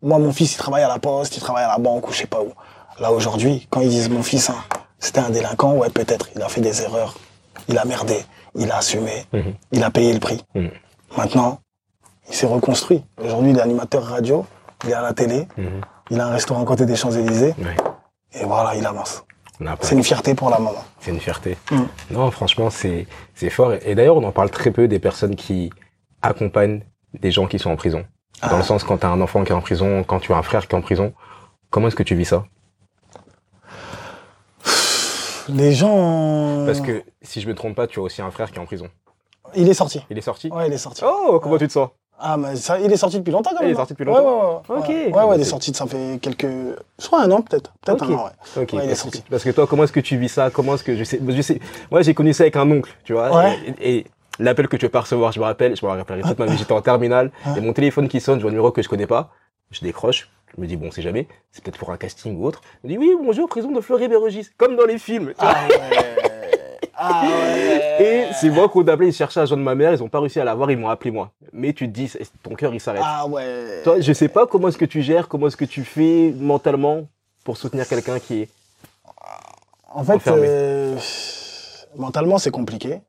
Moi, 0.00 0.18
mon 0.18 0.32
fils, 0.32 0.54
il 0.54 0.58
travaille 0.58 0.82
à 0.82 0.88
la 0.88 0.98
poste, 0.98 1.36
il 1.36 1.40
travaille 1.40 1.64
à 1.64 1.68
la 1.68 1.78
banque 1.78 2.08
ou 2.08 2.12
je 2.12 2.18
sais 2.18 2.26
pas 2.26 2.42
où. 2.42 2.52
Là, 3.00 3.12
aujourd'hui, 3.12 3.66
quand 3.70 3.80
ils 3.80 3.88
disent 3.88 4.10
mon 4.10 4.22
fils, 4.22 4.50
hein, 4.50 4.56
c'était 4.98 5.20
un 5.20 5.30
délinquant, 5.30 5.74
ouais, 5.74 5.90
peut-être. 5.90 6.28
Il 6.34 6.42
a 6.42 6.48
fait 6.48 6.60
des 6.60 6.82
erreurs. 6.82 7.16
Il 7.68 7.78
a 7.78 7.84
merdé. 7.84 8.24
Il 8.54 8.70
a 8.70 8.78
assumé. 8.78 9.24
Il 9.70 9.82
a 9.82 9.90
payé 9.90 10.12
le 10.12 10.20
prix. 10.20 10.42
Maintenant, 11.16 11.60
il 12.28 12.34
s'est 12.34 12.46
reconstruit. 12.46 13.04
Aujourd'hui, 13.22 13.50
il 13.50 13.58
est 13.58 13.62
animateur 13.62 14.04
radio. 14.04 14.46
Il 14.84 14.90
est 14.90 14.94
à 14.94 15.02
la 15.02 15.12
télé. 15.12 15.46
Mhm. 15.56 15.80
Il 16.10 16.20
a 16.20 16.26
un 16.26 16.30
restaurant 16.30 16.62
à 16.62 16.64
côté 16.66 16.86
des 16.86 16.96
Champs-Élysées. 16.96 17.54
Et 18.34 18.44
voilà, 18.44 18.74
il 18.74 18.84
avance. 18.86 19.24
C'est 19.80 19.94
une 19.94 20.02
fierté 20.02 20.34
pour 20.34 20.50
la 20.50 20.58
maman. 20.58 20.82
C'est 20.98 21.12
une 21.12 21.20
fierté. 21.20 21.56
Mm. 21.70 21.82
Non, 22.10 22.30
franchement, 22.32 22.68
c'est 22.70 23.06
fort. 23.50 23.74
Et 23.74 23.94
d'ailleurs, 23.94 24.16
on 24.16 24.24
en 24.24 24.32
parle 24.32 24.50
très 24.50 24.72
peu 24.72 24.88
des 24.88 24.98
personnes 24.98 25.36
qui 25.36 25.70
accompagnent 26.20 26.82
des 27.14 27.30
gens 27.30 27.46
qui 27.46 27.58
sont 27.60 27.70
en 27.70 27.76
prison. 27.76 28.04
Dans 28.42 28.48
Ah. 28.48 28.56
le 28.56 28.62
sens, 28.64 28.82
quand 28.82 28.98
tu 28.98 29.06
as 29.06 29.10
un 29.10 29.20
enfant 29.20 29.44
qui 29.44 29.52
est 29.52 29.54
en 29.54 29.60
prison, 29.60 30.02
quand 30.02 30.18
tu 30.18 30.32
as 30.32 30.36
un 30.36 30.42
frère 30.42 30.66
qui 30.66 30.74
est 30.74 30.78
en 30.78 30.82
prison, 30.82 31.12
comment 31.70 31.86
est-ce 31.86 31.94
que 31.94 32.02
tu 32.02 32.16
vis 32.16 32.24
ça? 32.24 32.44
Les 35.48 35.72
gens. 35.72 36.64
Parce 36.66 36.80
que, 36.80 37.04
si 37.22 37.40
je 37.40 37.48
me 37.48 37.54
trompe 37.54 37.76
pas, 37.76 37.86
tu 37.86 37.98
as 38.00 38.02
aussi 38.02 38.22
un 38.22 38.30
frère 38.30 38.50
qui 38.50 38.56
est 38.58 38.60
en 38.62 38.66
prison. 38.66 38.88
Il 39.54 39.68
est 39.68 39.74
sorti. 39.74 40.04
Il 40.10 40.18
est 40.18 40.22
sorti? 40.22 40.48
Ouais, 40.50 40.66
il 40.68 40.72
est 40.72 40.78
sorti. 40.78 41.02
Oh, 41.06 41.38
comment 41.42 41.58
tu 41.58 41.68
te 41.68 41.72
sens? 41.72 41.88
Ah, 42.24 42.36
mais 42.36 42.54
ça, 42.56 42.78
il 42.78 42.92
est 42.92 42.96
sorti 42.96 43.18
depuis 43.18 43.32
longtemps 43.32 43.50
quand 43.50 43.58
Il 43.60 43.64
même. 43.64 43.72
est 43.72 43.76
sorti 43.76 43.94
depuis 43.94 44.08
hein. 44.08 44.14
longtemps 44.14 44.62
Ouais, 44.68 44.76
ouais, 44.76 44.82
ouais. 44.88 45.06
Ok. 45.08 45.14
Ouais, 45.16 45.22
ouais, 45.24 45.36
il 45.36 45.40
est 45.40 45.44
sorti, 45.44 45.74
ça 45.74 45.86
fait 45.86 46.18
quelques. 46.22 46.46
Je 46.46 47.06
crois 47.06 47.22
un 47.22 47.30
an 47.32 47.42
peut-être. 47.42 47.72
Peut-être 47.84 48.04
un 48.04 48.14
an, 48.14 48.24
ouais. 48.26 48.62
Ok, 48.62 48.72
Ouais, 48.74 48.78
il 48.78 48.84
est 48.84 48.86
parce, 48.88 49.00
sorti. 49.02 49.22
que, 49.22 49.28
parce 49.30 49.42
que 49.44 49.50
toi, 49.50 49.66
comment 49.66 49.82
est-ce 49.84 49.92
que 49.92 50.00
tu 50.00 50.16
vis 50.16 50.28
ça? 50.28 50.50
Comment 50.50 50.74
est-ce 50.74 50.84
que 50.84 50.96
je 50.96 51.02
sais, 51.04 51.20
je 51.26 51.42
sais 51.42 51.58
Moi, 51.90 52.02
j'ai 52.02 52.14
connu 52.14 52.32
ça 52.32 52.44
avec 52.44 52.56
un 52.56 52.70
oncle, 52.70 52.94
tu 53.04 53.12
vois. 53.12 53.34
Ouais. 53.36 53.58
Et, 53.80 53.98
et 53.98 54.06
l'appel 54.38 54.68
que 54.68 54.76
tu 54.76 54.86
peux 54.86 54.90
pas 54.92 55.00
recevoir, 55.00 55.32
je 55.32 55.40
me 55.40 55.44
rappelle, 55.44 55.74
je 55.76 55.84
me 55.84 55.90
rappellerai 55.90 56.22
toute 56.28 56.38
ma 56.38 56.46
vie. 56.46 56.56
J'étais 56.56 56.72
en 56.72 56.80
terminale 56.80 57.32
Ouais. 57.46 57.58
et 57.58 57.60
mon 57.60 57.72
téléphone 57.72 58.08
qui 58.08 58.20
sonne, 58.20 58.36
je 58.38 58.42
vois 58.42 58.50
un 58.50 58.52
numéro 58.52 58.70
que 58.70 58.82
je 58.82 58.88
connais 58.88 59.06
pas. 59.08 59.30
Je 59.72 59.80
décroche. 59.80 60.30
Je 60.54 60.60
me 60.60 60.66
dis 60.66 60.76
bon, 60.76 60.90
c'est 60.92 61.02
jamais. 61.02 61.26
C'est 61.50 61.64
peut-être 61.64 61.78
pour 61.78 61.90
un 61.90 61.96
casting 61.96 62.38
ou 62.38 62.46
autre. 62.46 62.60
Je 62.84 62.88
me 62.88 62.92
dis 62.92 62.98
oui, 62.98 63.10
bonjour, 63.22 63.48
prison 63.48 63.72
de 63.72 63.80
Fleury-Mérogis, 63.80 64.48
comme 64.58 64.76
dans 64.76 64.84
les 64.84 64.98
films. 64.98 65.32
tu 65.36 65.44
vois. 65.44 65.54
Ah 65.56 65.68
ouais. 65.68 66.31
Ah 67.04 67.24
ouais. 67.24 68.02
Et 68.02 68.32
c'est 68.34 68.50
moi 68.50 68.68
qu'on 68.68 68.86
appelé, 68.86 69.08
ils 69.08 69.12
cherchaient 69.12 69.40
à 69.40 69.46
joindre 69.46 69.62
ma 69.62 69.74
mère, 69.74 69.92
ils 69.92 70.02
ont 70.02 70.08
pas 70.08 70.20
réussi 70.20 70.38
à 70.40 70.44
l'avoir, 70.44 70.70
ils 70.70 70.78
m'ont 70.78 70.88
appelé 70.88 71.10
moi. 71.10 71.30
Mais 71.52 71.72
tu 71.72 71.88
te 71.88 71.92
dis, 71.92 72.12
ton 72.42 72.54
cœur 72.54 72.72
il 72.72 72.80
s'arrête. 72.80 73.02
Ah 73.04 73.26
ouais. 73.26 73.82
Toi, 73.82 74.00
je 74.00 74.12
sais 74.12 74.28
pas 74.28 74.46
comment 74.46 74.68
est-ce 74.68 74.78
que 74.78 74.84
tu 74.84 75.02
gères, 75.02 75.28
comment 75.28 75.48
est-ce 75.48 75.56
que 75.56 75.64
tu 75.64 75.84
fais 75.84 76.32
mentalement 76.38 77.08
pour 77.44 77.56
soutenir 77.56 77.88
quelqu'un 77.88 78.18
qui 78.18 78.42
est. 78.42 78.48
En 79.94 80.04
fait, 80.04 80.26
euh, 80.28 80.96
mentalement, 81.96 82.38
c'est 82.38 82.50
compliqué. 82.50 83.00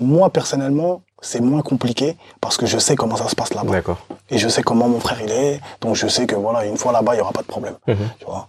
Moi, 0.00 0.30
personnellement, 0.30 1.02
c'est 1.20 1.40
moins 1.40 1.62
compliqué 1.62 2.16
parce 2.40 2.56
que 2.56 2.66
je 2.66 2.78
sais 2.78 2.96
comment 2.96 3.16
ça 3.16 3.28
se 3.28 3.36
passe 3.36 3.54
là-bas. 3.54 3.70
D'accord. 3.70 3.98
Et 4.30 4.38
je 4.38 4.48
sais 4.48 4.62
comment 4.62 4.88
mon 4.88 5.00
frère 5.00 5.20
il 5.22 5.30
est. 5.30 5.60
Donc, 5.80 5.94
je 5.94 6.06
sais 6.08 6.26
que 6.26 6.34
voilà, 6.34 6.66
une 6.66 6.76
fois 6.76 6.92
là-bas, 6.92 7.14
il 7.14 7.18
y 7.18 7.20
aura 7.20 7.32
pas 7.32 7.42
de 7.42 7.46
problème. 7.46 7.76
Mhm. 7.86 7.96
Tu 8.18 8.24
vois. 8.26 8.48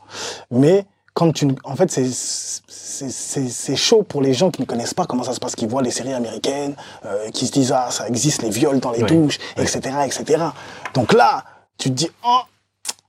Mais 0.51 0.85
quand 1.13 1.31
tu, 1.31 1.47
en 1.63 1.75
fait, 1.75 1.91
c'est 1.91 2.09
c'est- 2.11 3.09
c'est 3.09 3.47
c'est 3.49 3.75
chaud 3.75 4.03
pour 4.03 4.21
les 4.21 4.33
gens 4.33 4.49
qui 4.51 4.61
ne 4.61 4.65
connaissent 4.65 4.93
pas 4.93 5.05
comment 5.05 5.23
ça 5.23 5.33
se 5.33 5.39
passe, 5.39 5.55
qui 5.55 5.65
voient 5.67 5.81
les 5.81 5.91
séries 5.91 6.13
américaines, 6.13 6.75
euh, 7.05 7.29
qui 7.29 7.45
se 7.47 7.51
disent 7.51 7.71
ah 7.71 7.87
ça 7.91 8.07
existe 8.07 8.41
les 8.41 8.49
viols 8.49 8.79
dans 8.79 8.91
les 8.91 9.03
Ouais. 9.03 9.09
douches, 9.09 9.37
Ouais. 9.57 9.63
etc., 9.63 9.79
etc. 10.05 10.43
Donc 10.93 11.13
là, 11.13 11.43
tu 11.77 11.89
te 11.89 11.95
dis 11.95 12.09
oh 12.25 12.39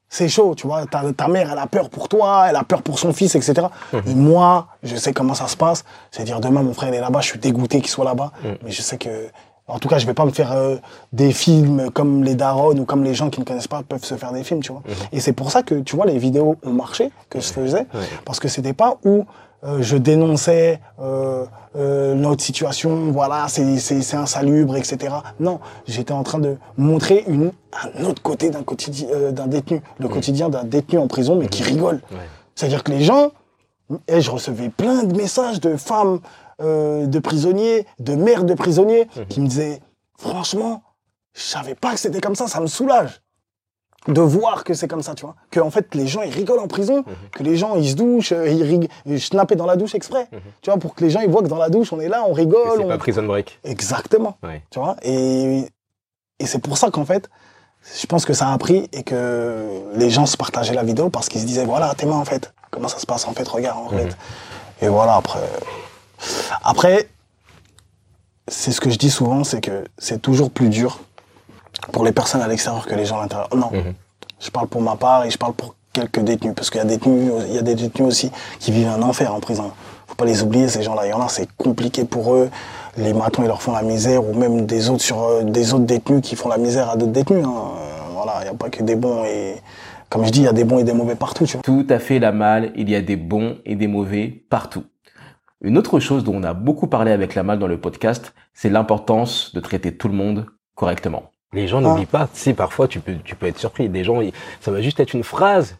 c'est 0.08 0.28
chaud, 0.28 0.54
tu 0.54 0.66
vois. 0.68 0.86
Ta, 0.86 1.02
ta 1.12 1.26
mère, 1.28 1.50
elle 1.50 1.58
a 1.58 1.66
peur 1.66 1.90
pour 1.90 2.08
toi, 2.08 2.46
elle 2.48 2.54
a 2.56 2.62
peur 2.62 2.82
pour 2.82 2.98
son 3.00 3.12
fils, 3.12 3.34
etc. 3.34 3.66
Mhm. 3.92 4.02
Et 4.06 4.14
moi, 4.14 4.68
je 4.84 4.94
sais 4.96 5.12
comment 5.12 5.34
ça 5.34 5.48
se 5.48 5.56
passe. 5.56 5.84
C'est 6.12 6.24
dire 6.24 6.40
demain 6.40 6.62
mon 6.62 6.72
frère 6.74 6.90
il 6.90 6.94
est 6.94 7.00
là-bas, 7.00 7.20
je 7.20 7.28
suis 7.30 7.38
dégoûté 7.38 7.80
qu'il 7.80 7.90
soit 7.90 8.04
là-bas, 8.04 8.30
Mhm. 8.44 8.56
mais 8.64 8.70
je 8.70 8.80
sais 8.82 8.96
que 8.98 9.28
en 9.66 9.78
tout 9.78 9.88
cas, 9.88 9.98
je 9.98 10.06
vais 10.06 10.14
pas 10.14 10.26
me 10.26 10.30
faire 10.30 10.52
euh, 10.52 10.76
des 11.12 11.32
films 11.32 11.90
comme 11.90 12.22
les 12.22 12.34
darons 12.34 12.76
ou 12.76 12.84
comme 12.84 13.02
les 13.02 13.14
gens 13.14 13.30
qui 13.30 13.40
ne 13.40 13.44
connaissent 13.44 13.68
pas 13.68 13.82
peuvent 13.82 14.04
se 14.04 14.14
faire 14.14 14.32
des 14.32 14.44
films, 14.44 14.60
tu 14.60 14.72
vois. 14.72 14.82
Et 15.12 15.20
c'est 15.20 15.32
pour 15.32 15.50
ça 15.50 15.62
que, 15.62 15.76
tu 15.76 15.96
vois, 15.96 16.06
les 16.06 16.18
vidéos 16.18 16.56
ont 16.64 16.72
marché, 16.72 17.10
que 17.30 17.40
je 17.40 17.46
faisais, 17.46 17.86
parce 18.24 18.40
que 18.40 18.48
c'était 18.48 18.74
pas 18.74 18.98
où 19.04 19.24
euh, 19.64 19.80
je 19.80 19.96
dénonçais 19.96 20.80
euh, 21.00 21.46
notre 22.14 22.42
situation, 22.42 23.10
voilà, 23.10 23.46
c'est 23.48 24.14
insalubre, 24.14 24.76
etc. 24.76 25.14
Non, 25.40 25.60
j'étais 25.86 26.12
en 26.12 26.22
train 26.22 26.38
de 26.38 26.56
montrer 26.76 27.24
une 27.26 27.50
un 27.98 28.04
autre 28.04 28.22
côté 28.22 28.50
d'un 28.50 28.62
quotidien 28.62 29.08
d'un 29.32 29.48
détenu, 29.48 29.82
le 29.98 30.06
quotidien 30.06 30.48
d'un 30.48 30.62
détenu 30.62 30.98
en 30.98 31.08
prison, 31.08 31.34
mais 31.34 31.48
qui 31.48 31.64
rigole. 31.64 32.02
Ouais. 32.12 32.18
C'est-à-dire 32.54 32.84
que 32.84 32.92
les 32.92 33.02
gens, 33.02 33.32
et 34.06 34.20
je 34.20 34.30
recevais 34.30 34.68
plein 34.68 35.02
de 35.02 35.16
messages 35.16 35.60
de 35.60 35.76
femmes, 35.76 36.20
euh, 36.62 37.06
de 37.06 37.18
prisonniers, 37.18 37.86
de 37.98 38.14
mères 38.14 38.44
de 38.44 38.54
prisonniers, 38.54 39.08
qui 39.28 39.40
me 39.40 39.46
disaient, 39.48 39.80
franchement, 40.18 40.82
je 41.34 41.42
savais 41.42 41.74
pas 41.74 41.92
que 41.92 41.98
c'était 42.00 42.20
comme 42.20 42.34
ça, 42.36 42.46
ça 42.48 42.60
me 42.60 42.66
soulage 42.66 43.20
de 44.06 44.20
voir 44.20 44.64
que 44.64 44.74
c'est 44.74 44.86
comme 44.86 45.02
ça, 45.02 45.14
tu 45.14 45.24
vois. 45.24 45.34
Que 45.50 45.60
en 45.60 45.70
fait 45.70 45.94
les 45.94 46.06
gens 46.06 46.20
ils 46.20 46.30
rigolent 46.32 46.58
en 46.60 46.68
prison, 46.68 47.04
que 47.32 47.42
les 47.42 47.56
gens 47.56 47.74
ils 47.76 47.88
se 47.90 47.94
douchent, 47.94 48.32
euh, 48.32 48.46
ils 48.48 48.62
rigolent, 48.62 48.88
ils 49.06 49.18
snappaient 49.20 49.56
dans 49.56 49.64
la 49.64 49.76
douche 49.76 49.94
exprès, 49.94 50.28
tu 50.60 50.70
vois, 50.70 50.78
pour 50.78 50.94
que 50.94 51.02
les 51.02 51.08
gens 51.10 51.20
ils 51.20 51.30
voient 51.30 51.42
que 51.42 51.48
dans 51.48 51.56
la 51.56 51.70
douche 51.70 51.90
on 51.92 52.00
est 52.00 52.08
là, 52.08 52.22
on 52.28 52.34
rigole. 52.34 52.68
C'est 52.76 52.84
on- 52.84 52.88
pas 52.88 52.98
prison 52.98 53.22
break. 53.22 53.58
Exactement, 53.64 54.36
Ouais. 54.42 54.62
tu 54.70 54.78
vois. 54.78 54.96
Et 55.02 55.64
et 56.38 56.46
c'est 56.46 56.58
pour 56.58 56.76
ça 56.76 56.90
qu'en 56.90 57.06
fait, 57.06 57.30
je 57.98 58.06
pense 58.06 58.26
que 58.26 58.34
ça 58.34 58.52
a 58.52 58.58
pris 58.58 58.90
et 58.92 59.04
que 59.04 59.80
les 59.94 60.10
gens 60.10 60.26
se 60.26 60.36
partageaient 60.36 60.74
la 60.74 60.82
vidéo 60.84 61.08
parce 61.08 61.30
qu'ils 61.30 61.40
se 61.40 61.46
disaient 61.46 61.64
voilà 61.64 61.94
tes 61.94 62.04
mains 62.04 62.16
en 62.18 62.24
fait, 62.26 62.52
comment 62.70 62.88
ça 62.88 62.98
se 62.98 63.06
passe 63.06 63.26
en 63.26 63.32
fait, 63.32 63.48
regarde 63.48 63.86
en 63.86 63.88
fait. 63.88 64.16
Et 64.82 64.88
voilà 64.88 65.14
après. 65.16 65.40
Après, 66.62 67.08
c'est 68.48 68.72
ce 68.72 68.80
que 68.80 68.90
je 68.90 68.98
dis 68.98 69.10
souvent, 69.10 69.44
c'est 69.44 69.60
que 69.60 69.84
c'est 69.98 70.20
toujours 70.20 70.50
plus 70.50 70.68
dur 70.68 71.00
pour 71.92 72.04
les 72.04 72.12
personnes 72.12 72.42
à 72.42 72.48
l'extérieur 72.48 72.86
que 72.86 72.94
les 72.94 73.06
gens 73.06 73.18
à 73.18 73.22
l'intérieur. 73.22 73.48
Non, 73.54 73.70
Mhm. 73.72 73.94
je 74.40 74.50
parle 74.50 74.68
pour 74.68 74.82
ma 74.82 74.96
part 74.96 75.24
et 75.24 75.30
je 75.30 75.38
parle 75.38 75.54
pour 75.54 75.74
quelques 75.92 76.20
détenus 76.20 76.54
parce 76.54 76.70
qu'il 76.70 76.78
y 76.78 76.82
a 76.82 76.86
détenus, 76.86 77.32
il 77.48 77.54
y 77.54 77.58
a 77.58 77.62
des 77.62 77.74
détenus 77.74 78.08
aussi 78.08 78.30
qui 78.58 78.70
vivent 78.72 78.88
un 78.88 79.02
enfer 79.02 79.32
en 79.34 79.40
prison. 79.40 79.70
Faut 80.06 80.14
pas 80.16 80.24
les 80.26 80.42
oublier 80.42 80.68
ces 80.68 80.82
gens-là. 80.82 81.06
Il 81.06 81.10
y 81.10 81.12
en 81.12 81.20
a, 81.22 81.28
c'est 81.28 81.48
compliqué 81.56 82.04
pour 82.04 82.34
eux. 82.34 82.50
Les 82.96 83.12
matons 83.12 83.42
ils 83.42 83.48
leur 83.48 83.62
font 83.62 83.72
la 83.72 83.82
misère 83.82 84.24
ou 84.28 84.34
même 84.34 84.66
des 84.66 84.88
autres 84.90 85.02
sur 85.02 85.22
euh, 85.22 85.42
des 85.42 85.72
autres 85.74 85.84
détenus 85.86 86.20
qui 86.22 86.36
font 86.36 86.48
la 86.48 86.58
misère 86.58 86.90
à 86.90 86.96
d'autres 86.96 87.12
détenus. 87.12 87.44
hein. 87.44 87.72
Voilà, 88.12 88.40
il 88.42 88.46
y 88.46 88.48
a 88.48 88.54
pas 88.54 88.70
que 88.70 88.82
des 88.82 88.94
bons 88.96 89.24
et 89.24 89.56
comme 90.10 90.24
je 90.24 90.30
dis, 90.30 90.40
il 90.40 90.44
y 90.44 90.48
a 90.48 90.52
des 90.52 90.62
bons 90.64 90.78
et 90.78 90.84
des 90.84 90.92
mauvais 90.92 91.16
partout. 91.16 91.44
Tu 91.46 91.54
vois. 91.54 91.62
Tout 91.62 91.86
à 91.90 91.98
fait 91.98 92.18
la 92.20 92.30
malle, 92.30 92.70
il 92.76 92.88
y 92.88 92.94
a 92.94 93.00
des 93.00 93.16
bons 93.16 93.56
et 93.64 93.74
des 93.74 93.88
mauvais 93.88 94.28
partout. 94.48 94.84
Une 95.64 95.78
autre 95.78 95.98
chose 95.98 96.24
dont 96.24 96.34
on 96.36 96.42
a 96.42 96.52
beaucoup 96.52 96.88
parlé 96.88 97.10
avec 97.10 97.34
la 97.34 97.42
malle 97.42 97.58
dans 97.58 97.66
le 97.66 97.78
podcast, 97.78 98.34
c'est 98.52 98.68
l'importance 98.68 99.54
de 99.54 99.60
traiter 99.60 99.96
tout 99.96 100.08
le 100.08 100.14
monde 100.14 100.44
correctement. 100.74 101.30
Les 101.54 101.66
gens 101.68 101.80
n'oublient 101.80 102.04
pas, 102.04 102.26
tu 102.32 102.38
sais, 102.38 102.52
parfois 102.52 102.86
tu 102.86 103.00
peux, 103.00 103.14
tu 103.24 103.34
peux 103.34 103.46
être 103.46 103.58
surpris. 103.58 103.88
Des 103.88 104.04
gens, 104.04 104.20
ils- 104.20 104.34
ça 104.60 104.70
va 104.70 104.82
juste 104.82 105.00
être 105.00 105.14
une 105.14 105.22
phrase 105.22 105.78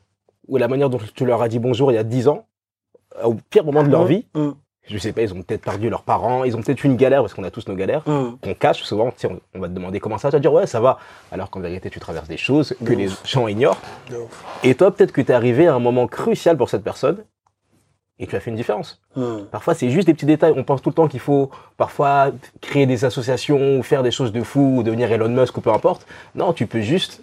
ou 0.48 0.56
la 0.56 0.68
manière 0.68 0.88
dont 0.88 0.98
tu 1.14 1.26
leur 1.26 1.42
as 1.42 1.48
dit 1.48 1.58
bonjour 1.58 1.92
il 1.92 1.96
y 1.96 1.98
a 1.98 2.02
10 2.04 2.28
ans, 2.28 2.46
au 3.22 3.34
pire 3.50 3.64
moment 3.64 3.82
de 3.82 3.90
leur 3.90 4.04
Mmh, 4.04 4.08
vie, 4.08 4.26
mmh. 4.34 4.48
Je 4.86 4.98
sais 4.98 5.12
pas, 5.12 5.22
ils 5.22 5.32
ont 5.34 5.42
peut-être 5.42 5.62
perdu 5.62 5.88
leurs 5.90 6.02
parents, 6.02 6.44
ils 6.44 6.54
ont 6.56 6.60
peut-être 6.62 6.84
une 6.84 6.96
galère, 6.96 7.20
parce 7.22 7.32
qu'on 7.34 7.44
a 7.44 7.50
tous 7.50 7.66
nos 7.68 7.74
galères, 7.74 8.04
qu'on 8.04 8.54
cache 8.58 8.82
souvent. 8.84 9.10
Tu 9.12 9.20
sais, 9.20 9.28
on, 9.28 9.40
on 9.54 9.58
va 9.60 9.68
te 9.68 9.72
demander 9.72 9.98
comment 10.00 10.18
ça, 10.18 10.28
tu 10.30 10.36
vas 10.36 10.40
dire 10.40 10.52
ouais, 10.52 10.66
ça 10.66 10.78
va. 10.80 10.98
Alors 11.32 11.48
qu'en 11.50 11.60
vérité, 11.60 11.88
tu 11.90 12.00
traverses 12.00 12.28
des 12.28 12.36
choses 12.36 12.74
que 12.84 12.90
De 12.92 12.94
les 12.94 13.08
ouf. 13.12 13.26
gens 13.26 13.48
ignorent. 13.48 13.78
Et 14.62 14.74
toi, 14.74 14.90
peut-être 14.94 15.12
que 15.12 15.20
tu 15.22 15.32
es 15.32 15.34
arrivé 15.34 15.66
à 15.68 15.74
un 15.74 15.78
moment 15.78 16.06
crucial 16.06 16.56
pour 16.58 16.68
cette 16.68 16.84
personne 16.84 17.24
et 18.18 18.26
tu 18.26 18.36
as 18.36 18.40
fait 18.40 18.50
une 18.50 18.56
différence. 18.56 19.00
Hum. 19.16 19.46
Parfois, 19.50 19.74
c'est 19.74 19.90
juste 19.90 20.06
des 20.06 20.14
petits 20.14 20.26
détails. 20.26 20.52
On 20.56 20.62
pense 20.64 20.80
tout 20.82 20.90
le 20.90 20.94
temps 20.94 21.08
qu'il 21.08 21.20
faut 21.20 21.50
parfois 21.76 22.30
créer 22.60 22.86
des 22.86 23.04
associations 23.04 23.78
ou 23.78 23.82
faire 23.82 24.02
des 24.02 24.10
choses 24.12 24.32
de 24.32 24.42
fou 24.42 24.76
ou 24.78 24.82
devenir 24.82 25.10
Elon 25.10 25.28
Musk 25.28 25.56
ou 25.56 25.60
peu 25.60 25.72
importe. 25.72 26.06
Non, 26.34 26.52
tu 26.52 26.66
peux 26.66 26.80
juste 26.80 27.22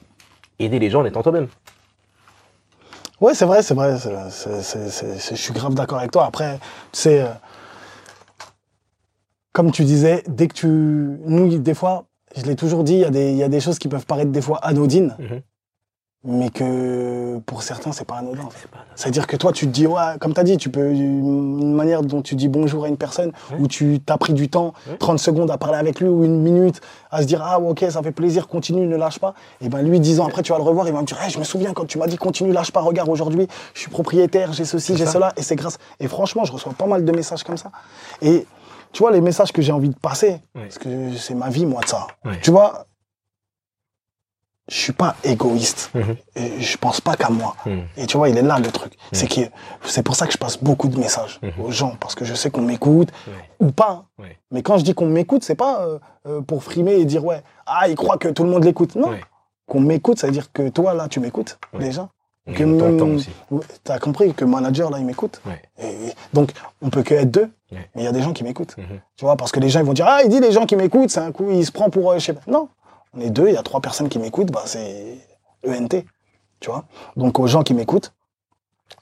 aider 0.60 0.80
les 0.80 0.90
gens 0.90 1.02
en 1.02 1.06
étant 1.06 1.24
toi-même. 1.24 1.48
Ouais, 3.22 3.34
c'est 3.36 3.46
vrai, 3.46 3.62
c'est 3.62 3.74
vrai. 3.76 3.98
je 4.00 5.36
suis 5.36 5.54
grave 5.54 5.76
d'accord 5.76 6.00
avec 6.00 6.12
toi. 6.12 6.26
Après, 6.26 6.58
tu 6.92 7.00
sais, 7.00 7.22
euh, 7.22 7.28
comme 9.54 9.72
tu 9.72 9.84
disais, 9.84 10.24
dès 10.28 10.48
que 10.48 10.54
tu. 10.54 10.68
Nous, 10.68 11.58
des 11.60 11.74
fois, 11.74 12.06
je 12.36 12.44
l'ai 12.44 12.56
toujours 12.56 12.84
dit, 12.84 12.94
il 12.94 13.00
y, 13.00 13.06
a 13.06 13.10
des- 13.10 13.32
il 13.32 13.38
y 13.38 13.44
a 13.44 13.50
des 13.50 13.60
choses 13.60 13.78
qui 13.80 13.88
peuvent 13.90 14.06
paraître 14.06 14.32
des 14.32 14.42
fois 14.42 14.58
anodines, 14.60 15.16
Mhm. 15.20 15.42
Mais 16.24 16.52
que 16.52 17.40
pour 17.48 17.64
certains, 17.64 17.92
c'est 17.92 18.06
pas 18.06 18.18
anodin. 18.18 18.48
C'est-à-dire 18.96 19.26
que 19.26 19.36
toi, 19.36 19.52
tu 19.52 19.66
te 19.66 19.72
dis, 19.72 19.88
ouais, 19.88 20.18
comme 20.20 20.34
tu 20.36 20.40
as 20.40 20.44
dit, 20.44 20.58
tu 20.58 20.70
peux, 20.70 20.92
une 20.92 21.74
manière 21.74 22.04
dont 22.04 22.22
tu 22.22 22.36
dis 22.36 22.48
bonjour 22.48 22.86
à 22.86 22.90
une 22.90 22.98
personne, 22.98 23.32
où 23.60 23.68
tu 23.68 24.00
t'as 24.06 24.18
pris 24.18 24.34
du 24.34 24.48
temps, 24.48 24.74
Ouais. 24.88 24.98
30 24.98 25.18
secondes 25.20 25.50
à 25.50 25.58
parler 25.58 25.78
avec 25.78 26.00
lui, 26.00 26.08
ou 26.08 26.24
une 26.24 26.40
minute, 26.42 26.80
à 27.10 27.22
se 27.22 27.28
dire, 27.28 27.42
ah, 27.44 27.60
ok, 27.60 27.86
ça 27.90 28.04
fait 28.04 28.12
plaisir, 28.12 28.48
continue, 28.48 28.86
ne 28.86 28.96
lâche 28.98 29.18
pas. 29.20 29.34
Et 29.62 29.70
ben 29.70 29.82
lui, 29.82 30.00
dix 30.00 30.20
ans 30.20 30.28
après, 30.28 30.44
tu 30.44 30.52
vas 30.52 30.58
le 30.60 30.64
revoir, 30.64 30.88
il 30.88 30.94
va 30.94 31.02
me 31.02 31.06
dire, 31.08 31.20
Hey, 31.22 31.32
je 31.32 31.40
me 31.40 31.44
souviens 31.44 31.74
quand 31.74 31.86
tu 31.86 31.98
m'as 31.98 32.08
dit, 32.08 32.18
continue, 32.18 32.52
lâche 32.52 32.72
pas, 32.72 32.82
regarde, 32.82 33.10
aujourd'hui, 33.10 33.48
je 33.74 33.80
suis 33.80 33.90
propriétaire, 33.92 34.54
j'ai 34.54 34.66
ceci, 34.66 34.96
j'ai 34.96 35.06
cela, 35.08 35.34
et 35.38 35.42
c'est 35.42 35.56
grâce. 35.56 35.78
Et 36.00 36.08
franchement, 36.08 36.44
je 36.46 36.52
reçois 36.52 36.74
pas 36.74 36.86
mal 36.86 37.04
de 37.04 37.12
messages 37.12 37.44
comme 37.44 37.58
ça. 37.58 37.72
Et 38.22 38.46
tu 38.92 39.02
vois, 39.04 39.12
les 39.12 39.22
messages 39.22 39.52
que 39.52 39.62
j'ai 39.62 39.72
envie 39.72 39.90
de 39.90 39.96
passer, 39.98 40.40
parce 40.54 40.78
que 40.78 41.16
c'est 41.18 41.34
ma 41.34 41.50
vie, 41.50 41.66
moi, 41.66 41.82
de 41.82 41.88
ça. 41.88 42.06
Tu 42.42 42.52
vois, 42.52 42.86
je 44.72 44.78
suis 44.78 44.94
pas 44.94 45.16
égoïste. 45.26 45.92
Mhm. 45.94 46.16
Et 46.38 46.62
je 46.62 46.78
pense 46.78 47.02
pas 47.02 47.16
qu'à 47.18 47.30
moi. 47.30 47.56
Mhm. 47.66 47.82
Et 47.98 48.06
tu 48.08 48.16
vois, 48.18 48.30
il 48.30 48.38
est 48.38 48.42
là 48.42 48.58
le 48.58 48.72
truc. 48.72 48.94
C'est 49.12 49.28
que 49.28 49.42
c'est 49.84 50.02
pour 50.02 50.16
ça 50.16 50.26
que 50.28 50.32
je 50.34 50.38
passe 50.38 50.58
beaucoup 50.64 50.88
de 50.88 50.98
messages 50.98 51.40
Mhm. 51.44 51.52
aux 51.66 51.72
gens 51.72 51.96
parce 52.00 52.16
que 52.16 52.24
je 52.24 52.34
sais 52.34 52.50
qu'on 52.50 52.62
m'écoute 52.62 53.10
ou 53.60 53.72
pas. 53.72 54.06
Mais 54.52 54.62
quand 54.64 54.78
je 54.78 54.84
dis 54.84 54.94
qu'on 54.94 55.08
m'écoute, 55.08 55.44
c'est 55.44 55.56
pas 55.56 55.82
euh, 55.82 56.00
euh, 56.28 56.42
pour 56.42 56.64
frimer 56.64 56.94
et 56.94 57.06
dire 57.06 57.26
ouais, 57.26 57.44
ah, 57.66 57.90
il 57.90 57.96
croit 57.96 58.18
que 58.18 58.30
tout 58.30 58.44
le 58.44 58.50
monde 58.50 58.64
l'écoute. 58.64 58.96
Non. 58.96 59.12
Qu'on 59.68 59.82
m'écoute, 59.82 60.20
ça 60.20 60.28
veut 60.28 60.34
dire 60.34 60.52
que 60.54 60.70
toi 60.70 60.94
là, 60.94 61.08
tu 61.10 61.20
m'écoutes 61.20 61.60
déjà. 61.78 62.08
Que 62.56 62.64
aussi. 63.04 63.30
T'as 63.84 64.00
compris 64.00 64.34
que 64.34 64.46
manager 64.46 64.90
là, 64.90 64.98
il 65.00 65.06
m'écoute. 65.06 65.42
Et- 65.82 66.12
donc, 66.34 66.52
on 66.82 66.90
peut 66.90 67.04
que 67.04 67.14
être 67.14 67.30
deux. 67.30 67.50
Mais 67.72 67.88
il 67.98 68.04
y 68.04 68.08
a 68.08 68.12
des 68.12 68.22
gens 68.22 68.34
qui 68.34 68.44
m'écoutent. 68.44 68.76
Mhm. 68.78 69.00
Tu 69.16 69.26
vois, 69.26 69.36
parce 69.38 69.52
que 69.52 69.60
les 69.60 69.70
gens 69.70 69.80
ils 69.80 69.86
vont 69.86 69.94
dire 69.94 70.08
ah, 70.08 70.22
il 70.24 70.30
dit 70.30 70.40
les 70.40 70.52
gens 70.52 70.66
qui 70.66 70.76
m'écoutent, 70.76 71.10
c'est 71.12 71.20
un 71.20 71.32
coup, 71.32 71.50
il 71.52 71.66
se 71.66 71.72
prend 71.72 71.90
pour 71.90 72.12
euh, 72.12 72.20
je 72.20 72.26
sais 72.26 72.34
pas. 72.34 72.42
Non. 72.48 72.68
On 73.14 73.20
est 73.20 73.30
deux, 73.30 73.48
il 73.48 73.54
y 73.54 73.58
a 73.58 73.64
trois 73.64 73.82
personnes 73.82 74.10
qui 74.10 74.20
m'écoutent, 74.20 74.52
bah 74.52 74.64
c'est 74.66 75.18
ENT. 75.68 76.06
Tu 76.60 76.70
vois. 76.70 76.86
Donc 77.16 77.40
aux 77.40 77.48
gens 77.48 77.64
qui 77.64 77.74
m'écoutent, 77.74 78.14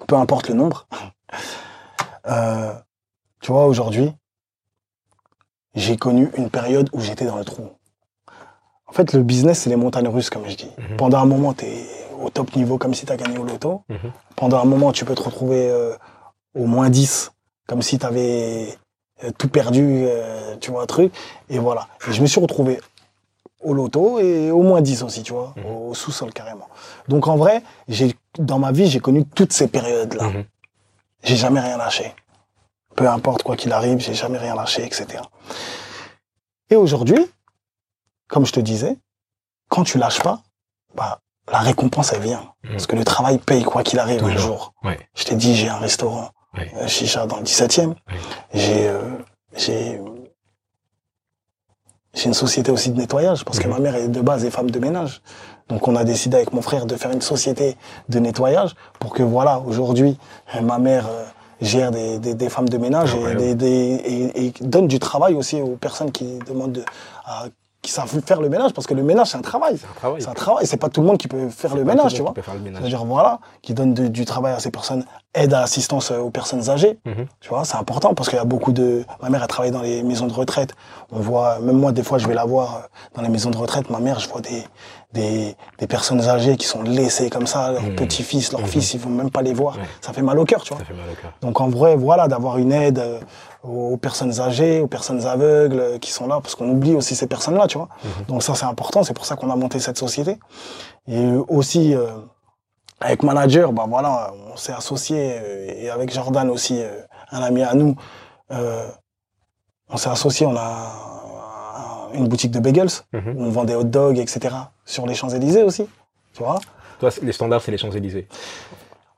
peu 0.08 0.16
importe 0.16 0.50
le 0.50 0.56
nombre. 0.56 0.88
euh, 2.28 2.74
tu 3.42 3.52
vois, 3.52 3.66
aujourd'hui, 3.66 4.14
j'ai 5.76 5.98
connu 5.98 6.30
une 6.38 6.50
période 6.50 6.90
où 6.94 7.02
j'étais 7.02 7.26
dans 7.26 7.38
le 7.38 7.46
trou. 7.46 7.70
En 8.88 8.92
fait, 8.92 9.14
le 9.14 9.22
business, 9.22 9.60
c'est 9.60 9.70
les 9.70 9.76
montagnes 9.76 10.08
russes, 10.08 10.32
comme 10.32 10.48
je 10.48 10.56
dis. 10.56 10.72
Mhm. 10.78 10.98
Pendant 10.98 11.20
un 11.20 11.26
moment, 11.26 11.54
tu 11.54 11.66
es 11.66 11.86
au 12.20 12.30
top 12.30 12.56
niveau, 12.56 12.78
comme 12.78 12.96
si 12.96 13.06
tu 13.06 13.12
as 13.12 13.18
gagné 13.18 13.38
au 13.38 13.44
loto. 13.44 13.84
Mhm. 13.90 14.12
Pendant 14.36 14.60
un 14.60 14.66
moment, 14.66 14.92
tu 14.92 15.06
peux 15.06 15.16
te 15.16 15.22
retrouver 15.22 15.70
euh, 15.70 15.96
au 16.56 16.66
moins 16.66 16.90
10, 16.90 17.32
comme 17.68 17.84
si 17.84 18.00
tu 18.00 18.06
avais 18.06 18.78
tout 19.38 19.50
perdu, 19.50 20.06
euh, 20.08 20.56
tu 20.60 20.72
vois, 20.72 20.84
un 20.84 20.86
truc. 20.86 21.14
Et 21.50 21.60
voilà. 21.60 21.88
Et 22.08 22.14
je 22.14 22.22
me 22.22 22.28
suis 22.28 22.40
retrouvé 22.40 22.80
au 23.62 23.74
loto 23.74 24.20
et 24.20 24.52
au 24.52 24.62
moins 24.62 24.82
10 24.82 25.04
aussi, 25.04 25.24
tu 25.24 25.34
vois, 25.34 25.54
Mhm. 25.58 25.66
au 25.66 25.94
sous-sol 25.94 26.32
carrément. 26.34 26.68
Donc 27.08 27.28
en 27.28 27.36
vrai, 27.36 27.62
j'ai 27.88 28.16
dans 28.38 28.60
ma 28.60 28.72
vie, 28.72 28.88
j'ai 28.88 29.00
connu 29.00 29.26
toutes 29.26 29.54
ces 29.54 29.68
périodes-là. 29.68 30.24
Mhm. 30.30 30.46
J'ai 31.24 31.36
jamais 31.36 31.60
rien 31.60 31.78
lâché. 31.78 32.14
Peu 32.96 33.08
importe 33.10 33.44
quoi 33.44 33.56
qu'il 33.56 33.72
arrive, 33.74 34.00
j'ai 34.00 34.14
jamais 34.14 34.38
rien 34.38 34.56
lâché, 34.56 34.84
etc. 34.86 35.22
Et 36.70 36.76
aujourd'hui, 36.76 37.26
comme 38.28 38.46
je 38.46 38.52
te 38.54 38.60
disais, 38.60 38.98
quand 39.70 39.84
tu 39.84 39.98
lâches 39.98 40.22
pas, 40.22 40.42
bah, 40.96 41.20
la 41.52 41.60
récompense, 41.60 42.14
elle 42.14 42.22
vient. 42.22 42.54
Mhm. 42.64 42.72
Parce 42.72 42.88
que 42.88 42.96
le 42.96 43.04
travail 43.04 43.38
paye 43.40 43.64
quoi 43.64 43.84
qu'il 43.84 44.00
arrive 44.00 44.24
un 44.24 44.38
jour. 44.38 44.74
Je 45.16 45.24
t'ai 45.26 45.36
dit, 45.36 45.56
j'ai 45.56 45.68
un 45.70 45.78
restaurant, 45.78 46.30
Ouais. 46.56 46.72
euh, 46.78 46.88
chicha 46.88 47.26
dans 47.28 47.38
le 47.38 47.44
17e. 47.44 47.90
Ouais. 47.92 47.96
J'ai, 48.54 48.88
euh, 48.88 49.02
j'ai, 49.56 50.00
j'ai 52.14 52.26
une 52.26 52.34
société 52.34 52.72
aussi 52.72 52.90
de 52.92 52.98
nettoyage 52.98 53.46
parce 53.46 53.60
que 53.60 53.68
Mhm. 53.68 53.74
ma 53.74 53.80
mère 53.80 53.96
est 53.96 54.08
de 54.08 54.22
base 54.22 54.44
est 54.46 54.52
femme 54.52 54.72
de 54.72 54.80
ménage. 54.80 55.22
Donc 55.70 55.88
on 55.88 55.96
a 55.96 56.04
décidé 56.04 56.36
avec 56.38 56.52
mon 56.54 56.62
frère 56.62 56.86
de 56.88 56.96
faire 56.96 57.12
une 57.12 57.22
société 57.22 57.78
de 58.10 58.20
nettoyage 58.20 58.74
pour 59.00 59.14
que 59.14 59.22
voilà, 59.24 59.60
aujourd'hui, 59.60 60.18
euh, 60.56 60.62
ma 60.62 60.80
mère 60.80 61.08
euh, 61.08 61.24
gère 61.62 61.92
des, 61.92 62.18
des, 62.18 62.34
des 62.34 62.50
femmes 62.50 62.68
de 62.70 62.78
ménage 62.78 63.14
et, 63.14 63.18
Incroyable. 63.18 63.40
des, 63.42 63.56
des- 63.56 64.02
et, 64.36 64.46
et 64.48 64.54
donne 64.62 64.88
du 64.88 64.98
travail 64.98 65.36
aussi 65.36 65.62
aux 65.62 65.76
personnes 65.76 66.12
qui 66.12 66.40
demandent 66.48 66.72
de, 66.72 66.84
à- 67.26 67.46
qui 67.82 67.92
savent 67.92 68.20
faire 68.26 68.42
le 68.42 68.50
ménage 68.50 68.74
parce 68.74 68.88
que 68.88 68.94
le 68.94 69.04
ménage 69.04 69.28
c'est 69.28 69.38
un 69.38 69.42
travail. 69.42 69.78
C'est 70.20 70.28
un 70.28 70.34
travail. 70.34 70.68
C'est 70.68 70.78
pas 70.78 70.90
tout 70.90 71.02
le 71.02 71.08
monde 71.08 71.18
qui 71.18 71.28
peut 71.30 71.50
faire 71.50 71.76
le 71.76 71.84
ménage, 71.86 72.14
tu 72.14 72.22
vois. 72.22 72.34
C'est-à-dire, 72.36 73.06
voilà, 73.06 73.40
qui 73.62 73.74
donne 73.74 73.94
de- 73.94 74.08
du 74.10 74.26
travail 74.26 74.54
à 74.54 74.60
ces 74.60 74.70
personnes, 74.72 75.06
aide 75.34 75.54
à 75.54 75.62
assistance 75.62 76.12
euh, 76.12 76.20
aux 76.20 76.30
personnes 76.30 76.70
âgées. 76.70 77.00
Mhm. 77.06 77.26
Tu 77.40 77.50
vois, 77.50 77.64
c'est 77.64 77.78
important 77.78 78.14
parce 78.14 78.28
qu'il 78.30 78.38
y 78.38 78.42
a 78.42 78.46
beaucoup 78.46 78.74
de. 78.74 79.06
Ma 79.22 79.30
mère 79.30 79.44
a 79.44 79.48
travaillé 79.48 79.72
dans 79.72 79.82
les 79.82 80.04
maisons 80.04 80.28
de 80.28 80.34
retraite. 80.34 80.72
On 81.12 81.20
voit, 81.20 81.60
même 81.60 81.78
moi, 81.78 81.92
des 81.92 82.04
fois, 82.04 82.18
je 82.18 82.28
vais 82.28 82.34
la 82.34 82.46
voir 82.46 82.76
euh, 82.76 82.80
dans 83.16 83.22
les 83.22 83.30
maisons 83.30 83.50
de 83.50 83.58
retraite. 83.58 83.90
Ma 83.90 84.00
mère, 84.00 84.20
je 84.20 84.28
vois 84.28 84.42
des, 84.42 84.64
des, 85.14 85.56
des 85.78 85.88
personnes 85.88 86.22
âgées 86.28 86.58
qui 86.58 86.66
sont 86.68 86.82
laissées 86.84 87.30
comme 87.30 87.48
ça, 87.48 87.72
leurs 87.72 87.82
Mhm. 87.84 87.96
petits-fils, 87.96 88.52
leurs 88.52 88.62
Mhm. 88.62 88.68
fils, 88.68 88.94
ils 88.94 89.00
vont 89.00 89.10
même 89.10 89.32
pas 89.32 89.42
les 89.42 89.54
voir. 89.54 89.76
Ouais. 89.78 89.84
Ça 90.02 90.12
fait 90.14 90.22
mal 90.22 90.38
au 90.38 90.46
cœur, 90.46 90.64
tu 90.64 90.74
vois. 90.74 90.80
Ça 90.80 90.86
fait 90.86 90.94
mal 90.94 91.06
au 91.12 91.16
cœur. 91.22 91.32
Donc 91.42 91.62
en 91.62 91.70
vrai, 91.70 91.96
voilà, 91.96 92.28
d'avoir 92.28 92.58
une 92.58 92.72
aide 92.74 93.00
euh, 93.00 93.20
aux 93.64 93.98
personnes 93.98 94.40
âgées, 94.40 94.80
aux 94.80 94.88
personnes 94.88 95.26
aveugles 95.26 96.00
qui 96.00 96.12
sont 96.12 96.28
là, 96.28 96.40
parce 96.42 96.56
qu'on 96.56 96.70
oublie 96.70 96.96
aussi 96.96 97.16
ces 97.16 97.28
personnes-là, 97.28 97.68
tu 97.68 97.78
vois. 97.78 97.90
Mhm. 98.04 98.26
Donc 98.28 98.44
ça, 98.44 98.56
c'est 98.56 98.66
important, 98.66 99.04
c'est 99.04 99.14
pour 99.14 99.26
ça 99.26 99.36
qu'on 99.36 99.50
a 99.52 99.56
monté 99.56 99.80
cette 99.80 99.98
société. 99.98 100.40
Et 101.08 101.32
aussi, 101.48 101.94
euh, 101.96 102.08
avec 103.02 103.24
Manager, 103.24 103.72
bah 103.74 103.86
voilà, 103.88 104.32
on 104.54 104.56
s'est 104.58 104.72
associé, 104.74 105.18
euh, 105.42 105.74
et 105.76 105.90
avec 105.90 106.14
Jordan 106.14 106.50
aussi, 106.50 106.82
euh, 106.82 107.02
un 107.32 107.42
ami 107.42 107.64
à 107.64 107.74
nous, 107.74 107.96
on 109.92 109.98
s'est 109.98 110.10
associé, 110.10 110.46
on 110.46 110.56
a 110.56 112.10
une 112.14 112.28
boutique 112.28 112.52
de 112.52 112.60
bagels, 112.60 112.90
Mhm. 113.14 113.36
où 113.38 113.44
on 113.44 113.50
vend 113.50 113.64
des 113.66 113.76
hot 113.76 113.84
dogs, 113.84 114.18
etc., 114.20 114.56
sur 114.86 115.06
les 115.06 115.14
Champs-Élysées 115.16 115.64
aussi, 115.64 115.88
tu 116.34 116.44
vois. 116.44 116.60
Toi, 117.00 117.10
les 117.22 117.32
standards, 117.32 117.62
c'est 117.62 117.72
les 117.72 117.78
Champs-Élysées. 117.78 118.28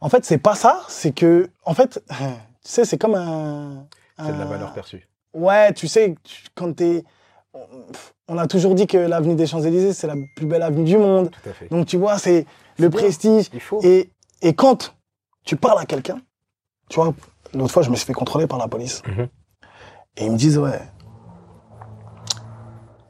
En 0.01 0.09
fait, 0.09 0.25
c'est 0.25 0.37
pas 0.37 0.55
ça, 0.55 0.81
c'est 0.87 1.11
que, 1.13 1.49
en 1.65 1.73
fait, 1.73 2.03
tu 2.09 2.15
sais, 2.63 2.85
c'est 2.85 2.97
comme 2.97 3.15
un... 3.15 3.85
C'est 4.25 4.33
de 4.33 4.37
la 4.37 4.43
un- 4.45 4.49
valeur 4.49 4.73
perçue. 4.73 5.07
Ouais, 5.33 5.73
tu 5.73 5.87
sais, 5.87 6.15
tu- 6.23 6.45
quand 6.55 6.73
t'es. 6.73 7.03
on- 8.27 8.37
a 8.37 8.47
toujours 8.47 8.75
dit 8.75 8.87
que 8.87 8.97
l'avenue 8.97 9.35
des 9.35 9.45
Champs-Élysées, 9.45 9.93
c'est 9.93 10.07
la 10.07 10.15
plus 10.35 10.45
belle 10.45 10.61
avenue 10.61 10.83
du 10.85 10.97
monde. 10.97 11.29
Tout 11.31 11.49
à 11.49 11.53
fait. 11.53 11.67
Donc, 11.69 11.85
tu 11.85 11.97
vois, 11.97 12.17
c'est 12.17 12.45
le 12.77 12.87
bien. 12.89 12.99
prestige. 12.99 13.49
Il 13.53 13.59
faut. 13.59 13.81
Et, 13.83 14.09
et 14.41 14.53
quand 14.53 14.95
tu 15.43 15.55
parles 15.57 15.79
à 15.79 15.85
quelqu'un, 15.85 16.19
tu 16.89 16.95
vois, 16.99 17.13
l'autre 17.53 17.71
fois, 17.73 17.81
je 17.83 17.89
me 17.89 17.95
suis 17.95 18.05
fait 18.05 18.13
contrôler 18.13 18.47
par 18.47 18.57
la 18.57 18.67
police. 18.69 19.01
Mhm. 19.05 19.27
Et 20.17 20.25
ils 20.25 20.31
me 20.31 20.37
disent, 20.37 20.57
ouais. 20.57 20.79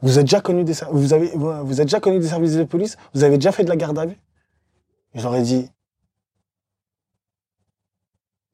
Vous 0.02 0.18
êtes 0.18 0.24
déjà 0.24 0.40
connu 0.40 0.64
des, 0.64 0.72
vous 0.90 1.12
avez, 1.12 1.30
vous 1.36 1.80
êtes 1.80 1.86
déjà 1.86 2.00
connu 2.00 2.18
des 2.18 2.26
services 2.26 2.56
de 2.56 2.64
police? 2.64 2.96
Vous 3.14 3.22
avez 3.22 3.36
déjà 3.38 3.52
fait 3.52 3.62
de 3.62 3.68
la 3.68 3.76
garde 3.76 3.96
à 3.98 4.06
vue? 4.06 4.18
Et 5.14 5.18
Je 5.18 5.22
leur 5.22 5.36
ai 5.36 5.42
dit. 5.42 5.70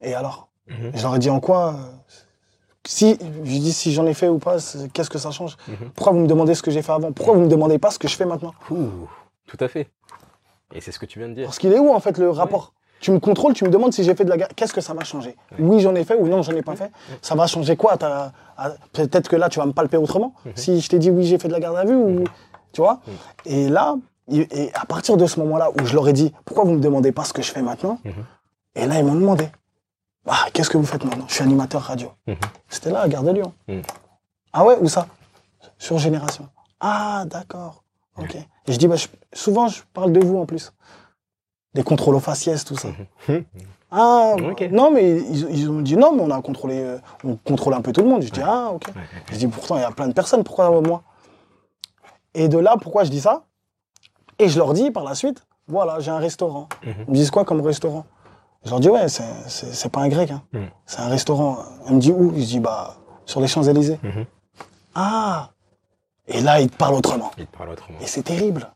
Et 0.01 0.13
alors? 0.13 0.49
Je 0.67 1.01
leur 1.01 1.15
ai 1.15 1.19
dit 1.19 1.31
en 1.31 1.39
quoi 1.39 1.73
euh, 1.73 1.91
Si, 2.91 3.17
je 3.43 3.51
dis 3.59 3.71
si 3.71 3.93
j'en 3.93 4.07
ai 4.07 4.15
fait 4.15 4.29
ou 4.29 4.39
pas, 4.39 4.57
qu'est-ce 4.93 5.09
que 5.11 5.19
ça 5.19 5.29
change 5.29 5.57
Mhm. 5.67 5.91
Pourquoi 5.95 6.11
vous 6.13 6.19
me 6.21 6.27
demandez 6.27 6.55
ce 6.55 6.63
que 6.63 6.71
j'ai 6.71 6.81
fait 6.81 6.91
avant 6.91 7.11
Pourquoi 7.11 7.35
vous 7.35 7.41
me 7.41 7.47
demandez 7.47 7.77
pas 7.77 7.91
ce 7.91 7.99
que 7.99 8.07
je 8.07 8.15
fais 8.15 8.25
maintenant 8.25 8.51
Ouh, 8.71 8.87
tout 9.47 9.57
à 9.59 9.67
fait. 9.67 9.89
Et 10.73 10.81
c'est 10.81 10.91
ce 10.91 10.97
que 10.97 11.05
tu 11.05 11.19
viens 11.19 11.29
de 11.29 11.35
dire. 11.35 11.45
Parce 11.45 11.59
qu'il 11.59 11.71
est 11.71 11.77
où 11.79 11.93
en 11.93 11.99
fait 11.99 12.17
le 12.17 12.31
rapport 12.31 12.73
Tu 12.99 13.11
me 13.11 13.19
contrôles, 13.19 13.53
tu 13.53 13.63
me 13.63 13.69
demandes 13.69 13.93
si 13.93 14.03
j'ai 14.03 14.15
fait 14.15 14.25
de 14.25 14.29
la 14.29 14.37
garde. 14.37 14.53
Qu'est-ce 14.55 14.73
que 14.73 14.81
ça 14.81 14.95
m'a 14.95 15.03
changé 15.03 15.35
Oui, 15.59 15.79
j'en 15.81 15.93
ai 15.93 16.03
fait 16.03 16.15
ou 16.15 16.27
non, 16.27 16.41
j'en 16.41 16.53
ai 16.53 16.63
pas 16.63 16.75
fait. 16.75 16.91
Ça 17.21 17.35
va 17.35 17.45
changer 17.45 17.75
quoi 17.75 17.95
Peut-être 18.93 19.29
que 19.29 19.35
là, 19.35 19.49
tu 19.49 19.59
vas 19.59 19.65
me 19.67 19.71
palper 19.71 19.97
autrement. 19.97 20.33
Mhm. 20.45 20.51
Si 20.55 20.81
je 20.81 20.89
t'ai 20.89 20.97
dit 20.97 21.11
oui, 21.11 21.25
j'ai 21.25 21.37
fait 21.37 21.47
de 21.47 21.53
la 21.53 21.59
garde 21.59 21.77
à 21.77 21.85
vue 21.85 21.95
ou. 21.95 22.23
Tu 22.73 22.81
vois 22.81 23.01
Mhm. 23.05 23.13
Et 23.45 23.69
là, 23.69 23.95
et 24.31 24.71
à 24.73 24.85
partir 24.85 25.15
de 25.17 25.25
ce 25.27 25.39
moment-là 25.39 25.69
où 25.79 25.85
je 25.85 25.93
leur 25.93 26.07
ai 26.07 26.13
dit 26.13 26.33
pourquoi 26.45 26.63
vous 26.65 26.73
me 26.73 26.79
demandez 26.81 27.11
pas 27.11 27.23
ce 27.23 27.33
que 27.33 27.41
je 27.43 27.51
fais 27.51 27.61
maintenant 27.61 27.99
Mhm. 28.03 28.13
Et 28.75 28.85
là, 28.87 28.97
ils 28.99 29.05
m'ont 29.05 29.15
demandé 29.15 29.47
ah, 30.29 30.47
qu'est-ce 30.53 30.69
que 30.69 30.77
vous 30.77 30.85
faites 30.85 31.03
maintenant? 31.03 31.25
Je 31.27 31.33
suis 31.33 31.43
animateur 31.43 31.81
radio. 31.81 32.11
Mhm. 32.27 32.35
C'était 32.69 32.91
là, 32.91 33.01
à 33.01 33.07
Gare 33.07 33.23
de 33.23 33.31
Lyon. 33.31 33.53
Mhm. 33.67 33.81
Ah 34.53 34.65
ouais, 34.65 34.77
où 34.79 34.87
ça? 34.87 35.07
Sur 35.77 35.97
Génération. 35.97 36.47
Ah, 36.79 37.23
d'accord. 37.25 37.83
Ok. 38.17 38.35
Et 38.35 38.71
je 38.73 38.77
dis, 38.77 38.87
bah, 38.87 38.95
je- 38.95 39.07
souvent, 39.33 39.67
je 39.67 39.81
parle 39.93 40.11
de 40.11 40.19
vous 40.23 40.37
en 40.37 40.45
plus. 40.45 40.71
Des 41.73 41.83
contrôles 41.83 42.15
aux 42.15 42.19
faciès, 42.19 42.63
tout 42.65 42.75
ça. 42.75 42.89
Mhm. 43.27 43.43
Ah, 43.91 44.33
Ok. 44.51 44.67
non, 44.71 44.91
mais 44.91 45.17
ils, 45.19 45.49
ils 45.51 45.69
ont 45.69 45.81
dit 45.81 45.97
non, 45.97 46.13
mais 46.13 46.21
on 46.21 46.29
a 46.31 46.41
contrôlé, 46.41 46.79
euh, 46.79 46.99
on 47.23 47.35
contrôle 47.37 47.73
un 47.73 47.81
peu 47.81 47.91
tout 47.91 48.01
le 48.01 48.07
monde. 48.09 48.21
Je 48.21 48.29
dis, 48.29 48.41
ah, 48.43 48.69
ok. 48.71 48.87
Ouais, 48.87 48.93
ouais. 49.01 49.07
Je 49.31 49.37
dis, 49.37 49.47
pourtant, 49.47 49.77
il 49.77 49.81
y 49.81 49.83
a 49.85 49.91
plein 49.91 50.07
de 50.07 50.13
personnes, 50.13 50.43
pourquoi 50.43 50.69
moi? 50.81 51.03
Et 52.33 52.47
de 52.47 52.57
là, 52.57 52.75
pourquoi 52.79 53.03
je 53.03 53.09
dis 53.09 53.21
ça? 53.21 53.43
Et 54.37 54.47
je 54.47 54.57
leur 54.57 54.73
dis 54.73 54.91
par 54.91 55.03
la 55.03 55.15
suite, 55.15 55.45
voilà, 55.67 55.99
j'ai 55.99 56.11
un 56.11 56.19
restaurant. 56.19 56.69
Mhm. 56.83 56.93
Ils 57.07 57.11
me 57.11 57.15
disent 57.15 57.31
quoi 57.31 57.45
comme 57.45 57.61
restaurant? 57.61 58.05
Je 58.65 58.69
leur 58.71 58.79
dis, 58.79 58.89
ouais, 58.89 59.07
c'est- 59.07 59.89
pas 59.89 60.01
un 60.01 60.09
grec, 60.09 60.31
hein. 60.31 60.41
Mhm. 60.53 60.67
c'est 60.85 60.99
un 60.99 61.07
restaurant. 61.07 61.59
Elle 61.87 61.95
me 61.95 61.99
dit 62.01 62.11
où? 62.11 62.31
Je 62.35 62.43
dis, 62.43 62.59
bah, 62.59 62.95
sur 63.25 63.39
les 63.39 63.47
Champs-Élysées. 63.47 63.99
Mhm. 64.03 64.25
Ah 64.95 65.49
Et 66.27 66.41
là, 66.41 66.59
ils 66.61 66.69
te 66.69 66.75
parlent 66.75 66.93
autrement. 66.95 67.31
Il 67.37 67.45
te 67.47 67.57
parle 67.57 67.69
autrement. 67.71 67.97
Et 68.01 68.05
c'est 68.07 68.21
terrible. 68.23 68.69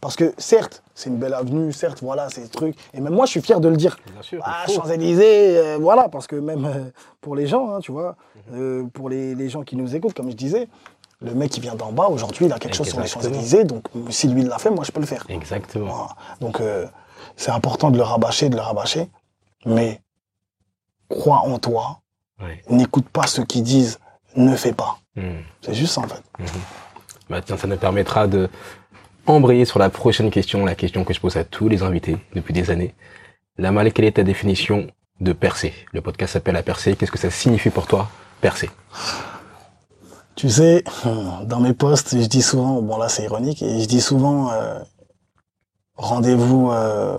Parce 0.00 0.16
que 0.16 0.34
certes, 0.36 0.82
c'est 0.94 1.08
une 1.08 1.16
belle 1.16 1.32
avenue, 1.32 1.72
certes, 1.72 2.00
voilà, 2.02 2.28
c'est 2.28 2.42
des 2.42 2.48
trucs. 2.48 2.76
Et 2.92 3.00
même 3.00 3.14
moi, 3.14 3.24
je 3.24 3.30
suis 3.30 3.40
fier 3.40 3.58
de 3.58 3.68
le 3.68 3.76
dire. 3.76 3.96
Bien 4.12 4.20
sûr. 4.20 4.42
Ah, 4.44 4.64
il. 4.68 4.74
Champs-Élysées, 4.74 5.56
euh, 5.56 5.78
voilà, 5.80 6.10
parce 6.10 6.26
que 6.26 6.36
même 6.36 6.66
euh, 6.66 6.90
pour 7.22 7.34
les 7.36 7.46
gens, 7.46 7.70
hein, 7.70 7.80
tu 7.80 7.90
vois, 7.90 8.16
Mhm. 8.50 8.54
euh, 8.54 8.84
pour 8.92 9.08
les, 9.08 9.34
les 9.34 9.48
gens 9.48 9.62
qui 9.62 9.76
nous 9.76 9.96
écoutent, 9.96 10.12
comme 10.12 10.30
je 10.30 10.36
disais, 10.36 10.68
le 11.22 11.32
mec 11.34 11.50
qui 11.50 11.60
vient 11.60 11.74
d'en 11.74 11.90
bas, 11.90 12.08
aujourd'hui, 12.08 12.44
il 12.46 12.52
a 12.52 12.58
quelque 12.58 12.76
chose 12.76 12.88
sur 12.88 13.00
les. 13.00 13.06
Champs-Élysées, 13.06 13.64
donc 13.64 13.84
si 14.10 14.28
lui 14.28 14.42
il 14.42 14.48
l'a 14.48 14.58
fait, 14.58 14.68
moi 14.68 14.84
je 14.84 14.92
peux 14.92 15.00
le 15.00 15.06
faire. 15.06 15.24
Exactement. 15.30 15.86
Voilà. 15.86 16.08
Donc 16.40 16.60
c'est 17.36 17.50
important 17.50 17.90
de 17.90 17.96
le 17.96 18.02
rabâcher, 18.02 18.48
de 18.48 18.56
le 18.56 18.62
rabâcher, 18.62 19.08
mais 19.66 20.00
crois 21.08 21.38
en 21.38 21.58
toi, 21.58 22.00
n'écoute 22.68 23.08
pas 23.08 23.26
ceux 23.26 23.44
qui 23.44 23.62
disent 23.62 23.98
ne 24.36 24.56
fais 24.56 24.72
pas. 24.72 24.98
Hmm. 25.16 25.42
C'est 25.62 25.74
juste 25.74 25.94
ça 25.94 26.00
en 26.00 26.08
fait. 26.08 26.22
Bah, 27.30 27.40
tiens, 27.40 27.56
ça 27.56 27.66
nous 27.66 27.76
permettra 27.76 28.26
de 28.26 28.48
embrayer 29.26 29.64
sur 29.64 29.78
la 29.78 29.90
prochaine 29.90 30.30
question, 30.30 30.64
la 30.64 30.74
question 30.74 31.04
que 31.04 31.14
je 31.14 31.20
pose 31.20 31.36
à 31.36 31.44
tous 31.44 31.68
les 31.68 31.82
invités 31.82 32.18
depuis 32.34 32.52
des 32.52 32.70
années. 32.70 32.94
Lamal, 33.56 33.92
quelle 33.92 34.04
est 34.06 34.16
ta 34.16 34.22
définition 34.22 34.88
de 35.20 35.32
percer 35.32 35.72
Le 35.92 36.00
podcast 36.00 36.32
s'appelle 36.32 36.54
La 36.54 36.62
percer. 36.62 36.96
Qu'est-ce 36.96 37.12
que 37.12 37.18
ça 37.18 37.30
signifie 37.30 37.70
pour 37.70 37.86
toi, 37.86 38.10
percer 38.40 38.68
Tu 40.34 40.50
sais, 40.50 40.82
dans 41.44 41.60
mes 41.60 41.72
posts, 41.72 42.20
je 42.20 42.26
dis 42.26 42.42
souvent, 42.42 42.82
bon 42.82 42.98
là 42.98 43.08
c'est 43.08 43.24
ironique, 43.24 43.62
et 43.62 43.80
je 43.80 43.86
dis 43.86 44.00
souvent 44.00 44.50
euh, 44.50 44.80
rendez-vous 45.96 46.70
euh, 46.70 47.16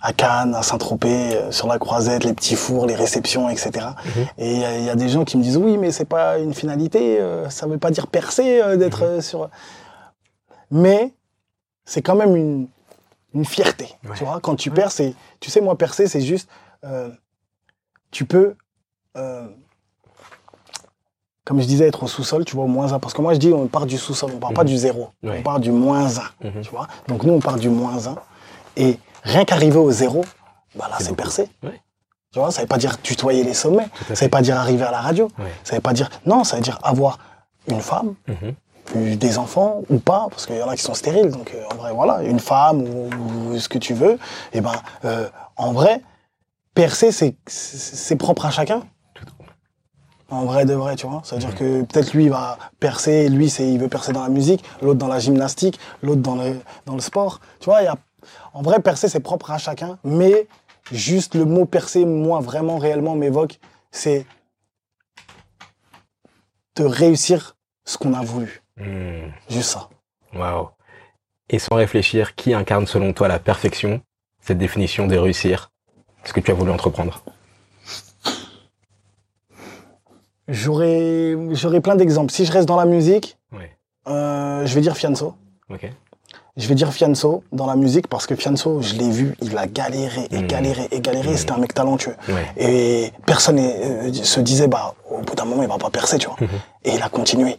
à 0.00 0.12
Cannes, 0.12 0.54
à 0.54 0.62
Saint-Tropez, 0.62 1.36
euh, 1.36 1.50
sur 1.52 1.66
la 1.68 1.78
croisette, 1.78 2.24
les 2.24 2.32
petits 2.34 2.56
fours, 2.56 2.86
les 2.86 2.94
réceptions, 2.94 3.48
etc. 3.48 3.86
Mhm. 4.04 4.26
Et 4.38 4.52
il 4.54 4.60
y, 4.60 4.64
a- 4.64 4.78
il 4.78 4.84
y 4.84 4.90
a 4.90 4.94
des 4.96 5.08
gens 5.08 5.24
qui 5.24 5.36
me 5.36 5.42
disent 5.42 5.56
oui, 5.56 5.76
mais 5.78 5.90
c'est 5.90 6.04
pas 6.04 6.38
une 6.38 6.54
finalité, 6.54 7.20
euh, 7.20 7.48
ça 7.50 7.66
veut 7.66 7.78
pas 7.78 7.90
dire 7.90 8.06
percer 8.06 8.60
euh, 8.62 8.76
d'être 8.76 9.04
Mhm. 9.04 9.20
sur. 9.20 9.50
Mais 10.70 11.12
c'est 11.84 12.02
quand 12.02 12.14
même 12.14 12.34
une, 12.36 12.68
une 13.34 13.44
fierté, 13.44 13.88
Ouais. 14.04 14.16
tu 14.16 14.24
vois. 14.24 14.40
Quand 14.40 14.56
tu 14.56 14.70
Ouais. 14.70 14.84
c'est, 14.90 15.14
tu 15.40 15.50
sais, 15.50 15.60
moi 15.60 15.76
percer, 15.76 16.06
c'est 16.06 16.20
juste, 16.20 16.48
tu 18.10 18.24
peux. 18.26 18.54
Comme 21.44 21.60
je 21.60 21.66
disais, 21.66 21.86
être 21.86 22.02
au 22.04 22.06
sous-sol, 22.08 22.44
tu 22.44 22.56
vois, 22.56 22.64
au 22.64 22.68
moins 22.68 22.92
1. 22.92 22.98
Parce 22.98 23.12
que 23.14 23.20
moi, 23.22 23.34
je 23.34 23.38
dis, 23.38 23.52
on 23.52 23.66
part 23.66 23.86
du 23.86 23.98
sous-sol, 23.98 24.30
on 24.34 24.38
part 24.38 24.52
pas 24.52 24.62
Mhm. 24.62 24.68
du 24.68 24.76
zéro. 24.78 25.08
On 25.22 25.42
part 25.42 25.60
du 25.60 25.70
moins 25.72 26.06
1, 26.06 26.30
Mhm. 26.42 26.62
tu 26.62 26.70
vois. 26.70 26.86
Donc 27.08 27.22
nous, 27.24 27.32
on 27.34 27.40
part 27.40 27.56
du 27.58 27.68
moins 27.68 28.06
1. 28.08 28.16
Et 28.76 28.98
rien 29.22 29.44
qu'arriver 29.44 29.78
au 29.78 29.90
zéro, 29.90 30.24
bah 30.74 30.86
là, 30.90 30.96
C'est 31.00 31.14
percé. 31.14 31.48
Ouais. 31.62 31.80
Tu 32.32 32.38
vois, 32.40 32.50
ça 32.50 32.62
veut 32.62 32.66
pas 32.66 32.78
dire 32.78 33.00
tutoyer 33.00 33.44
les 33.44 33.54
sommets. 33.54 33.86
Ça 34.00 34.04
veut 34.08 34.14
fait. 34.16 34.28
pas 34.28 34.42
dire 34.42 34.58
arriver 34.58 34.82
à 34.84 34.90
la 34.90 35.00
radio. 35.00 35.28
Ouais. 35.38 35.52
Ça 35.62 35.76
veut 35.76 35.80
pas 35.80 35.92
dire... 35.92 36.10
Non, 36.26 36.42
ça 36.44 36.56
veut 36.56 36.62
dire 36.62 36.78
avoir 36.82 37.18
une 37.68 37.80
femme, 37.80 38.14
Mhm. 38.26 38.54
puis 38.86 39.16
des 39.16 39.38
enfants 39.38 39.82
ou 39.88 39.98
pas, 39.98 40.26
parce 40.30 40.46
qu'il 40.46 40.56
y 40.56 40.62
en 40.62 40.68
a 40.68 40.74
qui 40.76 40.82
sont 40.82 40.94
stériles. 40.94 41.30
Donc 41.30 41.52
euh, 41.54 41.62
en 41.70 41.76
vrai, 41.76 41.92
voilà, 41.92 42.22
une 42.24 42.40
femme 42.40 42.82
ou, 42.82 43.10
ou 43.52 43.58
ce 43.58 43.68
que 43.68 43.78
tu 43.78 43.94
veux. 43.94 44.18
Et 44.52 44.60
ben, 44.60 44.72
euh, 45.04 45.28
en 45.56 45.72
vrai, 45.72 46.00
percer, 46.74 47.12
c'est 47.46 48.16
propre 48.16 48.46
à 48.46 48.50
chacun. 48.50 48.82
En 50.30 50.44
vrai 50.44 50.64
de 50.64 50.74
vrai, 50.74 50.96
tu 50.96 51.06
vois. 51.06 51.20
C'est-à-dire 51.24 51.54
que 51.54 51.82
peut-être 51.82 52.14
lui 52.14 52.24
il 52.24 52.30
va 52.30 52.58
percer, 52.80 53.28
lui 53.28 53.50
c'est 53.50 53.68
il 53.70 53.78
veut 53.78 53.88
percer 53.88 54.12
dans 54.12 54.22
la 54.22 54.28
musique, 54.28 54.64
l'autre 54.80 54.98
dans 54.98 55.08
la 55.08 55.18
gymnastique, 55.18 55.78
l'autre 56.02 56.22
dans 56.22 56.36
le 56.36 56.60
dans 56.86 56.94
le 56.94 57.00
sport. 57.00 57.40
Tu 57.60 57.66
vois, 57.66 57.82
il 57.82 57.84
y 57.84 57.88
a 57.88 57.96
en 58.54 58.62
vrai 58.62 58.80
percer 58.80 59.08
c'est 59.08 59.20
propre 59.20 59.50
à 59.50 59.58
chacun, 59.58 59.98
mais 60.02 60.48
juste 60.90 61.34
le 61.34 61.44
mot 61.44 61.66
percer 61.66 62.04
moi 62.04 62.40
vraiment 62.40 62.78
réellement 62.78 63.14
m'évoque 63.14 63.58
c'est 63.90 64.26
de 66.76 66.84
réussir 66.84 67.56
ce 67.84 67.96
qu'on 67.96 68.14
a 68.14 68.22
voulu. 68.22 68.62
Hmm. 68.76 69.30
Juste 69.48 69.70
ça. 69.70 69.88
Waouh. 70.34 70.68
Et 71.48 71.58
sans 71.58 71.76
réfléchir, 71.76 72.34
qui 72.34 72.54
incarne 72.54 72.86
selon 72.86 73.12
toi 73.12 73.28
la 73.28 73.38
perfection, 73.38 74.00
cette 74.40 74.58
définition 74.58 75.06
de 75.06 75.16
réussir, 75.16 75.70
ce 76.24 76.32
que 76.32 76.40
tu 76.40 76.50
as 76.50 76.54
voulu 76.54 76.70
entreprendre 76.70 77.22
J'aurais 80.48 81.36
j'aurais 81.52 81.80
plein 81.80 81.96
d'exemples. 81.96 82.32
Si 82.32 82.44
je 82.44 82.52
reste 82.52 82.68
dans 82.68 82.76
la 82.76 82.84
musique, 82.84 83.38
Ouais. 83.52 83.70
euh, 84.08 84.66
je 84.66 84.74
vais 84.74 84.80
dire 84.80 84.96
Fianso. 84.96 85.34
Je 86.56 86.68
vais 86.68 86.76
dire 86.76 86.92
Fianso 86.92 87.42
dans 87.50 87.66
la 87.66 87.74
musique 87.74 88.06
parce 88.06 88.28
que 88.28 88.36
Fianso, 88.36 88.80
je 88.80 88.94
l'ai 88.94 89.10
vu, 89.10 89.34
il 89.42 89.58
a 89.58 89.66
galéré 89.66 90.28
et 90.30 90.38
Mhm. 90.38 90.46
galéré 90.46 90.88
et 90.92 91.00
galéré. 91.00 91.30
Mhm. 91.30 91.36
C'était 91.36 91.52
un 91.52 91.58
mec 91.58 91.74
talentueux. 91.74 92.14
Ouais. 92.28 92.46
Et 92.56 93.12
personne 93.26 93.58
euh, 93.58 94.12
se 94.12 94.38
disait, 94.38 94.68
bah, 94.68 94.94
au 95.10 95.18
bout 95.22 95.34
d'un 95.34 95.46
moment, 95.46 95.62
il 95.64 95.68
va 95.68 95.78
pas 95.78 95.90
percer, 95.90 96.18
tu 96.18 96.28
vois. 96.28 96.36
Mhm. 96.40 96.48
Et 96.84 96.94
il 96.94 97.02
a 97.02 97.08
continué. 97.08 97.56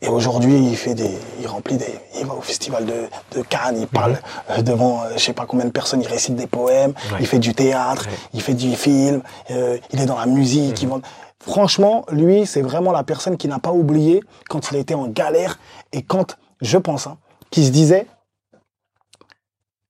Et 0.00 0.06
aujourd'hui, 0.06 0.56
il 0.56 0.76
fait 0.76 0.94
des, 0.94 1.10
il 1.40 1.48
remplit 1.48 1.76
des, 1.78 1.92
il 2.20 2.26
va 2.26 2.34
au 2.34 2.40
festival 2.40 2.86
de, 2.86 3.08
de 3.36 3.42
Cannes, 3.42 3.78
il 3.80 3.88
parle 3.88 4.16
euh, 4.50 4.62
devant, 4.62 5.02
euh, 5.02 5.08
je 5.16 5.18
sais 5.18 5.32
pas 5.32 5.44
combien 5.44 5.66
de 5.66 5.72
personnes, 5.72 6.00
il 6.00 6.06
récite 6.06 6.36
des 6.36 6.46
poèmes, 6.46 6.92
Ouais. 7.12 7.16
il 7.18 7.26
fait 7.26 7.40
du 7.40 7.52
théâtre, 7.52 8.06
Ouais. 8.06 8.12
il 8.34 8.40
fait 8.40 8.54
du 8.54 8.76
film, 8.76 9.22
euh, 9.50 9.76
il 9.92 10.00
est 10.00 10.06
dans 10.06 10.16
la 10.16 10.26
musique, 10.26 10.80
il 10.80 10.86
vend- 10.88 11.00
Franchement, 11.42 12.04
lui, 12.10 12.46
c'est 12.46 12.62
vraiment 12.62 12.92
la 12.92 13.04
personne 13.04 13.36
qui 13.36 13.48
n'a 13.48 13.58
pas 13.58 13.72
oublié 13.72 14.22
quand 14.48 14.70
il 14.70 14.76
était 14.76 14.94
en 14.94 15.06
galère 15.08 15.58
et 15.92 16.02
quand, 16.02 16.36
je 16.60 16.78
pense, 16.78 17.06
hein, 17.06 17.16
qui 17.50 17.64
se 17.64 17.70
disait, 17.70 18.06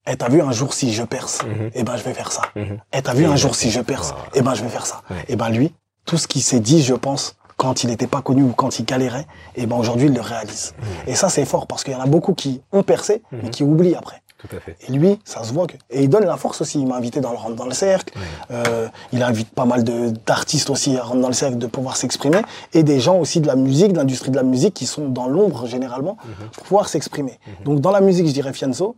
eh, 0.07 0.17
t'as 0.17 0.29
vu 0.29 0.41
un 0.41 0.53
jour 0.53 0.73
si 0.75 0.93
je 0.93 1.03
perce, 1.03 1.43
Mhm. 1.45 1.71
eh 1.75 1.83
ben 1.85 1.97
je 1.97 2.03
vais 2.05 2.15
faire 2.15 2.33
ça. 2.33 2.43
Mhm. 2.55 2.79
Eh, 2.93 3.03
t'as 3.03 3.15
vu 3.15 3.25
un 3.27 3.37
jour 3.37 3.55
si 3.55 3.71
je 3.71 3.81
perce, 3.81 4.11
Voilà. 4.13 4.25
eh 4.35 4.43
ben 4.43 4.55
je 4.55 4.63
vais 4.63 4.69
faire 4.69 4.87
ça. 4.87 5.03
Ouais. 5.11 5.25
Et 5.29 5.37
ben 5.37 5.49
lui, 5.51 5.75
tout 6.07 6.17
ce 6.17 6.27
qu'il 6.29 6.43
s'est 6.43 6.61
dit, 6.61 6.83
je 6.83 6.95
pense, 6.95 7.37
quand 7.57 7.83
il 7.83 7.89
n'était 7.89 8.07
pas 8.07 8.23
connu 8.23 8.43
ou 8.43 8.53
quand 8.53 8.79
il 8.79 8.85
galérait, 8.85 9.27
et 9.57 9.67
ben 9.67 9.77
aujourd'hui 9.77 10.07
il 10.07 10.15
le 10.15 10.21
réalise. 10.21 10.75
Et 11.07 11.15
ça 11.15 11.29
c'est 11.29 11.45
fort 11.45 11.67
parce 11.67 11.83
qu'il 11.85 11.93
y 11.93 11.97
en 11.97 12.01
a 12.01 12.07
beaucoup 12.07 12.33
qui 12.35 12.63
ont 12.73 12.83
percé, 12.83 13.23
mais 13.33 13.45
Mhm. 13.45 13.51
qui 13.51 13.63
oublient 13.65 13.97
après. 13.97 14.23
Tout 14.39 14.49
à 14.57 14.61
fait. 14.61 14.77
Et 14.89 14.93
lui, 14.93 15.19
ça 15.25 15.43
se 15.43 15.53
voit 15.53 15.67
que. 15.67 15.75
Et 15.91 16.03
il 16.05 16.09
donne 16.09 16.25
la 16.25 16.37
force 16.37 16.61
aussi. 16.61 16.81
Il 16.81 16.87
m'a 16.87 16.97
invité 16.97 17.21
dans 17.21 17.33
le 17.33 17.37
rentre 17.37 17.57
dans 17.57 17.65
le 17.67 17.73
cercle. 17.75 18.15
Euh, 18.53 18.89
il 19.13 19.23
invite 19.23 19.51
pas 19.51 19.65
mal 19.65 19.83
d'artistes 19.85 20.71
aussi 20.71 20.97
à 20.97 21.03
rentrer 21.03 21.21
dans 21.21 21.29
le 21.29 21.35
cercle 21.35 21.59
de 21.59 21.67
pouvoir 21.67 21.97
s'exprimer. 21.97 22.43
Et 22.73 22.85
des 22.85 23.01
gens 23.01 23.19
aussi 23.19 23.41
de 23.41 23.47
la 23.49 23.57
musique, 23.57 23.93
de 23.93 23.99
l'industrie 23.99 24.31
de 24.31 24.37
la 24.37 24.45
musique 24.45 24.75
qui 24.75 24.87
sont 24.87 25.09
dans 25.09 25.27
l'ombre 25.27 25.67
généralement 25.67 26.17
Mhm. 26.25 26.49
pour 26.53 26.63
pouvoir 26.65 26.89
s'exprimer. 26.89 27.39
Donc 27.65 27.81
dans 27.81 27.91
la 27.91 28.01
musique, 28.01 28.27
je 28.29 28.33
dirais 28.33 28.53
Fianso. 28.53 28.95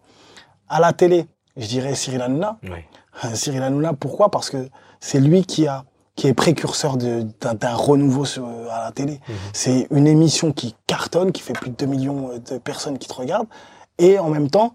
À 0.69 0.79
la 0.79 0.93
télé, 0.93 1.27
je 1.57 1.67
dirais 1.67 1.95
Cyril 1.95 2.21
Hanouna. 2.21 2.59
Ouais. 2.65 2.87
Cyril 3.35 3.63
Hanouna, 3.63 3.93
pourquoi? 3.95 4.31
Parce 4.31 4.51
que 4.51 4.69
c'est 5.01 5.21
lui 5.21 5.45
qui 5.45 5.67
a 5.67 5.85
qui 6.17 6.27
est 6.27 6.35
précurseur 6.35 6.99
d'un 6.99 7.75
renouveau 7.75 8.27
sur, 8.27 8.45
à 8.71 8.85
la 8.85 8.93
télé. 8.93 9.13
Mhm. 9.27 9.35
C'est 9.55 9.87
une 9.91 10.07
émission 10.07 10.53
qui 10.53 10.75
cartonne, 10.87 11.33
qui 11.33 11.41
fait 11.41 11.55
plus 11.55 11.71
de 11.71 11.77
2 11.77 11.87
millions 11.87 12.31
de 12.47 12.59
personnes 12.59 12.99
qui 12.99 13.09
te 13.09 13.15
regardent, 13.15 13.47
et 13.97 14.19
en 14.19 14.29
même 14.29 14.51
temps, 14.51 14.75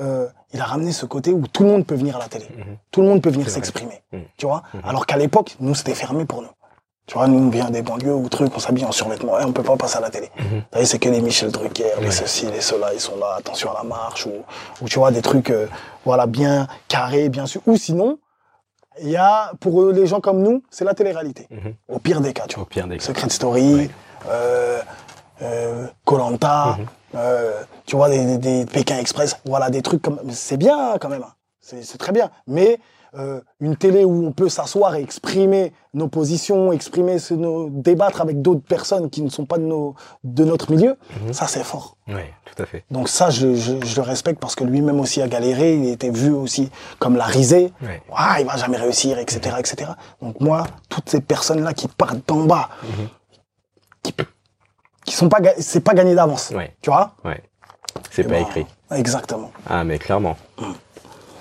euh, 0.00 0.26
il 0.52 0.60
a 0.60 0.64
ramené 0.64 0.92
ce 0.92 1.06
côté 1.06 1.32
où 1.32 1.46
tout 1.46 1.62
le 1.64 1.68
monde 1.70 1.86
peut 1.86 1.94
venir 1.94 2.16
à 2.16 2.18
la 2.20 2.28
télé. 2.28 2.46
Mhm. 2.56 2.76
Tout 2.90 3.02
le 3.02 3.08
monde 3.08 3.22
peut 3.22 3.30
venir 3.30 3.48
s'exprimer, 3.50 4.02
Mhm. 4.12 4.22
tu 4.36 4.46
vois. 4.46 4.62
Mhm. 4.74 4.80
Alors 4.84 5.06
qu'à 5.06 5.16
l'époque, 5.16 5.56
nous, 5.60 5.74
c'était 5.74 5.94
fermé 5.94 6.24
pour 6.24 6.42
nous. 6.42 6.48
Tu 7.06 7.14
vois, 7.18 7.26
nous, 7.26 7.38
on 7.38 7.50
vient 7.50 7.68
des 7.70 7.82
banlieues 7.82 8.14
ou 8.14 8.28
trucs, 8.30 8.56
on 8.56 8.58
s'habille 8.58 8.86
en 8.86 8.92
survêtement, 8.92 9.38
et 9.38 9.44
on 9.44 9.52
peut 9.52 9.62
pas 9.62 9.76
passer 9.76 9.98
à 9.98 10.00
la 10.00 10.08
télé. 10.08 10.30
C'est 10.84 10.98
que 10.98 11.10
les 11.10 11.20
Michel 11.20 11.50
Drucker, 11.52 11.84
les 12.00 12.10
ceci, 12.10 12.46
les 12.46 12.62
cela, 12.62 12.94
ils 12.94 13.00
sont 13.00 13.18
là, 13.18 13.34
attention 13.36 13.70
à 13.72 13.74
la 13.74 13.82
marche, 13.84 14.24
ou, 14.24 14.32
ou 14.80 14.88
tu 14.88 14.98
vois, 14.98 15.10
des 15.10 15.20
trucs, 15.20 15.50
euh, 15.50 15.66
voilà, 16.06 16.26
bien 16.26 16.66
carrés, 16.88 17.28
bien 17.28 17.44
sûr. 17.44 17.60
Ou 17.66 17.76
sinon, 17.76 18.18
il 19.02 19.10
y 19.10 19.16
a, 19.18 19.52
pour 19.60 19.82
eux, 19.82 19.92
les 19.92 20.06
gens 20.06 20.20
comme 20.20 20.40
nous, 20.40 20.62
c'est 20.70 20.86
la 20.86 20.94
télé-réalité. 20.94 21.46
Au 21.88 21.98
pire 21.98 22.22
des 22.22 22.32
cas, 22.32 22.46
tu 22.48 22.56
Au 22.56 22.60
vois. 22.60 22.68
pire 22.70 22.86
des 22.86 22.96
cas. 22.96 23.04
Secret 23.04 23.28
Story, 23.28 23.74
Ouais. 23.74 23.90
euh, 24.30 24.80
euh, 27.14 27.62
tu 27.86 27.96
vois, 27.96 28.08
des, 28.08 28.24
des, 28.24 28.38
des 28.38 28.66
Pékin 28.66 28.98
Express, 28.98 29.36
voilà, 29.44 29.70
des 29.70 29.82
trucs 29.82 30.02
comme, 30.02 30.20
c'est 30.30 30.56
bien 30.56 30.96
quand 31.00 31.08
même, 31.08 31.22
hein. 31.22 31.32
c'est 31.60 31.98
très 31.98 32.12
bien. 32.12 32.30
Mais 32.46 32.78
euh, 33.16 33.40
une 33.60 33.76
télé 33.76 34.04
où 34.04 34.26
on 34.26 34.32
peut 34.32 34.48
s'asseoir 34.48 34.96
et 34.96 35.00
exprimer 35.00 35.72
nos 35.92 36.08
positions, 36.08 36.72
exprimer 36.72 37.20
ce, 37.20 37.32
nos, 37.34 37.70
débattre 37.70 38.20
avec 38.20 38.42
d'autres 38.42 38.64
personnes 38.66 39.08
qui 39.08 39.22
ne 39.22 39.28
sont 39.28 39.46
pas 39.46 39.56
de, 39.58 39.62
nos, 39.62 39.94
de 40.24 40.44
notre 40.44 40.72
milieu, 40.72 40.96
Mhm. 41.24 41.32
ça 41.32 41.46
c'est 41.46 41.62
fort. 41.62 41.96
Ouais, 42.08 42.34
tout 42.44 42.60
à 42.60 42.66
fait. 42.66 42.84
Donc 42.90 43.08
ça, 43.08 43.30
je, 43.30 43.54
je, 43.54 43.74
je 43.84 43.96
le 43.96 44.02
respecte 44.02 44.40
parce 44.40 44.56
que 44.56 44.64
lui-même 44.64 44.98
aussi 44.98 45.22
a 45.22 45.28
galéré, 45.28 45.76
il 45.76 45.88
était 45.90 46.10
vu 46.10 46.32
aussi 46.32 46.70
comme 46.98 47.16
la 47.16 47.24
risée. 47.24 47.72
Ah, 48.12 48.38
il 48.40 48.46
va 48.46 48.56
jamais 48.56 48.76
réussir, 48.78 49.16
etc., 49.20 49.56
etc. 49.60 49.92
Donc 50.20 50.40
moi, 50.40 50.66
toutes 50.88 51.08
ces 51.08 51.20
personnes-là 51.20 51.72
qui 51.72 51.86
partent 51.86 52.26
d'en 52.26 52.42
bas, 52.46 52.68
Mhm. 52.82 53.08
qui, 54.02 54.12
qui 55.04 55.14
sont 55.14 55.28
pas, 55.28 55.38
c'est 55.58 55.80
pas 55.80 55.94
gagné 55.94 56.14
d'avance. 56.14 56.50
Ouais. 56.50 56.74
Tu 56.80 56.90
vois 56.90 57.14
Ouais. 57.24 57.42
C'est 58.10 58.24
pas 58.24 58.30
ben, 58.30 58.42
écrit. 58.42 58.66
Exactement. 58.90 59.52
Ah, 59.68 59.84
mais 59.84 59.98
clairement. 59.98 60.36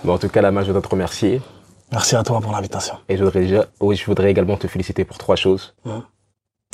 Bon, 0.04 0.14
en 0.14 0.18
tout 0.18 0.30
cas, 0.30 0.42
là, 0.42 0.52
moi, 0.52 0.64
je 0.64 0.72
dois 0.72 0.82
te 0.82 0.88
remercier. 0.88 1.42
Merci 1.92 2.16
à 2.16 2.24
toi 2.24 2.42
pour 2.42 2.52
l'invitation. 2.52 2.96
Et 3.08 3.18
je 3.18 3.24
voudrais, 3.24 3.42
déjà, 3.42 3.66
oui, 3.80 3.96
je 3.96 4.06
voudrais 4.06 4.32
également 4.32 4.58
te 4.58 4.68
féliciter 4.68 5.06
pour 5.06 5.18
trois 5.18 5.36
choses. 5.36 5.76
Ouais. 5.86 6.00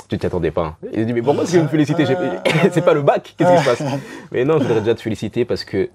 Tu 0.08 0.18
t'y 0.18 0.26
attendais 0.26 0.52
pas. 0.52 0.64
Hein. 0.66 0.78
Et 0.92 1.02
je 1.02 1.04
dis, 1.04 1.14
mais 1.14 1.22
pourquoi 1.22 1.44
est-ce 1.44 1.54
que 1.54 1.58
vous 1.58 1.64
me 1.66 1.70
féliciter 1.70 2.06
J'ai- 2.06 2.16
C'est 2.72 2.82
pas 2.82 2.94
le 2.94 3.02
bac, 3.04 3.36
qu'est-ce 3.38 3.56
qui 3.56 3.64
se 3.64 3.66
passe 3.66 3.84
Mais 4.32 4.44
non, 4.46 4.58
je 4.58 4.64
voudrais 4.64 4.80
déjà 4.80 4.96
te 4.96 5.02
féliciter 5.02 5.46
parce 5.46 5.64
que 5.64 5.90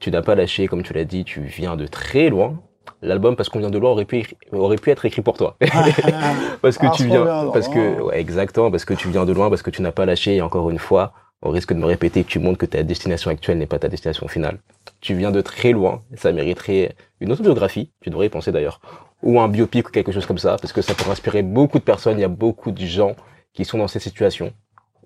tu 0.00 0.10
n'as 0.10 0.22
pas 0.22 0.34
lâché, 0.34 0.66
comme 0.66 0.82
tu 0.82 0.92
l'as 0.92 1.04
dit, 1.04 1.24
tu 1.24 1.42
viens 1.42 1.76
de 1.76 1.86
très 1.86 2.28
loin. 2.28 2.58
L'album, 3.02 3.36
parce 3.36 3.48
qu'on 3.48 3.58
vient 3.58 3.70
de 3.70 3.78
loin, 3.78 3.90
aurait 3.90 4.04
pu, 4.04 4.24
aurait 4.52 4.76
pu 4.76 4.90
être 4.90 5.04
écrit 5.04 5.22
pour 5.22 5.36
toi. 5.36 5.56
parce 6.62 6.78
que 6.78 6.86
Ah, 6.86 6.92
tu 6.94 7.02
trop 7.02 7.12
viens, 7.12 7.24
bien, 7.24 7.50
parce 7.52 7.68
que, 7.68 8.00
ouais, 8.02 8.20
exactement, 8.20 8.70
parce 8.70 8.84
que 8.84 8.94
tu 8.94 9.08
viens 9.08 9.24
de 9.24 9.32
loin, 9.32 9.48
parce 9.48 9.62
que 9.62 9.70
tu 9.70 9.82
n'as 9.82 9.92
pas 9.92 10.06
lâché. 10.06 10.36
Et 10.36 10.42
encore 10.42 10.70
une 10.70 10.78
fois, 10.78 11.12
au 11.42 11.50
risque 11.50 11.72
de 11.72 11.78
me 11.78 11.86
répéter, 11.86 12.22
que 12.22 12.28
tu 12.28 12.38
montres 12.38 12.58
que 12.58 12.66
ta 12.66 12.82
destination 12.82 13.30
actuelle 13.30 13.58
n'est 13.58 13.66
pas 13.66 13.78
ta 13.78 13.88
destination 13.88 14.28
finale. 14.28 14.58
Tu 15.00 15.14
viens 15.14 15.32
de 15.32 15.40
très 15.40 15.72
loin. 15.72 16.00
Ça 16.16 16.32
mériterait 16.32 16.94
une 17.20 17.32
autobiographie. 17.32 17.90
Tu 18.00 18.10
devrais 18.10 18.26
y 18.26 18.30
penser 18.30 18.52
d'ailleurs. 18.52 18.80
Ou 19.22 19.40
un 19.40 19.48
biopic 19.48 19.88
ou 19.88 19.90
quelque 19.90 20.12
chose 20.12 20.26
comme 20.26 20.38
ça, 20.38 20.56
parce 20.60 20.72
que 20.72 20.82
ça 20.82 20.94
pourrait 20.94 21.12
inspirer 21.12 21.42
beaucoup 21.42 21.78
de 21.78 21.84
personnes. 21.84 22.18
Il 22.18 22.22
y 22.22 22.24
a 22.24 22.28
beaucoup 22.28 22.70
de 22.70 22.84
gens 22.84 23.14
qui 23.52 23.64
sont 23.64 23.78
dans 23.78 23.88
cette 23.88 24.02
situation, 24.02 24.52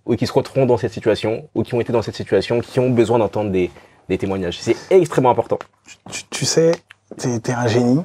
ou 0.04 0.14
qui 0.16 0.26
se 0.26 0.32
retrouveront 0.32 0.66
dans 0.66 0.76
cette 0.76 0.92
situation, 0.92 1.48
ou 1.54 1.62
qui 1.62 1.74
ont 1.74 1.80
été 1.80 1.92
dans 1.92 2.02
cette 2.02 2.14
situation, 2.14 2.60
qui 2.60 2.78
ont 2.80 2.90
besoin 2.90 3.18
d'entendre 3.18 3.50
des, 3.50 3.70
des 4.08 4.18
témoignages. 4.18 4.58
C'est 4.60 4.76
extrêmement 4.90 5.30
important. 5.30 5.58
tu, 6.10 6.22
tu 6.30 6.44
sais, 6.44 6.72
t'es 7.18 7.40
es 7.50 7.54
un 7.54 7.66
génie. 7.66 8.02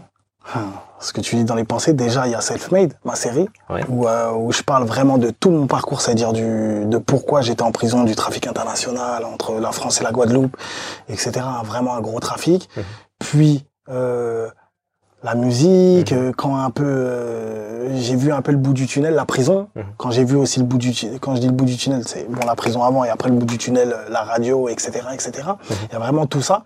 Ce 1.00 1.14
que 1.14 1.22
tu 1.22 1.36
dis 1.36 1.44
dans 1.46 1.56
les 1.56 1.64
pensées, 1.64 1.94
déjà, 1.94 2.28
il 2.28 2.32
y 2.32 2.36
a 2.36 2.42
Self-Made, 2.42 2.94
ma 3.06 3.16
série, 3.16 3.48
Ouais. 3.70 3.84
où, 3.90 4.08
euh, 4.08 4.32
où 4.34 4.52
je 4.52 4.62
parle 4.62 4.84
vraiment 4.86 5.18
de 5.18 5.32
tout 5.32 5.50
mon 5.50 5.66
parcours, 5.66 6.02
c'est-à-dire 6.02 6.32
du, 6.34 6.86
de 6.86 6.98
pourquoi 7.00 7.42
j'étais 7.42 7.64
en 7.64 7.72
prison, 7.72 8.04
du 8.04 8.16
trafic 8.16 8.46
international 8.48 9.26
entre 9.26 9.54
la 9.60 9.72
France 9.72 10.00
et 10.02 10.04
la 10.04 10.12
Guadeloupe, 10.12 10.56
etc. 11.10 11.32
Vraiment 11.64 11.96
un 11.96 12.02
gros 12.02 12.20
trafic. 12.20 12.70
Mhm. 12.78 12.84
Puis, 13.20 13.66
euh, 13.90 14.48
la 15.24 15.34
musique, 15.36 16.12
euh, 16.12 16.32
quand 16.36 16.56
un 16.58 16.70
peu, 16.70 16.84
euh, 16.86 17.96
j'ai 17.98 18.16
vu 18.16 18.32
un 18.32 18.42
peu 18.42 18.52
le 18.52 18.58
bout 18.58 18.74
du 18.74 18.86
tunnel, 18.88 19.14
la 19.16 19.26
prison. 19.26 19.70
Mhm. 19.76 19.84
Quand 19.98 20.12
j'ai 20.12 20.24
vu 20.24 20.36
aussi 20.36 20.60
le 20.60 20.66
bout 20.66 20.78
du, 20.78 20.92
quand 21.20 21.36
je 21.36 21.42
dis 21.42 21.48
le 21.48 21.54
bout 21.54 21.66
du 21.66 21.78
tunnel, 21.78 22.04
c'est 22.08 22.30
bon 22.30 22.46
la 22.46 22.56
prison 22.56 22.84
avant 22.84 23.04
et 23.04 23.10
après 23.10 23.30
le 23.30 23.36
bout 23.36 23.46
du 23.46 23.58
tunnel, 23.58 23.96
la 24.10 24.22
radio, 24.24 24.70
etc., 24.70 24.92
etc. 25.14 25.32
Il 25.90 25.94
y 25.94 25.96
a 25.96 26.00
vraiment 26.00 26.26
tout 26.28 26.42
ça 26.42 26.64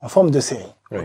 en 0.00 0.08
forme 0.08 0.30
de 0.30 0.40
série. 0.40 0.72
Oui. 0.90 0.98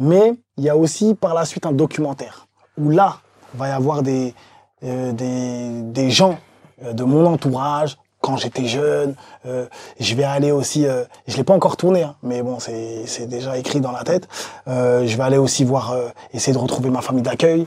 Mais 0.00 0.34
il 0.56 0.64
y 0.64 0.70
a 0.70 0.76
aussi 0.76 1.14
par 1.14 1.34
la 1.34 1.44
suite 1.44 1.66
un 1.66 1.72
documentaire 1.72 2.48
où 2.76 2.90
là 2.90 3.18
va 3.54 3.68
y 3.68 3.70
avoir 3.70 4.02
des 4.02 4.34
euh, 4.82 5.12
des, 5.12 6.10
gens 6.10 6.38
euh, 6.82 6.94
de 6.94 7.04
mon 7.04 7.26
entourage 7.26 7.98
quand 8.22 8.38
j'étais 8.38 8.64
jeune. 8.64 9.14
Euh, 9.44 9.66
je 9.98 10.14
vais 10.14 10.24
aller 10.24 10.52
aussi, 10.52 10.86
euh, 10.86 11.04
je 11.26 11.36
l'ai 11.36 11.44
pas 11.44 11.52
encore 11.52 11.76
tourné, 11.76 12.02
hein, 12.02 12.16
mais 12.22 12.42
bon 12.42 12.58
c'est 12.60 13.26
déjà 13.26 13.58
écrit 13.58 13.82
dans 13.82 13.92
la 13.92 14.02
tête. 14.04 14.26
Je 14.66 15.16
vais 15.16 15.22
aller 15.22 15.36
aussi 15.36 15.64
voir, 15.64 15.94
essayer 16.32 16.54
de 16.54 16.58
retrouver 16.58 16.88
ma 16.88 17.02
famille 17.02 17.22
d'accueil 17.22 17.66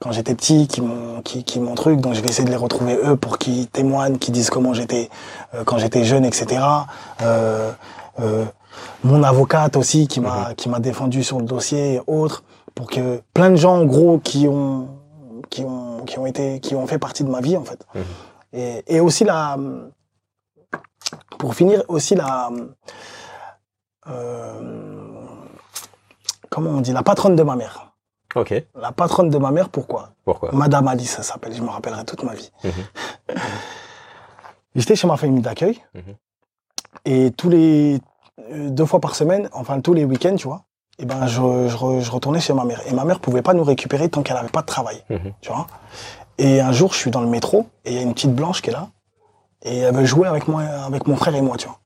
quand 0.00 0.12
j'étais 0.12 0.34
petit, 0.36 0.68
qui 0.68 0.82
m'ont 0.82 1.20
qui, 1.22 1.42
qui 1.42 1.58
m'ont 1.58 1.74
truc. 1.74 2.00
Donc 2.00 2.14
je 2.14 2.20
vais 2.20 2.28
essayer 2.28 2.44
de 2.44 2.50
les 2.50 2.56
retrouver 2.56 2.96
eux 3.04 3.16
pour 3.16 3.38
qu'ils 3.38 3.66
témoignent, 3.66 4.18
qu'ils 4.18 4.34
disent 4.34 4.50
comment 4.50 4.72
j'étais 4.72 5.10
quand 5.64 5.78
j'étais 5.78 6.04
jeune, 6.04 6.24
etc. 6.24 6.60
Mon 9.04 9.22
avocate 9.22 9.76
aussi 9.76 10.06
qui 10.08 10.20
m'a 10.20 10.54
qui 10.54 10.68
m'a 10.68 10.80
défendu 10.80 11.22
sur 11.24 11.38
le 11.38 11.44
dossier 11.44 11.94
et 11.94 12.00
autres 12.06 12.42
pour 12.74 12.88
que 12.88 13.20
plein 13.34 13.50
de 13.50 13.56
gens 13.56 13.76
en 13.80 13.84
gros 13.84 14.18
qui 14.18 14.46
ont 14.48 14.88
qui 15.50 15.64
ont 15.64 16.04
qui 16.04 16.18
ont 16.18 16.26
été 16.26 16.60
qui 16.60 16.74
ont 16.74 16.86
fait 16.86 16.98
partie 16.98 17.24
de 17.24 17.30
ma 17.30 17.40
vie 17.40 17.56
en 17.56 17.64
fait 17.64 17.84
Mhm. 17.94 18.02
et, 18.54 18.84
et 18.96 19.00
aussi 19.00 19.24
la 19.24 19.56
pour 21.38 21.54
finir 21.54 21.82
aussi 21.88 22.14
la 22.14 22.50
euh, 24.08 25.26
comment 26.50 26.70
on 26.70 26.80
dit 26.80 26.92
la 26.92 27.02
patronne 27.02 27.36
de 27.36 27.42
ma 27.42 27.56
mère 27.56 27.88
Ok. 28.34 28.54
la 28.74 28.92
patronne 28.92 29.28
de 29.28 29.36
ma 29.38 29.50
mère 29.50 29.68
pourquoi? 29.68 30.10
Pourquoi? 30.24 30.50
Madame 30.52 30.88
Alice 30.88 31.10
ça 31.16 31.22
s'appelle 31.22 31.54
je 31.54 31.62
me 31.62 31.68
rappellerai 31.68 32.04
toute 32.04 32.22
ma 32.22 32.34
vie 32.34 32.50
Mhm. 32.64 32.72
j'étais 34.74 34.96
chez 34.96 35.06
ma 35.06 35.16
famille 35.16 35.42
d'accueil 35.42 35.78
Mhm. 35.94 36.14
et 37.04 37.30
tous 37.32 37.50
les 37.50 38.00
deux 38.50 38.86
fois 38.86 39.00
par 39.00 39.14
semaine 39.14 39.48
enfin 39.52 39.80
tous 39.80 39.94
les 39.94 40.04
week-ends 40.04 40.36
tu 40.36 40.46
vois. 40.46 40.62
Et 40.98 41.04
ben 41.06 41.26
je, 41.26 41.40
je, 41.68 41.76
re- 41.76 42.00
je 42.00 42.10
retournais 42.10 42.40
chez 42.40 42.52
ma 42.52 42.64
mère. 42.64 42.80
Et 42.86 42.92
ma 42.92 43.04
mère 43.04 43.18
pouvait 43.18 43.42
pas 43.42 43.54
nous 43.54 43.64
récupérer 43.64 44.08
tant 44.10 44.22
qu'elle 44.22 44.36
avait 44.36 44.48
pas 44.48 44.60
de 44.60 44.66
travail 44.66 45.02
Mhm. 45.10 45.32
tu 45.40 45.50
vois. 45.50 45.66
Et 46.38 46.60
un 46.60 46.72
jour 46.72 46.92
je 46.92 46.98
suis 46.98 47.10
dans 47.10 47.20
le 47.20 47.28
métro 47.28 47.66
et 47.84 47.92
il 47.92 47.96
y 47.96 47.98
a 47.98 48.02
une 48.02 48.14
petite 48.14 48.34
blanche 48.34 48.62
qui 48.62 48.70
est 48.70 48.72
là 48.72 48.88
et 49.62 49.78
elle 49.78 49.94
veut 49.94 50.04
jouer 50.04 50.28
avec 50.28 50.48
moi 50.48 50.62
avec 50.62 51.06
mon 51.06 51.16
frère 51.16 51.34
et 51.34 51.40
moi 51.42 51.56
tu 51.56 51.66
vois. 51.66 51.78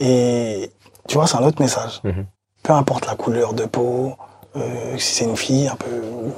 Et 0.00 0.70
tu 1.08 1.14
vois 1.14 1.26
c'est 1.26 1.36
un 1.36 1.44
autre 1.44 1.60
message. 1.60 2.00
Mhm. 2.04 2.26
peu 2.62 2.72
importe 2.72 3.06
la 3.06 3.14
couleur 3.16 3.54
de 3.54 3.64
peau 3.64 4.14
euh, 4.56 4.98
si 4.98 5.14
c'est 5.14 5.24
une 5.24 5.36
fille 5.36 5.66
un 5.68 5.76
peu 5.76 5.90
ou, 5.90 6.32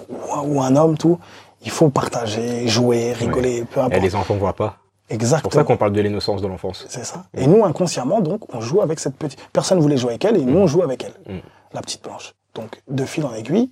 ou 0.57 0.63
un 0.63 0.77
homme 0.77 0.97
tout 0.97 1.19
il 1.63 1.71
faut 1.71 1.89
partager 1.89 2.69
jouer 2.69 3.13
rigoler 3.13 3.65
peu 3.65 3.81
Et 3.81 3.83
importe. 3.83 4.03
les 4.03 4.15
enfants 4.15 4.35
voient 4.37 4.53
pas. 4.55 4.77
C'est 5.09 5.17
pour 5.17 5.23
exactement 5.23 5.51
ça 5.53 5.65
qu'on 5.65 5.77
parle 5.77 5.93
de 5.93 6.01
l'innocence 6.01 6.41
de 6.41 6.47
l'enfance. 6.47 6.85
c'est 6.89 7.05
ça. 7.05 7.25
Et 7.37 7.47
nous, 7.47 7.65
inconsciemment, 7.65 8.21
donc, 8.21 8.55
on 8.55 8.61
joue 8.61 8.81
avec 8.81 8.99
cette 9.01 9.17
petite. 9.17 9.39
Personne 9.53 9.79
voulait 9.81 9.97
jouer 9.99 10.11
avec 10.13 10.25
elle 10.25 10.37
et 10.37 10.45
nous, 10.45 10.59
on 10.59 10.67
joue 10.67 10.83
avec 10.83 11.05
elle, 11.05 11.35
Mm. 11.35 11.41
la 11.73 11.81
petite 11.83 12.03
blanche. 12.03 12.35
Donc, 12.55 12.83
de 12.89 13.05
fil 13.05 13.25
en 13.27 13.35
aiguille, 13.35 13.71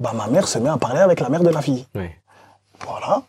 bah, 0.00 0.12
ma 0.14 0.26
mère 0.26 0.48
se 0.48 0.58
met 0.58 0.68
à 0.70 0.76
parler 0.76 1.00
avec 1.00 1.20
la 1.20 1.28
mère 1.28 1.42
de 1.42 1.48
la 1.50 1.62
fille. 1.62 1.86
Oui. 1.94 2.08
Voilà. 2.86 3.22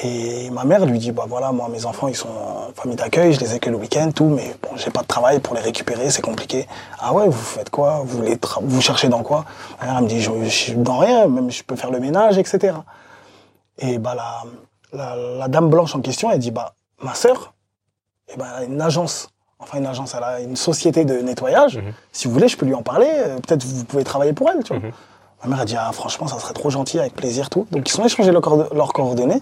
Et 0.00 0.48
ma 0.50 0.64
mère 0.64 0.86
lui 0.86 0.98
dit, 0.98 1.10
bah 1.12 1.24
voilà, 1.28 1.50
moi, 1.52 1.68
mes 1.68 1.84
enfants, 1.84 2.06
ils 2.08 2.14
sont 2.16 2.28
en 2.28 2.72
famille 2.74 2.96
d'accueil, 2.96 3.32
je 3.32 3.40
les 3.40 3.54
ai 3.56 3.58
que 3.58 3.68
le 3.70 3.76
week-end, 3.76 4.10
tout, 4.12 4.26
mais 4.26 4.54
bon, 4.62 4.76
j'ai 4.76 4.90
pas 4.90 5.02
de 5.02 5.06
travail 5.08 5.40
pour 5.40 5.54
les 5.56 5.60
récupérer, 5.60 6.08
c'est 6.10 6.22
compliqué. 6.22 6.66
Ah 7.00 7.12
ouais, 7.12 7.26
vous 7.26 7.32
faites 7.32 7.68
quoi? 7.70 8.02
Vous, 8.04 8.22
les 8.22 8.36
tra- 8.36 8.60
vous 8.62 8.80
cherchez 8.80 9.08
dans 9.08 9.22
quoi? 9.24 9.44
Elle 9.82 10.02
me 10.04 10.08
dit, 10.08 10.20
je, 10.20 10.30
je 10.44 10.48
suis 10.48 10.74
dans 10.74 10.98
rien, 10.98 11.26
même 11.26 11.50
je 11.50 11.62
peux 11.64 11.74
faire 11.74 11.90
le 11.90 11.98
ménage, 11.98 12.38
etc. 12.38 12.76
Et 13.78 13.98
bah, 13.98 14.14
la, 14.14 14.42
la, 14.92 15.16
la 15.16 15.48
dame 15.48 15.68
blanche 15.68 15.94
en 15.96 16.00
question, 16.00 16.30
elle 16.30 16.38
dit, 16.38 16.52
bah, 16.52 16.74
ma 17.02 17.14
sœur, 17.14 17.54
eh 18.32 18.36
ben, 18.36 18.46
elle 18.56 18.62
a 18.62 18.64
une 18.66 18.80
agence, 18.80 19.28
enfin 19.58 19.78
une 19.78 19.86
agence, 19.86 20.14
elle 20.16 20.24
a 20.24 20.40
une 20.40 20.56
société 20.56 21.04
de 21.04 21.18
nettoyage. 21.20 21.78
Mhm. 21.78 21.92
Si 22.12 22.26
vous 22.28 22.34
voulez, 22.34 22.48
je 22.48 22.56
peux 22.56 22.66
lui 22.66 22.74
en 22.74 22.82
parler, 22.82 23.08
euh, 23.10 23.36
peut-être 23.36 23.64
vous 23.64 23.84
pouvez 23.84 24.04
travailler 24.04 24.32
pour 24.32 24.48
elle, 24.50 24.62
tu 24.64 24.72
vois. 24.74 24.82
Mhm. 24.82 24.92
Ma 25.44 25.50
mère 25.50 25.60
a 25.60 25.64
dit, 25.64 25.76
ah, 25.78 25.90
franchement, 25.92 26.26
ça 26.26 26.38
serait 26.40 26.54
trop 26.54 26.68
gentil, 26.70 26.98
avec 26.98 27.14
plaisir, 27.14 27.48
tout. 27.48 27.66
Donc, 27.70 27.88
ils 27.88 27.92
sont 27.92 28.04
échangés 28.04 28.32
leurs 28.32 28.42
coord- 28.42 28.74
leurs 28.74 28.92
coordonnées. 28.92 29.40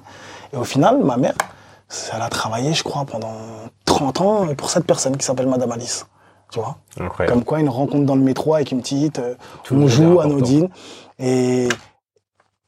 Et 0.52 0.57
au 0.57 0.64
final, 0.64 0.98
ma 1.02 1.16
mère, 1.16 1.32
elle 2.14 2.20
a 2.20 2.28
travaillé, 2.28 2.74
je 2.74 2.82
crois, 2.84 3.07
pendant 3.07 3.32
30 3.86 4.20
ans 4.20 4.54
pour 4.57 4.68
cette 4.68 4.84
personne 4.86 5.16
qui 5.16 5.24
s'appelle 5.24 5.46
Madame 5.48 5.72
Alice. 5.72 6.07
Tu 6.52 6.61
vois? 6.61 6.76
Incroyable. 7.00 7.32
Comme 7.34 7.44
quoi, 7.44 7.61
une 7.61 7.70
rencontre 7.70 8.04
dans 8.04 8.14
le 8.14 8.20
métro 8.20 8.54
avec 8.54 8.72
une 8.72 8.82
petite, 8.82 9.18
euh, 9.20 9.34
on 9.70 9.86
joue, 9.88 10.04
important. 10.20 10.20
anodine. 10.36 10.68
Et, 11.18 11.68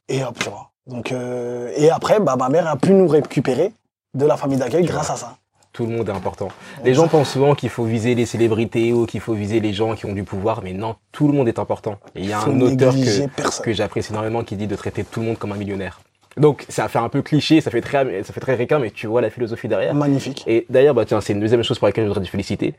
et 0.08 0.24
hop, 0.24 0.38
tu 0.38 0.48
vois. 0.48 0.70
Donc, 0.86 1.12
euh, 1.12 1.70
et 1.76 1.90
après, 1.90 2.20
bah, 2.20 2.36
ma 2.36 2.48
mère 2.48 2.66
a 2.66 2.76
pu 2.76 2.92
nous 2.94 3.06
récupérer 3.06 3.74
de 4.18 4.26
la 4.26 4.36
famille 4.36 4.58
d'accueil 4.58 4.84
grâce 4.84 5.10
à 5.10 5.16
ça. 5.16 5.36
Tout 5.72 5.86
le 5.86 5.92
monde 5.92 6.08
est 6.08 6.12
important. 6.12 6.48
Les 6.84 6.94
gens 6.94 7.06
pensent 7.08 7.30
souvent 7.30 7.54
qu'il 7.54 7.68
faut 7.68 7.84
viser 7.84 8.14
les 8.14 8.26
célébrités 8.26 8.92
ou 8.92 9.06
qu'il 9.06 9.20
faut 9.20 9.34
viser 9.34 9.60
les 9.60 9.72
gens 9.72 9.94
qui 9.94 10.06
ont 10.06 10.12
du 10.12 10.24
pouvoir, 10.24 10.60
mais 10.64 10.72
non, 10.72 10.96
tout 11.12 11.28
le 11.28 11.34
monde 11.34 11.46
est 11.46 11.58
important. 11.58 11.98
Et 12.16 12.20
il 12.22 12.26
y 12.28 12.32
a 12.32 12.40
un 12.40 12.60
auteur 12.60 12.92
que, 12.94 13.26
personne. 13.28 13.64
que 13.64 13.72
j'apprécie 13.72 14.10
énormément 14.12 14.42
qui 14.42 14.56
dit 14.56 14.66
de 14.66 14.74
traiter 14.76 15.04
tout 15.04 15.20
le 15.20 15.26
monde 15.26 15.38
comme 15.38 15.52
un 15.52 15.56
millionnaire. 15.56 16.00
Donc, 16.36 16.64
ça 16.68 16.88
fait 16.88 16.98
un 16.98 17.08
peu 17.08 17.22
cliché, 17.22 17.60
ça 17.60 17.70
fait 17.70 17.80
très, 17.80 18.22
ça 18.24 18.32
fait 18.32 18.40
très 18.40 18.54
récun, 18.54 18.78
mais 18.78 18.90
tu 18.90 19.06
vois 19.06 19.20
la 19.20 19.30
philosophie 19.30 19.68
derrière. 19.68 19.94
Magnifique. 19.94 20.42
Et 20.46 20.66
d'ailleurs, 20.70 20.94
bah 20.94 21.04
tiens, 21.04 21.20
c'est 21.20 21.32
une 21.32 21.40
deuxième 21.40 21.62
chose 21.62 21.78
pour 21.78 21.86
laquelle 21.86 22.04
je 22.04 22.08
voudrais 22.08 22.24
te 22.24 22.30
féliciter 22.30 22.74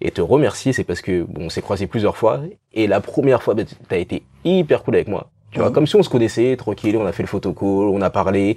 et 0.00 0.10
te 0.10 0.20
remercier, 0.20 0.72
c'est 0.72 0.84
parce 0.84 1.02
que 1.02 1.22
bon, 1.24 1.44
on 1.46 1.50
s'est 1.50 1.60
croisés 1.62 1.86
plusieurs 1.86 2.16
fois 2.16 2.40
et 2.72 2.86
la 2.86 3.00
première 3.00 3.42
fois, 3.42 3.54
bah, 3.54 3.62
t'as 3.88 3.98
été 3.98 4.22
hyper 4.44 4.82
cool 4.82 4.94
avec 4.94 5.08
moi. 5.08 5.28
Tu 5.52 5.58
vois, 5.58 5.68
Mhm. 5.68 5.74
comme 5.74 5.86
si 5.86 5.96
on 5.96 6.02
se 6.02 6.08
connaissait, 6.08 6.56
tranquille, 6.56 6.96
on 6.96 7.04
a 7.04 7.12
fait 7.12 7.22
le 7.24 7.28
photocall, 7.28 7.88
on 7.90 8.00
a 8.00 8.10
parlé. 8.10 8.56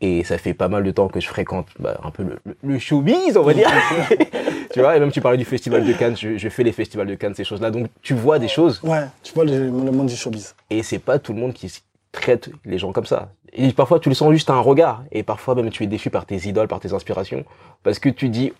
Et 0.00 0.24
ça 0.24 0.36
fait 0.36 0.52
pas 0.54 0.68
mal 0.68 0.84
de 0.84 0.90
temps 0.90 1.08
que 1.08 1.20
je 1.20 1.26
fréquente 1.26 1.68
bah, 1.78 1.98
un 2.04 2.10
peu 2.10 2.22
le, 2.22 2.38
le- 2.62 2.78
showbiz, 2.78 3.36
on 3.36 3.42
va 3.42 3.54
dire. 3.54 3.70
tu 4.72 4.80
vois, 4.80 4.96
et 4.96 5.00
même 5.00 5.10
tu 5.10 5.20
parlais 5.20 5.38
du 5.38 5.44
festival 5.46 5.84
de 5.86 5.92
Cannes, 5.94 6.16
je, 6.16 6.36
je 6.36 6.48
fais 6.50 6.62
les 6.64 6.72
festivals 6.72 7.06
de 7.06 7.14
Cannes, 7.14 7.34
ces 7.34 7.44
choses-là. 7.44 7.70
Donc 7.70 7.86
tu 8.02 8.12
vois 8.14 8.38
des 8.38 8.48
choses 8.48 8.80
Ouais, 8.82 9.06
tu 9.22 9.32
vois 9.32 9.44
le, 9.44 9.52
le 9.58 9.70
monde 9.70 10.06
du 10.08 10.16
showbiz. 10.16 10.54
et 10.70 10.82
c'est 10.82 10.98
pas 10.98 11.18
tout 11.18 11.32
le 11.32 11.40
monde 11.40 11.54
qui 11.54 11.72
traite 12.12 12.50
les 12.64 12.78
gens 12.78 12.92
comme 12.92 13.06
ça. 13.06 13.30
Et 13.52 13.72
parfois, 13.72 13.98
tu 14.00 14.08
le 14.10 14.14
sens 14.14 14.32
juste 14.32 14.50
à 14.50 14.54
un 14.54 14.60
regard. 14.60 15.02
Et 15.12 15.22
parfois, 15.22 15.54
même, 15.54 15.70
tu 15.70 15.82
es 15.82 15.86
déçu 15.86 16.10
par 16.10 16.26
tes 16.26 16.36
idoles, 16.46 16.68
par 16.68 16.80
tes 16.80 16.92
inspirations. 16.92 17.44
Parce 17.82 17.98
que 17.98 18.10
tu 18.10 18.28
dis, 18.28 18.52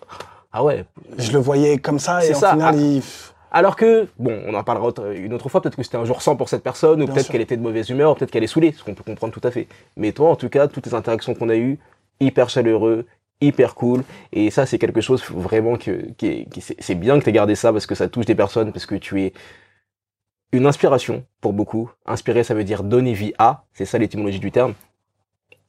ah 0.51 0.63
ouais. 0.63 0.85
Je 1.19 1.31
le 1.31 1.39
voyais 1.39 1.77
comme 1.77 1.99
ça 1.99 2.25
et 2.25 2.31
au 2.31 2.35
final, 2.35 2.61
ah. 2.61 2.71
il... 2.75 3.01
Alors 3.51 3.75
que, 3.75 4.07
bon, 4.19 4.41
on 4.45 4.53
en 4.53 4.63
parlera 4.63 4.91
une 5.15 5.33
autre 5.33 5.49
fois. 5.49 5.61
Peut-être 5.61 5.75
que 5.77 5.83
c'était 5.83 5.97
un 5.97 6.05
jour 6.05 6.21
sans 6.21 6.35
pour 6.35 6.49
cette 6.49 6.63
personne, 6.63 7.01
ou 7.01 7.05
peut-être 7.07 7.29
qu'elle 7.31 7.41
était 7.41 7.57
de 7.57 7.61
mauvaise 7.61 7.89
humeur, 7.89 8.11
ou 8.11 8.15
peut-être 8.15 8.31
qu'elle 8.31 8.43
est 8.43 8.47
saoulée, 8.47 8.73
ce 8.73 8.83
qu'on 8.83 8.93
peut 8.93 9.03
comprendre 9.03 9.33
tout 9.33 9.45
à 9.47 9.51
fait. 9.51 9.67
Mais 9.95 10.11
toi, 10.11 10.29
en 10.29 10.35
tout 10.35 10.49
cas, 10.49 10.67
toutes 10.67 10.85
les 10.85 10.93
interactions 10.93 11.33
qu'on 11.33 11.49
a 11.49 11.55
eues, 11.55 11.79
hyper 12.19 12.49
chaleureux, 12.49 13.05
hyper 13.39 13.75
cool. 13.75 14.03
Et 14.33 14.49
ça, 14.51 14.65
c'est 14.65 14.77
quelque 14.79 15.01
chose 15.01 15.23
vraiment 15.29 15.77
que, 15.77 16.11
qui 16.17 16.45
qui- 16.49 16.61
c'est 16.61 16.75
c'est 16.79 16.95
bien 16.95 17.17
que 17.19 17.23
tu 17.23 17.29
aies 17.29 17.33
gardé 17.33 17.55
ça 17.55 17.71
parce 17.71 17.85
que 17.85 17.95
ça 17.95 18.07
touche 18.09 18.25
des 18.25 18.35
personnes, 18.35 18.71
parce 18.73 18.85
que 18.85 18.95
tu 18.95 19.21
es 19.21 19.33
une 20.51 20.65
inspiration 20.65 21.25
pour 21.41 21.53
beaucoup. 21.53 21.91
Inspirer, 22.05 22.43
ça 22.43 22.53
veut 22.53 22.63
dire 22.63 22.83
donner 22.83 23.13
vie 23.13 23.33
à. 23.37 23.65
C'est 23.73 23.85
ça 23.85 23.97
l'étymologie 23.97 24.39
du 24.39 24.51
terme. 24.51 24.73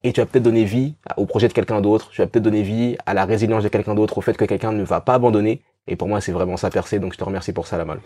Et 0.05 0.13
tu 0.13 0.21
vas 0.21 0.27
peut-être 0.27 0.45
donner 0.45 0.65
vie 0.65 0.95
au 1.17 1.27
projet 1.27 1.49
de 1.49 1.53
quelqu'un 1.53 1.81
d'autre. 1.81 2.11
Tu 2.11 2.21
vas 2.21 2.27
peut-être 2.29 2.45
donner 2.45 2.63
vie 2.63 2.97
à 3.05 3.15
la 3.15 3.25
résilience 3.25 3.65
de 3.65 3.69
quelqu'un 3.69 3.95
d'autre, 3.95 4.19
au 4.19 4.21
fait 4.21 4.37
que 4.37 4.45
quelqu'un 4.45 4.73
ne 4.73 4.85
va 4.85 5.01
pas 5.01 5.15
abandonner. 5.15 5.61
Et 5.89 5.97
pour 5.97 6.09
moi, 6.09 6.21
c'est 6.21 6.33
vraiment 6.33 6.57
ça 6.57 6.71
percé. 6.71 6.99
Donc, 6.99 7.13
je 7.13 7.19
te 7.19 7.25
remercie 7.25 7.53
pour 7.53 7.67
ça, 7.67 7.77
Lamal. 7.79 8.01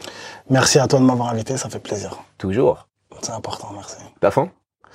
Merci 0.49 0.79
à 0.79 0.87
toi 0.87 0.99
de 0.99 1.05
m'avoir 1.05 1.29
invité, 1.31 1.57
ça 1.57 1.69
fait 1.69 1.79
plaisir. 1.79 2.19
Toujours. 2.39 2.89
C'est 3.21 3.33
important, 3.33 3.69
merci. 3.75 3.97
T'as 4.21 4.31
faim? 4.31 4.51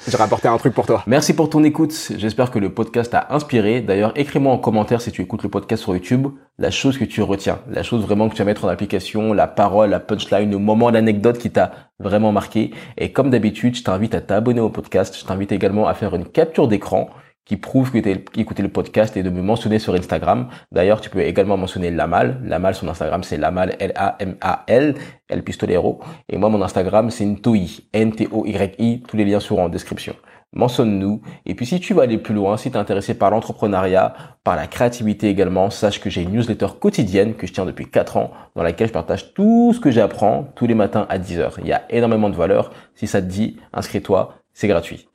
J'ai 0.08 0.16
rapporté 0.16 0.48
un 0.48 0.58
truc 0.58 0.74
pour 0.74 0.86
toi. 0.86 1.04
Merci 1.08 1.34
pour 1.34 1.50
ton 1.50 1.64
écoute. 1.64 1.94
J'espère 2.18 2.52
que 2.52 2.60
le 2.60 2.72
podcast 2.72 3.12
t'a 3.12 3.28
inspiré. 3.32 3.82
D'ailleurs, 3.82 4.12
écris-moi 4.16 4.54
en 4.54 4.60
commentaire 4.60 5.02
si 5.02 5.12
tu 5.12 5.24
écoutes 5.24 5.42
le 5.42 5.50
podcast 5.50 5.82
sur 5.84 5.94
YouTube, 5.94 6.28
la 6.60 6.70
chose 6.70 6.98
que 7.00 7.04
tu 7.04 7.22
retiens, 7.24 7.60
la 7.68 7.82
chose 7.82 8.04
vraiment 8.04 8.30
que 8.30 8.36
tu 8.36 8.40
vas 8.40 8.46
mettre 8.46 8.66
en 8.66 8.68
application, 8.68 9.34
la 9.34 9.48
parole, 9.48 9.90
la 9.90 10.00
punchline, 10.00 10.52
le 10.52 10.60
moment, 10.60 10.92
l'anecdote 10.92 11.40
qui 11.40 11.50
t'a 11.50 11.72
vraiment 12.00 12.32
marqué. 12.32 12.72
Et 12.98 13.12
comme 13.12 13.32
d'habitude, 13.32 13.76
je 13.76 13.84
t'invite 13.84 14.14
à 14.14 14.22
t'abonner 14.22 14.62
au 14.62 14.70
podcast. 14.70 15.18
Je 15.20 15.26
t'invite 15.26 15.52
également 15.52 15.88
à 15.88 15.96
faire 15.96 16.14
une 16.14 16.26
capture 16.26 16.68
d'écran 16.68 17.10
qui 17.48 17.56
prouve 17.56 17.92
que 17.92 17.98
tu 18.00 18.10
as 18.10 18.40
écouté 18.40 18.62
le 18.62 18.68
podcast 18.68 19.16
et 19.16 19.24
de 19.24 19.30
me 19.30 19.42
mentionner 19.42 19.80
sur 19.80 19.94
Instagram. 19.94 20.50
D'ailleurs, 20.72 21.00
tu 21.00 21.10
peux 21.10 21.22
également 21.22 21.56
mentionner 21.56 21.92
Lamal. 21.92 22.42
Lamal, 22.44 22.76
son 22.76 22.90
Instagram, 22.90 23.24
c'est 23.24 23.38
Lamal, 23.38 23.76
L-A-M-A-L, 23.80 24.96
El 25.30 25.44
Pistolero. 25.44 26.00
Et 26.28 26.38
moi, 26.38 26.50
mon 26.50 26.62
Instagram, 26.62 27.10
c'est 27.10 27.26
Ntoi, 27.26 27.84
N-T-O-Y-I. 27.94 29.04
Tous 29.08 29.18
les 29.18 29.24
liens 29.24 29.40
seront 29.40 29.64
en 29.64 29.70
description. 29.70 30.14
Mentionne-nous. 30.54 31.22
Et 31.46 31.56
puis, 31.56 31.66
si 31.66 31.80
tu 31.80 31.94
veux 31.94 32.02
aller 32.02 32.18
plus 32.18 32.34
loin, 32.34 32.58
si 32.58 32.70
tu 32.70 32.76
es 32.76 32.80
intéressé 32.80 33.14
par 33.14 33.32
l'entrepreneuriat, 33.32 34.14
par 34.44 34.58
la 34.58 34.68
créativité 34.68 35.30
également, 35.30 35.70
sache 35.70 36.02
que 36.02 36.10
j'ai 36.10 36.24
une 36.24 36.32
newsletter 36.32 36.68
quotidienne 36.80 37.36
que 37.36 37.48
je 37.48 37.54
tiens 37.54 37.66
depuis 37.66 37.86
4 37.86 38.18
ans, 38.18 38.32
dans 38.56 38.64
laquelle 38.64 38.88
je 38.88 38.94
partage 38.94 39.34
tout 39.34 39.72
ce 39.74 39.80
que 39.80 39.92
j'apprends 39.92 40.52
tous 40.56 40.68
les 40.68 40.76
matins 40.76 41.06
à 41.10 41.18
10 41.18 41.40
heures. 41.40 41.58
Il 41.60 41.68
y 41.68 41.74
a 41.74 41.84
énormément 41.90 42.30
de 42.30 42.36
valeur. 42.36 42.72
Si 42.94 43.08
ça 43.08 43.22
te 43.22 43.28
dit, 43.28 43.58
inscris-toi. 43.72 44.36
C'est 44.54 44.68
gratuit. 44.68 45.08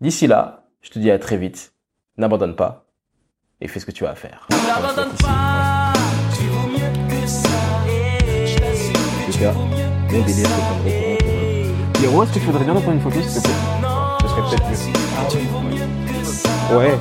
D'ici 0.00 0.26
là, 0.26 0.65
je 0.86 0.92
te 0.92 1.00
dis 1.00 1.10
à 1.10 1.18
très 1.18 1.36
vite. 1.36 1.72
N'abandonne 2.16 2.54
pas 2.54 2.86
et 3.60 3.66
fais 3.66 3.80
ce 3.80 3.86
que 3.86 3.90
tu 3.90 4.06
as 4.06 4.10
à 4.10 4.14
faire. 4.14 4.46
N'abandonne 4.50 5.16
pas, 5.16 5.92
tu 6.38 6.44
vaux 6.46 6.68
mieux 6.68 6.92
que 7.10 7.26
ça. 7.26 7.48
bon 10.08 10.22
délire 10.22 10.48
que 10.84 12.04
Héros, 12.04 12.22
est-ce 12.22 12.32
que 12.34 12.38
tu 12.38 12.44
voudrais 12.46 12.64
bien 12.64 12.74
prendre 12.74 12.92
une 12.92 13.00
photo 13.00 13.20
s'il 13.20 13.42
te 13.42 13.48
plaît? 13.48 13.56
Ce 14.22 14.28
serait 14.28 14.42
peut-être 14.42 14.64
mieux. 15.64 15.82
Ah, 16.70 16.76
ouais. 16.76 16.94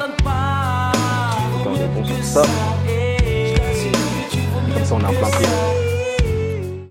Attends, 1.62 1.76
ça. 2.24 2.42
Comme 4.74 4.86
ça, 4.86 4.96
on 4.96 5.04
a 5.04 5.08
un 5.08 5.14
plein 5.14 5.30
pied. 5.30 5.85